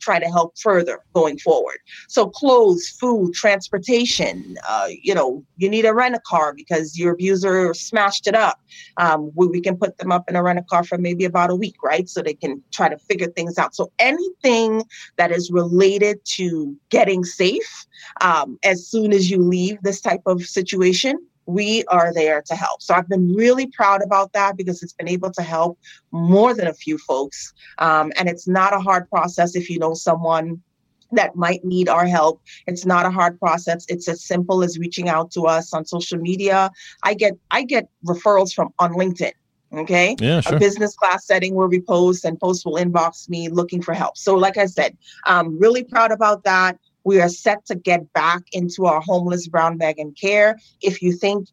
try 0.00 0.18
to 0.18 0.26
help 0.26 0.58
further 0.58 1.00
going 1.14 1.38
forward. 1.38 1.78
So 2.08 2.28
clothes, 2.28 2.88
food, 2.88 3.34
transportation. 3.34 4.56
Uh, 4.68 4.88
you 5.02 5.14
know, 5.14 5.44
you 5.56 5.68
need 5.68 5.84
a 5.84 5.94
rent 5.94 6.14
a 6.14 6.20
car 6.26 6.54
because 6.54 6.98
your 6.98 7.12
abuser 7.12 7.74
smashed 7.74 8.26
it 8.26 8.34
up. 8.34 8.60
Um, 8.96 9.30
we, 9.34 9.46
we 9.46 9.60
can 9.60 9.76
put 9.76 9.98
them 9.98 10.12
up 10.12 10.28
in 10.28 10.36
a 10.36 10.42
rent 10.42 10.58
a 10.58 10.62
car 10.62 10.84
for 10.84 10.98
maybe 10.98 11.24
about 11.24 11.50
a 11.50 11.54
week, 11.54 11.76
right? 11.82 12.08
So 12.08 12.22
they 12.22 12.34
can 12.34 12.62
try 12.72 12.88
to 12.88 12.98
figure 12.98 13.28
things 13.28 13.58
out. 13.58 13.74
So 13.74 13.92
anything 13.98 14.82
that 15.16 15.30
is 15.30 15.50
related 15.50 16.24
to 16.36 16.76
getting 16.90 17.24
safe 17.24 17.86
um, 18.20 18.58
as 18.64 18.86
soon 18.86 19.12
as 19.12 19.30
you 19.30 19.38
leave 19.42 19.82
this 19.82 20.00
type 20.00 20.22
of 20.26 20.42
situation. 20.42 21.18
We 21.48 21.82
are 21.84 22.12
there 22.12 22.42
to 22.42 22.54
help. 22.54 22.82
So 22.82 22.94
I've 22.94 23.08
been 23.08 23.34
really 23.34 23.66
proud 23.68 24.02
about 24.02 24.34
that 24.34 24.56
because 24.56 24.82
it's 24.82 24.92
been 24.92 25.08
able 25.08 25.30
to 25.30 25.42
help 25.42 25.78
more 26.12 26.52
than 26.52 26.66
a 26.66 26.74
few 26.74 26.98
folks. 26.98 27.54
Um, 27.78 28.12
and 28.16 28.28
it's 28.28 28.46
not 28.46 28.74
a 28.74 28.78
hard 28.78 29.08
process 29.08 29.56
if 29.56 29.70
you 29.70 29.78
know 29.78 29.94
someone 29.94 30.62
that 31.12 31.34
might 31.36 31.64
need 31.64 31.88
our 31.88 32.06
help. 32.06 32.42
It's 32.66 32.84
not 32.84 33.06
a 33.06 33.10
hard 33.10 33.40
process. 33.40 33.86
It's 33.88 34.08
as 34.08 34.22
simple 34.22 34.62
as 34.62 34.78
reaching 34.78 35.08
out 35.08 35.30
to 35.32 35.46
us 35.46 35.72
on 35.72 35.86
social 35.86 36.18
media. 36.18 36.70
I 37.02 37.14
get 37.14 37.32
I 37.50 37.64
get 37.64 37.88
referrals 38.06 38.52
from 38.52 38.74
on 38.78 38.92
LinkedIn. 38.92 39.32
Okay. 39.72 40.16
Yeah, 40.18 40.40
A 40.46 40.58
business 40.58 40.96
class 40.96 41.26
setting 41.26 41.54
where 41.54 41.68
we 41.68 41.80
post 41.80 42.24
and 42.24 42.40
post 42.40 42.64
will 42.64 42.76
inbox 42.76 43.28
me 43.28 43.48
looking 43.48 43.82
for 43.82 43.92
help. 43.92 44.16
So, 44.16 44.34
like 44.34 44.56
I 44.56 44.64
said, 44.66 44.96
I'm 45.24 45.58
really 45.58 45.84
proud 45.84 46.10
about 46.10 46.44
that. 46.44 46.78
We 47.08 47.22
are 47.22 47.30
set 47.30 47.64
to 47.68 47.74
get 47.74 48.12
back 48.12 48.42
into 48.52 48.84
our 48.84 49.00
homeless 49.00 49.48
brown 49.48 49.78
bag 49.78 49.98
and 49.98 50.14
care. 50.14 50.58
If 50.82 51.00
you 51.00 51.12
think 51.12 51.48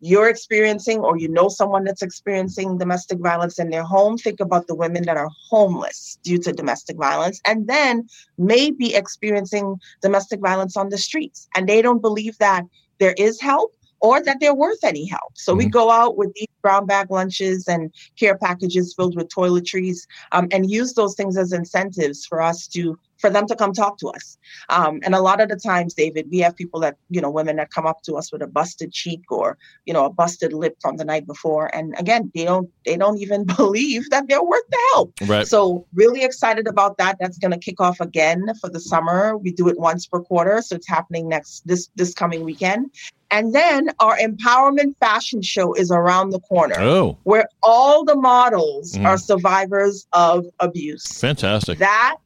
you're 0.00 0.28
experiencing 0.28 0.98
or 0.98 1.16
you 1.16 1.28
know 1.30 1.48
someone 1.48 1.84
that's 1.84 2.02
experiencing 2.02 2.76
domestic 2.76 3.18
violence 3.18 3.58
in 3.58 3.70
their 3.70 3.84
home, 3.84 4.18
think 4.18 4.38
about 4.38 4.66
the 4.66 4.74
women 4.74 5.04
that 5.04 5.16
are 5.16 5.30
homeless 5.48 6.18
due 6.22 6.36
to 6.40 6.52
domestic 6.52 6.98
violence 6.98 7.40
and 7.46 7.66
then 7.68 8.06
may 8.36 8.70
be 8.70 8.94
experiencing 8.94 9.76
domestic 10.02 10.40
violence 10.40 10.76
on 10.76 10.90
the 10.90 10.98
streets. 10.98 11.48
And 11.56 11.66
they 11.66 11.80
don't 11.80 12.02
believe 12.02 12.36
that 12.36 12.64
there 13.00 13.14
is 13.16 13.40
help 13.40 13.72
or 14.00 14.22
that 14.22 14.36
they're 14.40 14.54
worth 14.54 14.84
any 14.84 15.06
help. 15.06 15.32
So 15.36 15.54
we 15.54 15.64
Mhm. 15.64 15.70
go 15.70 15.90
out 15.90 16.18
with 16.18 16.34
these 16.34 16.46
brown 16.62 16.84
bag 16.84 17.10
lunches 17.10 17.66
and 17.66 17.90
care 18.20 18.36
packages 18.36 18.92
filled 18.94 19.16
with 19.16 19.28
toiletries 19.28 20.00
um, 20.32 20.48
and 20.52 20.70
use 20.70 20.92
those 20.92 21.14
things 21.14 21.38
as 21.38 21.52
incentives 21.52 22.26
for 22.26 22.42
us 22.42 22.66
to 22.68 22.98
for 23.18 23.30
them 23.30 23.46
to 23.46 23.56
come 23.56 23.72
talk 23.72 23.98
to 23.98 24.08
us. 24.08 24.38
Um, 24.68 25.00
and 25.02 25.14
a 25.14 25.20
lot 25.20 25.40
of 25.40 25.48
the 25.48 25.56
times, 25.56 25.94
David, 25.94 26.26
we 26.30 26.38
have 26.38 26.56
people 26.56 26.80
that, 26.80 26.96
you 27.10 27.20
know, 27.20 27.30
women 27.30 27.56
that 27.56 27.70
come 27.70 27.86
up 27.86 28.02
to 28.04 28.14
us 28.14 28.32
with 28.32 28.42
a 28.42 28.46
busted 28.46 28.92
cheek 28.92 29.22
or, 29.30 29.58
you 29.86 29.92
know, 29.92 30.04
a 30.04 30.10
busted 30.10 30.52
lip 30.52 30.76
from 30.80 30.96
the 30.96 31.04
night 31.04 31.26
before. 31.26 31.74
And 31.74 31.94
again, 31.98 32.30
they 32.34 32.44
don't 32.44 32.68
they 32.86 32.96
don't 32.96 33.18
even 33.18 33.44
believe 33.56 34.08
that 34.10 34.28
they're 34.28 34.42
worth 34.42 34.62
the 34.70 34.78
help. 34.94 35.12
Right. 35.26 35.46
So 35.46 35.86
really 35.94 36.22
excited 36.24 36.66
about 36.68 36.98
that. 36.98 37.16
That's 37.20 37.38
going 37.38 37.52
to 37.52 37.58
kick 37.58 37.80
off 37.80 38.00
again 38.00 38.46
for 38.60 38.70
the 38.70 38.80
summer. 38.80 39.36
We 39.36 39.52
do 39.52 39.68
it 39.68 39.78
once 39.78 40.06
per 40.06 40.20
quarter, 40.20 40.62
so 40.62 40.76
it's 40.76 40.88
happening 40.88 41.28
next 41.28 41.66
this 41.66 41.88
this 41.96 42.14
coming 42.14 42.44
weekend. 42.44 42.90
And 43.30 43.54
then 43.54 43.90
our 44.00 44.16
empowerment 44.16 44.96
fashion 45.00 45.42
show 45.42 45.74
is 45.74 45.90
around 45.90 46.30
the 46.30 46.40
corner, 46.40 46.80
Oh, 46.80 47.18
where 47.24 47.46
all 47.62 48.02
the 48.04 48.16
models 48.16 48.94
Mm. 48.96 49.04
are 49.04 49.18
survivors 49.18 50.06
of 50.14 50.46
abuse. 50.60 51.04
fantastic. 51.20 51.78
That 51.78 52.16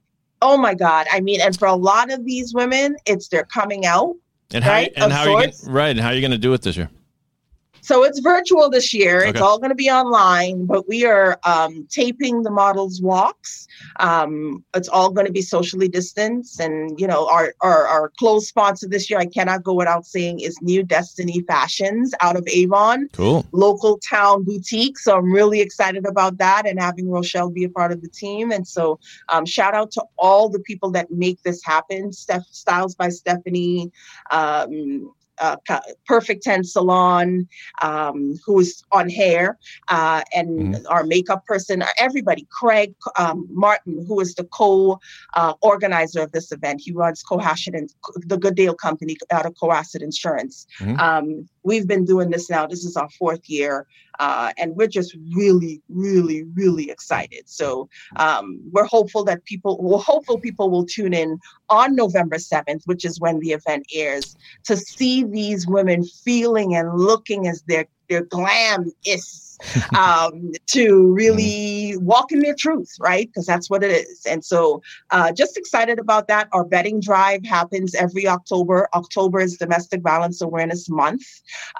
oh 0.43 0.59
my 0.59 0.75
god! 0.75 1.07
I 1.11 1.21
mean, 1.21 1.41
and 1.41 1.59
for 1.59 1.67
a 1.67 1.75
lot 1.75 2.13
of 2.13 2.27
these 2.27 2.53
women, 2.53 2.97
it's 3.07 3.29
their 3.29 3.45
coming 3.45 3.87
out. 3.87 4.15
And 4.53 4.63
how 4.63 4.73
right, 4.73 4.93
and 4.97 5.05
of 5.05 5.13
how 5.13 5.23
are 5.23 5.41
you 5.41 5.53
gonna, 5.53 5.73
right? 5.73 5.89
And 5.89 6.01
how 6.01 6.09
are 6.09 6.15
you 6.15 6.21
going 6.21 6.33
to 6.33 6.39
do 6.39 6.53
it 6.53 6.61
this 6.61 6.77
year? 6.77 6.91
So 7.83 8.05
it's 8.05 8.21
virtual 8.21 8.71
this 8.71 8.95
year. 8.95 9.21
It's 9.21 9.41
all 9.41 9.59
going 9.59 9.71
to 9.71 9.75
be 9.75 9.91
online, 9.91 10.67
but 10.67 10.89
we 10.89 11.05
are 11.05 11.39
um, 11.45 11.87
taping 11.91 12.45
the 12.45 12.51
models' 12.51 13.03
walks. 13.03 13.67
Um, 13.99 14.65
it's 14.73 14.89
all 14.89 15.11
going 15.11 15.27
to 15.27 15.33
be 15.33 15.43
socially 15.43 15.89
distanced, 15.89 16.61
and 16.61 16.99
you 17.01 17.09
know, 17.09 17.29
our, 17.29 17.55
our 17.61 17.87
our 17.89 18.13
close 18.19 18.47
sponsor 18.49 18.87
this 18.89 19.11
year, 19.11 19.19
I 19.19 19.27
cannot 19.27 19.65
go 19.65 19.75
without 19.75 20.07
saying, 20.07 20.41
is 20.41 20.57
New 20.63 20.85
Destiny 20.85 21.43
Fashions 21.49 22.15
out 22.21 22.37
of 22.37 22.47
Avon, 22.47 23.09
Cool. 23.13 23.45
local 23.53 23.99
town 23.99 24.45
boutique. 24.45 24.99
So 24.99 25.19
I'm 25.19 25.33
really 25.33 25.61
excited 25.61 26.07
about 26.07 26.39
that, 26.39 26.67
and 26.69 26.81
having 26.81 27.11
Rochelle 27.11 27.51
be 27.51 27.65
a 27.65 27.69
part 27.69 27.91
of 27.91 28.01
the 28.01 28.09
team. 28.09 28.53
And 28.53 28.67
so, 28.67 29.01
um, 29.29 29.45
shout 29.45 29.75
out 29.75 29.91
to 29.93 30.05
all 30.19 30.49
the 30.49 30.61
people 30.61 30.93
that 30.93 31.11
make 31.11 31.43
this 31.43 31.65
happen. 31.65 32.13
Steph 32.13 32.45
Styles 32.53 32.95
by 32.95 33.09
Stephanie. 33.09 33.91
Um, 34.31 35.13
uh, 35.43 35.57
Perfect 36.07 36.43
10 36.43 36.65
Salon, 36.65 37.49
um, 37.83 38.35
who 38.45 38.61
is 38.61 38.83
on 38.93 39.09
hair, 39.09 39.59
uh, 39.89 40.23
and 40.35 40.87
our 40.89 41.05
makeup 41.05 41.45
person, 41.47 41.83
everybody, 41.99 42.47
Craig 42.51 42.95
um, 43.19 43.47
Martin, 43.51 44.05
who 44.07 44.21
is 44.21 44.35
the 44.35 44.45
co 44.45 45.01
uh, 45.35 45.55
organizer 45.61 46.23
of 46.23 46.33
this 46.33 46.53
event. 46.53 46.81
He 46.85 46.93
runs 46.93 47.23
Cohasset 47.23 47.77
and 47.77 47.93
the 48.27 48.39
Good 48.39 48.55
Deal 48.55 48.75
Company 48.75 49.17
out 49.31 49.47
of 49.47 49.55
Cohasset 49.55 50.03
Insurance. 50.03 50.67
Mhm. 50.81 50.99
Um, 50.99 51.49
we've 51.63 51.87
been 51.87 52.05
doing 52.05 52.31
this 52.31 52.51
now. 52.51 52.67
This 52.67 52.85
is 52.85 52.97
our 52.97 53.09
fourth 53.11 53.49
year, 53.49 53.87
uh, 54.19 54.53
and 54.59 54.77
we're 54.77 54.89
just 54.89 55.17
really, 55.35 55.83
really, 55.89 56.45
really 56.55 56.91
excited. 56.91 57.49
So 57.49 57.89
um, 58.17 58.61
we're 58.71 58.85
hopeful 58.85 59.25
that 59.25 59.45
people, 59.45 59.79
we're 59.81 59.99
hopeful 59.99 60.39
people 60.39 60.71
will 60.71 60.87
tune 60.87 61.15
in 61.15 61.39
on 61.69 61.95
November 61.95 62.37
7th, 62.37 62.83
which 62.87 63.05
is 63.05 63.21
when 63.21 63.39
the 63.41 63.53
event 63.53 63.87
airs, 63.95 64.37
to 64.65 64.77
see 64.77 65.25
these 65.25 65.67
women 65.67 66.05
feeling 66.05 66.75
and 66.75 66.95
looking 66.99 67.49
as 67.49 67.63
their 67.63 67.87
their 68.13 68.25
glam 68.25 68.93
is 69.07 69.59
um, 69.97 70.53
to 70.67 71.13
really 71.13 71.97
walk 71.99 72.31
in 72.31 72.41
their 72.41 72.55
truth, 72.55 72.91
right? 73.01 73.29
Because 73.29 73.47
that's 73.47 73.71
what 73.71 73.83
it 73.83 73.91
is. 73.91 74.23
And 74.29 74.45
so, 74.45 74.83
uh, 75.11 75.33
just 75.33 75.57
excited 75.57 75.99
about 75.99 76.29
that. 76.29 76.49
Our 76.53 76.65
bedding 76.65 77.01
drive 77.01 77.45
happens 77.45 77.95
every 77.95 78.27
October. 78.27 78.89
October 78.93 79.41
is 79.41 79.57
Domestic 79.57 80.03
Violence 80.03 80.43
Awareness 80.43 80.91
Month, 80.91 81.23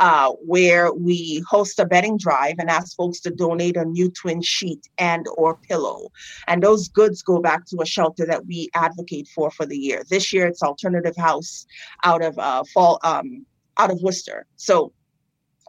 uh, 0.01 0.31
where 0.47 0.93
we 0.95 1.45
host 1.49 1.79
a 1.79 1.85
bedding 1.85 2.17
drive 2.17 2.55
and 2.59 2.71
ask 2.71 2.97
folks 2.97 3.21
to 3.21 3.31
donate 3.31 3.77
a 3.77 3.85
new 3.85 4.11
twin 4.11 4.41
sheet 4.41 4.89
and 4.97 5.27
or 5.37 5.57
pillow. 5.57 6.09
And 6.47 6.63
those 6.63 6.89
goods 6.89 7.21
go 7.21 7.41
back 7.41 7.67
to 7.67 7.83
a 7.83 7.87
shelter 7.87 8.25
that 8.27 8.47
we 8.47 8.71
advocate 8.75 9.29
for 9.35 9.51
for 9.51 9.67
the 9.67 9.77
year. 9.77 10.03
This 10.09 10.33
year, 10.33 10.47
it's 10.47 10.63
Alternative 10.63 11.17
House 11.17 11.67
out 12.05 12.23
of 12.23 12.39
uh, 12.39 12.65
Fall. 12.73 13.01
Um, 13.03 13.45
out 13.79 13.91
of 13.91 14.01
Worcester. 14.03 14.47
So 14.57 14.93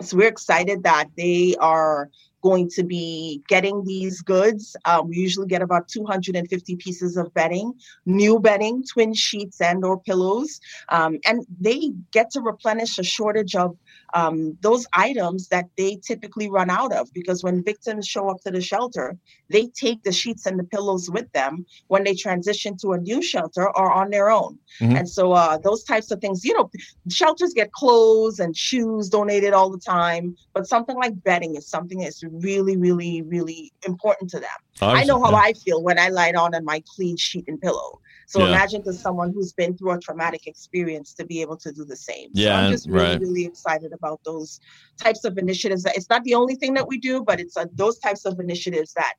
so 0.02 0.18
we're 0.18 0.28
excited 0.28 0.84
that 0.84 1.10
they 1.16 1.56
are 1.60 2.10
going 2.44 2.70
to 2.70 2.84
be 2.84 3.42
getting 3.48 3.84
these 3.86 4.22
goods. 4.22 4.76
Um, 4.86 5.10
we 5.10 5.16
usually 5.18 5.48
get 5.48 5.62
about 5.62 5.88
250 5.88 6.76
pieces 6.76 7.18
of 7.18 7.34
bedding, 7.34 7.74
new 8.06 8.40
bedding, 8.40 8.84
twin 8.84 9.14
sheets 9.14 9.62
and 9.62 9.84
or 9.84 10.00
pillows, 10.00 10.60
um, 10.90 11.20
and 11.26 11.46
they 11.60 11.92
get 12.12 12.30
to 12.32 12.42
replenish 12.42 13.00
a 13.00 13.04
shortage 13.04 13.56
of 13.56 13.76
um, 14.14 14.58
those 14.62 14.86
items 14.94 15.48
that 15.48 15.68
they 15.78 15.96
typically 15.96 16.50
run 16.50 16.70
out 16.70 16.94
of 16.94 17.12
because 17.14 17.44
when 17.44 17.64
victims 17.64 18.08
show 18.08 18.30
up 18.30 18.42
to 18.42 18.52
the 18.52 18.62
shelter, 18.62 19.18
they 19.50 19.68
take 19.68 20.04
the 20.04 20.12
sheets 20.12 20.46
and 20.46 20.60
the 20.60 20.64
pillows 20.64 21.10
with 21.10 21.32
them 21.32 21.66
when 21.88 22.04
they 22.04 22.14
transition 22.14 22.78
to 22.78 22.94
a 22.94 22.98
new 22.98 23.22
shelter 23.22 23.66
or 23.76 23.92
on 23.92 24.10
their 24.10 24.30
own. 24.30 24.58
Mm-hmm. 24.80 24.98
And 24.98 25.10
so 25.10 25.32
uh, 25.32 25.58
those 25.58 25.84
types 25.84 26.12
of 26.12 26.20
things, 26.20 26.44
you 26.44 26.54
know, 26.54 26.70
shelters 27.10 27.54
get 27.54 27.72
clothes 27.72 28.40
and 28.40 28.56
shoes 28.56 29.10
donated 29.10 29.54
all 29.54 29.70
the 29.70 29.80
time, 29.80 30.36
but 30.54 30.68
something 30.68 30.96
like 30.98 31.24
bedding 31.24 31.56
is 31.56 31.68
something 31.68 32.00
that's 32.00 32.24
really, 32.42 32.78
really, 32.78 33.22
really 33.22 33.72
important 33.86 34.30
to 34.32 34.40
them. 34.40 34.50
I 34.82 35.04
know 35.04 35.22
how 35.24 35.32
yeah. 35.32 35.38
I 35.38 35.54
feel 35.54 35.84
when 35.84 36.00
I 36.00 36.10
lie 36.10 36.32
down 36.32 36.56
on 36.56 36.66
my 36.66 36.84
clean 36.96 37.18
sheet 37.18 37.46
and 37.48 37.62
pillow. 37.62 38.00
So 38.28 38.40
yeah. 38.40 38.48
imagine 38.48 38.84
to 38.84 38.94
someone 38.94 39.32
who's 39.34 39.54
been 39.54 39.78
through 39.78 39.92
a 39.92 40.00
traumatic 40.00 40.48
experience 40.48 41.14
to 41.16 41.26
be 41.26 41.42
able 41.42 41.58
to 41.58 41.72
do 41.72 41.86
the 41.86 41.96
same. 41.96 42.30
Yeah, 42.34 42.58
so 42.58 42.66
I'm 42.66 42.72
just 42.72 42.90
really, 42.90 43.06
right. 43.06 43.20
really 43.20 43.46
excited 43.46 43.94
about 43.94 44.24
those 44.24 44.60
types 44.98 45.24
of 45.24 45.38
initiatives. 45.38 45.86
It's 45.86 46.10
not 46.10 46.24
the 46.24 46.34
only 46.34 46.56
thing 46.56 46.74
that 46.74 46.88
we 46.88 46.98
do, 46.98 47.24
but 47.24 47.40
it's 47.40 47.56
uh, 47.58 47.66
those 47.74 48.00
types 48.00 48.26
of 48.26 48.40
initiatives 48.40 48.94
that 48.94 49.14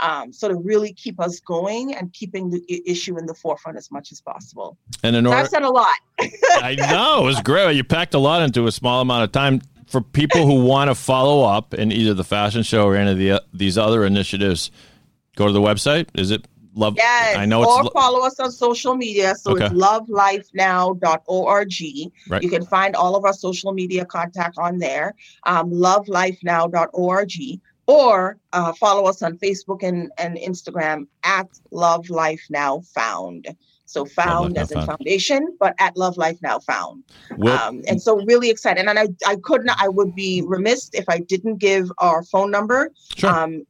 um, 0.00 0.32
sort 0.32 0.52
of 0.52 0.64
really 0.64 0.92
keep 0.92 1.20
us 1.20 1.40
going 1.40 1.94
and 1.94 2.12
keeping 2.12 2.50
the 2.50 2.62
issue 2.86 3.18
in 3.18 3.26
the 3.26 3.34
forefront 3.34 3.76
as 3.76 3.90
much 3.90 4.12
as 4.12 4.20
possible. 4.20 4.78
And 5.02 5.16
in 5.16 5.26
order, 5.26 5.36
so 5.36 5.42
I've 5.42 5.48
said 5.48 5.62
a 5.62 5.70
lot. 5.70 5.96
I 6.20 6.76
know 6.78 7.22
it 7.22 7.24
was 7.24 7.40
great. 7.40 7.74
You 7.76 7.84
packed 7.84 8.14
a 8.14 8.18
lot 8.18 8.42
into 8.42 8.66
a 8.66 8.72
small 8.72 9.00
amount 9.00 9.24
of 9.24 9.32
time. 9.32 9.60
For 9.90 10.00
people 10.00 10.46
who 10.46 10.64
want 10.64 10.88
to 10.88 10.94
follow 10.94 11.42
up 11.42 11.74
in 11.74 11.90
either 11.90 12.14
the 12.14 12.22
fashion 12.22 12.62
show 12.62 12.86
or 12.86 12.94
any 12.94 13.10
of 13.10 13.18
the, 13.18 13.32
uh, 13.32 13.40
these 13.52 13.76
other 13.76 14.04
initiatives, 14.04 14.70
go 15.34 15.48
to 15.48 15.52
the 15.52 15.60
website. 15.60 16.06
Is 16.14 16.30
it 16.30 16.46
love 16.74 16.94
yes 16.96 17.36
i 17.36 17.44
know 17.44 17.64
or 17.64 17.80
it's 17.80 17.90
follow 17.92 18.24
us 18.24 18.38
on 18.38 18.48
social 18.52 18.94
media 18.94 19.34
so 19.34 19.50
okay. 19.52 19.64
it's 19.64 19.74
lovelifenow.org 19.74 21.72
right. 22.28 22.42
you 22.42 22.48
can 22.48 22.64
find 22.64 22.94
all 22.94 23.16
of 23.16 23.24
our 23.24 23.32
social 23.32 23.72
media 23.72 24.04
contact 24.04 24.56
on 24.56 24.78
there 24.78 25.14
um, 25.44 25.68
lovelifenow.org 25.70 27.32
or 27.86 28.38
uh, 28.52 28.72
follow 28.74 29.08
us 29.08 29.20
on 29.22 29.36
facebook 29.38 29.82
and, 29.82 30.12
and 30.18 30.36
instagram 30.36 31.08
at 31.24 31.48
love 31.72 32.08
life 32.08 32.46
now 32.50 32.80
found 32.94 33.48
so 33.90 34.04
found 34.04 34.56
as 34.56 34.70
in 34.70 34.80
foundation, 34.86 35.56
but 35.58 35.74
at 35.78 35.96
Love 35.96 36.16
Life 36.16 36.38
Now 36.42 36.60
found. 36.60 37.02
Um, 37.42 37.82
and 37.88 38.00
so 38.00 38.16
really 38.24 38.50
excited. 38.50 38.86
And 38.86 38.98
I, 38.98 39.08
I 39.26 39.36
couldn't, 39.42 39.70
I 39.82 39.88
would 39.88 40.14
be 40.14 40.42
remiss 40.46 40.90
if 40.92 41.04
I 41.08 41.18
didn't 41.18 41.56
give 41.56 41.90
our 41.98 42.22
phone 42.22 42.50
number. 42.50 42.90
Sure. 43.16 43.30
Um, 43.30 43.66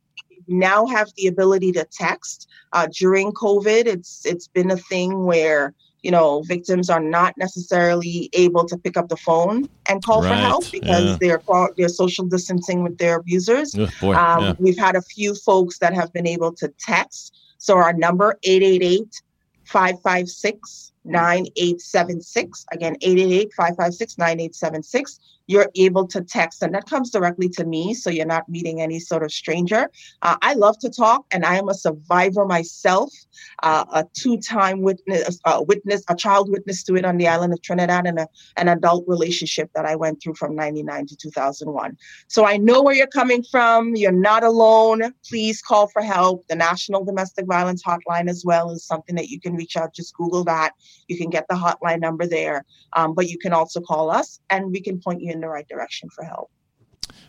now 0.47 0.87
have 0.87 1.11
the 1.17 1.27
ability 1.27 1.73
to 1.73 1.85
text. 1.85 2.49
Uh, 2.73 2.87
during 2.99 3.33
COVID, 3.33 3.87
it's 3.87 4.27
it's 4.27 4.49
been 4.49 4.71
a 4.71 4.77
thing 4.77 5.25
where 5.25 5.75
you 6.03 6.11
know 6.11 6.43
victims 6.43 6.91
are 6.91 7.01
not 7.01 7.35
necessarily 7.39 8.29
able 8.33 8.67
to 8.67 8.77
pick 8.77 8.97
up 8.97 9.09
the 9.09 9.17
phone 9.17 9.69
and 9.89 10.03
call 10.05 10.23
right. 10.23 10.31
for 10.31 10.35
help 10.35 10.71
because 10.71 11.05
yeah. 11.05 11.17
they're 11.21 11.43
they're 11.77 11.89
social 11.89 12.27
distancing 12.27 12.83
with 12.83 12.99
their 12.99 13.17
abusers. 13.17 13.75
Oh, 13.79 13.89
boy, 14.01 14.15
um, 14.15 14.45
yeah. 14.45 14.55
We've 14.59 14.79
had 14.79 14.97
a 14.97 15.03
few 15.03 15.35
folks 15.35 15.79
that 15.79 15.95
have 15.95 16.13
been 16.13 16.27
able 16.27 16.53
to 16.55 16.69
text. 16.79 17.37
So 17.59 17.77
our 17.77 17.93
number 17.93 18.39
888 18.43 19.23
556 19.71 20.93
9876 21.05 22.67
again 22.73 22.97
888 23.01 23.53
556 23.55 24.19
9876 24.19 25.21
you're 25.51 25.69
able 25.75 26.07
to 26.07 26.23
text, 26.23 26.63
and 26.63 26.73
that 26.73 26.87
comes 26.87 27.11
directly 27.11 27.49
to 27.49 27.65
me. 27.65 27.93
So 27.93 28.09
you're 28.09 28.25
not 28.25 28.49
meeting 28.49 28.81
any 28.81 29.01
sort 29.01 29.25
of 29.25 29.33
stranger. 29.33 29.91
Uh, 30.23 30.37
I 30.43 30.55
love 30.55 30.79
to 30.79 30.89
talk, 30.89 31.27
and 31.33 31.45
I 31.45 31.57
am 31.57 31.69
a 31.69 31.75
survivor 31.75 32.45
myself, 32.47 33.13
uh, 33.65 33.85
a 33.93 34.05
two-time 34.15 34.83
witness, 34.83 35.41
a 35.45 35.61
witness, 35.61 36.05
a 36.09 36.15
child 36.15 36.51
witness 36.53 36.85
to 36.85 36.95
it 36.95 37.05
on 37.05 37.17
the 37.17 37.27
island 37.27 37.53
of 37.53 37.61
Trinidad, 37.63 38.07
and 38.07 38.21
a, 38.21 38.29
an 38.59 38.69
adult 38.69 39.05
relationship 39.09 39.71
that 39.75 39.85
I 39.85 39.97
went 39.97 40.23
through 40.23 40.35
from 40.35 40.55
'99 40.55 41.07
to 41.07 41.17
2001. 41.17 41.99
So 42.29 42.47
I 42.47 42.57
know 42.57 42.81
where 42.81 42.95
you're 42.95 43.09
coming 43.09 43.43
from. 43.43 43.97
You're 43.97 44.13
not 44.13 44.45
alone. 44.45 45.13
Please 45.29 45.61
call 45.61 45.89
for 45.89 46.01
help. 46.01 46.47
The 46.47 46.55
National 46.55 47.05
Domestic 47.05 47.47
Violence 47.47 47.83
Hotline 47.83 48.31
as 48.31 48.45
well 48.47 48.71
is 48.71 48.85
something 48.85 49.17
that 49.17 49.31
you 49.31 49.41
can 49.41 49.57
reach 49.57 49.77
out. 49.77 49.95
Just 49.95 50.15
Google 50.15 50.45
that. 50.45 50.75
You 51.09 51.19
can 51.19 51.29
get 51.29 51.47
the 51.49 51.57
hotline 51.57 51.99
number 51.99 52.25
there, 52.25 52.65
um, 52.93 53.15
but 53.15 53.29
you 53.29 53.37
can 53.37 53.53
also 53.53 53.81
call 53.81 54.13
us, 54.13 54.39
and 54.49 54.71
we 54.71 54.81
can 54.81 55.01
point 55.01 55.23
you 55.23 55.33
in 55.33 55.40
the 55.41 55.49
right 55.49 55.67
direction 55.69 56.09
for 56.11 56.25
help. 56.25 56.51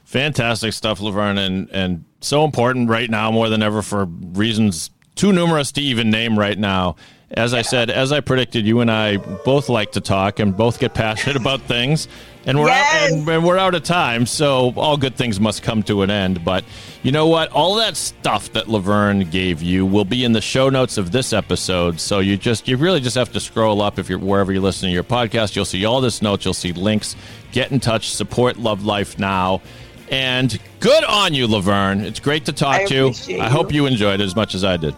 Fantastic 0.06 0.74
stuff, 0.74 1.00
Lovern, 1.00 1.38
and 1.38 1.70
and 1.72 2.06
so 2.20 2.44
important 2.44 2.90
right 2.90 3.10
now 3.10 3.32
more 3.32 3.50
than 3.50 3.64
ever 3.64 3.82
for 3.82 4.06
reasons 4.06 4.90
too 5.16 5.32
numerous 5.32 5.72
to 5.74 5.82
even 5.82 6.10
name 6.10 6.38
right 6.38 6.58
now. 6.58 6.96
As 7.34 7.54
I 7.54 7.62
said, 7.62 7.90
as 7.90 8.12
I 8.12 8.20
predicted, 8.20 8.66
you 8.66 8.82
and 8.82 8.92
I 8.92 9.18
both 9.18 9.70
like 9.70 9.94
to 9.94 10.02
talk 10.02 10.40
and 10.40 10.56
both 10.56 10.80
get 10.80 10.94
passionate 10.94 11.36
about 11.42 11.62
things 11.62 12.08
and 12.46 12.60
we're 12.60 12.68
yes. 12.68 13.12
out, 13.12 13.18
and, 13.18 13.30
and, 13.30 13.46
we're 13.46 13.58
out 13.58 13.76
of 13.76 13.84
time. 13.84 14.26
So 14.26 14.74
all 14.76 14.98
good 14.98 15.16
things 15.16 15.40
must 15.40 15.62
come 15.62 15.84
to 15.84 16.02
an 16.02 16.10
end. 16.10 16.44
But 16.44 16.64
you 17.04 17.12
know 17.12 17.28
what? 17.28 17.52
All 17.52 17.76
that 17.76 17.96
stuff 17.96 18.52
that 18.54 18.68
Lovern 18.68 19.30
gave 19.30 19.62
you 19.62 19.86
will 19.86 20.06
be 20.06 20.24
in 20.24 20.32
the 20.32 20.42
show 20.42 20.70
notes 20.70 20.98
of 20.98 21.12
this 21.12 21.34
episode. 21.34 22.00
So 22.00 22.20
you 22.20 22.38
just 22.38 22.68
you 22.68 22.78
really 22.78 23.00
just 23.00 23.16
have 23.16 23.32
to 23.34 23.40
scroll 23.40 23.82
up 23.82 24.00
if 24.00 24.10
you're 24.10 24.20
wherever 24.20 24.52
you're 24.52 24.62
listening 24.62 24.90
to 24.90 24.94
your 24.94 25.04
podcast. 25.04 25.56
You'll 25.56 25.66
see 25.66 25.86
all 25.86 26.02
this 26.02 26.22
notes. 26.22 26.46
You'll 26.46 26.54
see 26.54 26.74
links. 26.74 27.16
Get 27.52 27.72
in 27.72 27.80
touch. 27.80 28.10
Support 28.10 28.58
Love 28.58 28.84
Life 28.84 29.20
now. 29.20 29.62
And 30.10 30.60
good 30.80 31.04
on 31.06 31.34
you, 31.34 31.48
Lovern. 31.48 32.02
It's 32.02 32.20
great 32.20 32.46
to 32.46 32.54
talk 32.54 32.82
I 32.82 32.86
to 32.86 32.96
you. 32.96 33.14
you. 33.28 33.40
I 33.40 33.50
hope 33.50 33.72
you 33.72 33.86
enjoyed 33.86 34.20
it 34.20 34.24
as 34.24 34.36
much 34.36 34.56
as 34.56 34.64
I 34.64 34.78
did. 34.78 34.96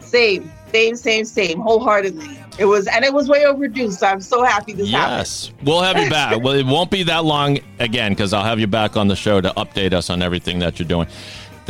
Same, 0.00 0.50
same, 0.70 0.96
same, 0.96 1.24
same, 1.24 1.60
wholeheartedly. 1.60 2.38
It 2.58 2.64
was, 2.64 2.86
and 2.86 3.04
it 3.04 3.12
was 3.12 3.28
way 3.28 3.46
overdue. 3.46 3.90
So 3.90 4.06
I'm 4.06 4.20
so 4.20 4.44
happy 4.44 4.72
this 4.72 4.88
yes. 4.88 5.00
happened. 5.00 5.18
Yes, 5.18 5.52
we'll 5.64 5.82
have 5.82 5.98
you 5.98 6.10
back. 6.10 6.42
well, 6.42 6.54
it 6.54 6.66
won't 6.66 6.90
be 6.90 7.02
that 7.04 7.24
long 7.24 7.58
again 7.78 8.12
because 8.12 8.32
I'll 8.32 8.44
have 8.44 8.60
you 8.60 8.66
back 8.66 8.96
on 8.96 9.08
the 9.08 9.16
show 9.16 9.40
to 9.40 9.50
update 9.56 9.92
us 9.92 10.10
on 10.10 10.22
everything 10.22 10.58
that 10.60 10.78
you're 10.78 10.88
doing. 10.88 11.08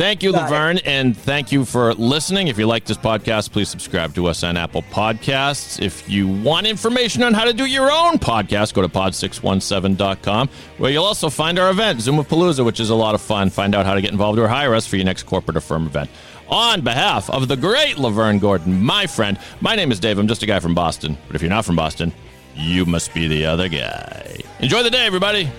Thank 0.01 0.23
you, 0.23 0.31
Got 0.31 0.49
Lovern, 0.49 0.81
and 0.85 1.15
thank 1.15 1.51
you 1.51 1.63
for 1.63 1.93
listening. 1.93 2.47
If 2.47 2.57
you 2.57 2.65
like 2.65 2.85
this 2.85 2.97
podcast, 2.97 3.51
please 3.51 3.69
subscribe 3.69 4.15
to 4.15 4.25
us 4.25 4.43
on 4.43 4.57
Apple 4.57 4.81
Podcasts. 4.83 5.79
If 5.79 6.09
you 6.09 6.27
want 6.27 6.65
information 6.65 7.21
on 7.21 7.35
how 7.35 7.43
to 7.43 7.53
do 7.53 7.65
your 7.65 7.91
own 7.91 8.13
podcast, 8.13 8.73
go 8.73 8.81
to 8.81 8.89
pod617.com, 8.89 10.49
where 10.79 10.91
you'll 10.91 11.03
also 11.03 11.29
find 11.29 11.59
our 11.59 11.69
event, 11.69 11.99
Zoomapalooza, 11.99 12.65
which 12.65 12.79
is 12.79 12.89
a 12.89 12.95
lot 12.95 13.13
of 13.13 13.21
fun. 13.21 13.51
Find 13.51 13.75
out 13.75 13.85
how 13.85 13.93
to 13.93 14.01
get 14.01 14.11
involved 14.11 14.39
or 14.39 14.47
hire 14.47 14.73
us 14.73 14.87
for 14.87 14.95
your 14.95 15.05
next 15.05 15.23
corporate 15.23 15.55
or 15.55 15.61
firm 15.61 15.85
event. 15.85 16.09
On 16.51 16.81
behalf 16.81 17.29
of 17.29 17.47
the 17.47 17.55
great 17.55 17.95
Lovern 17.95 18.37
Gordon, 18.37 18.83
my 18.83 19.07
friend, 19.07 19.39
my 19.61 19.77
name 19.77 19.89
is 19.89 20.01
Dave. 20.01 20.17
I'm 20.17 20.27
just 20.27 20.43
a 20.43 20.45
guy 20.45 20.59
from 20.59 20.75
Boston. 20.75 21.17
But 21.27 21.37
if 21.37 21.41
you're 21.41 21.49
not 21.49 21.63
from 21.63 21.77
Boston, 21.77 22.11
you 22.55 22.85
must 22.85 23.13
be 23.13 23.25
the 23.29 23.45
other 23.45 23.69
guy. 23.69 24.41
Enjoy 24.59 24.83
the 24.83 24.89
day, 24.89 25.05
everybody. 25.05 25.49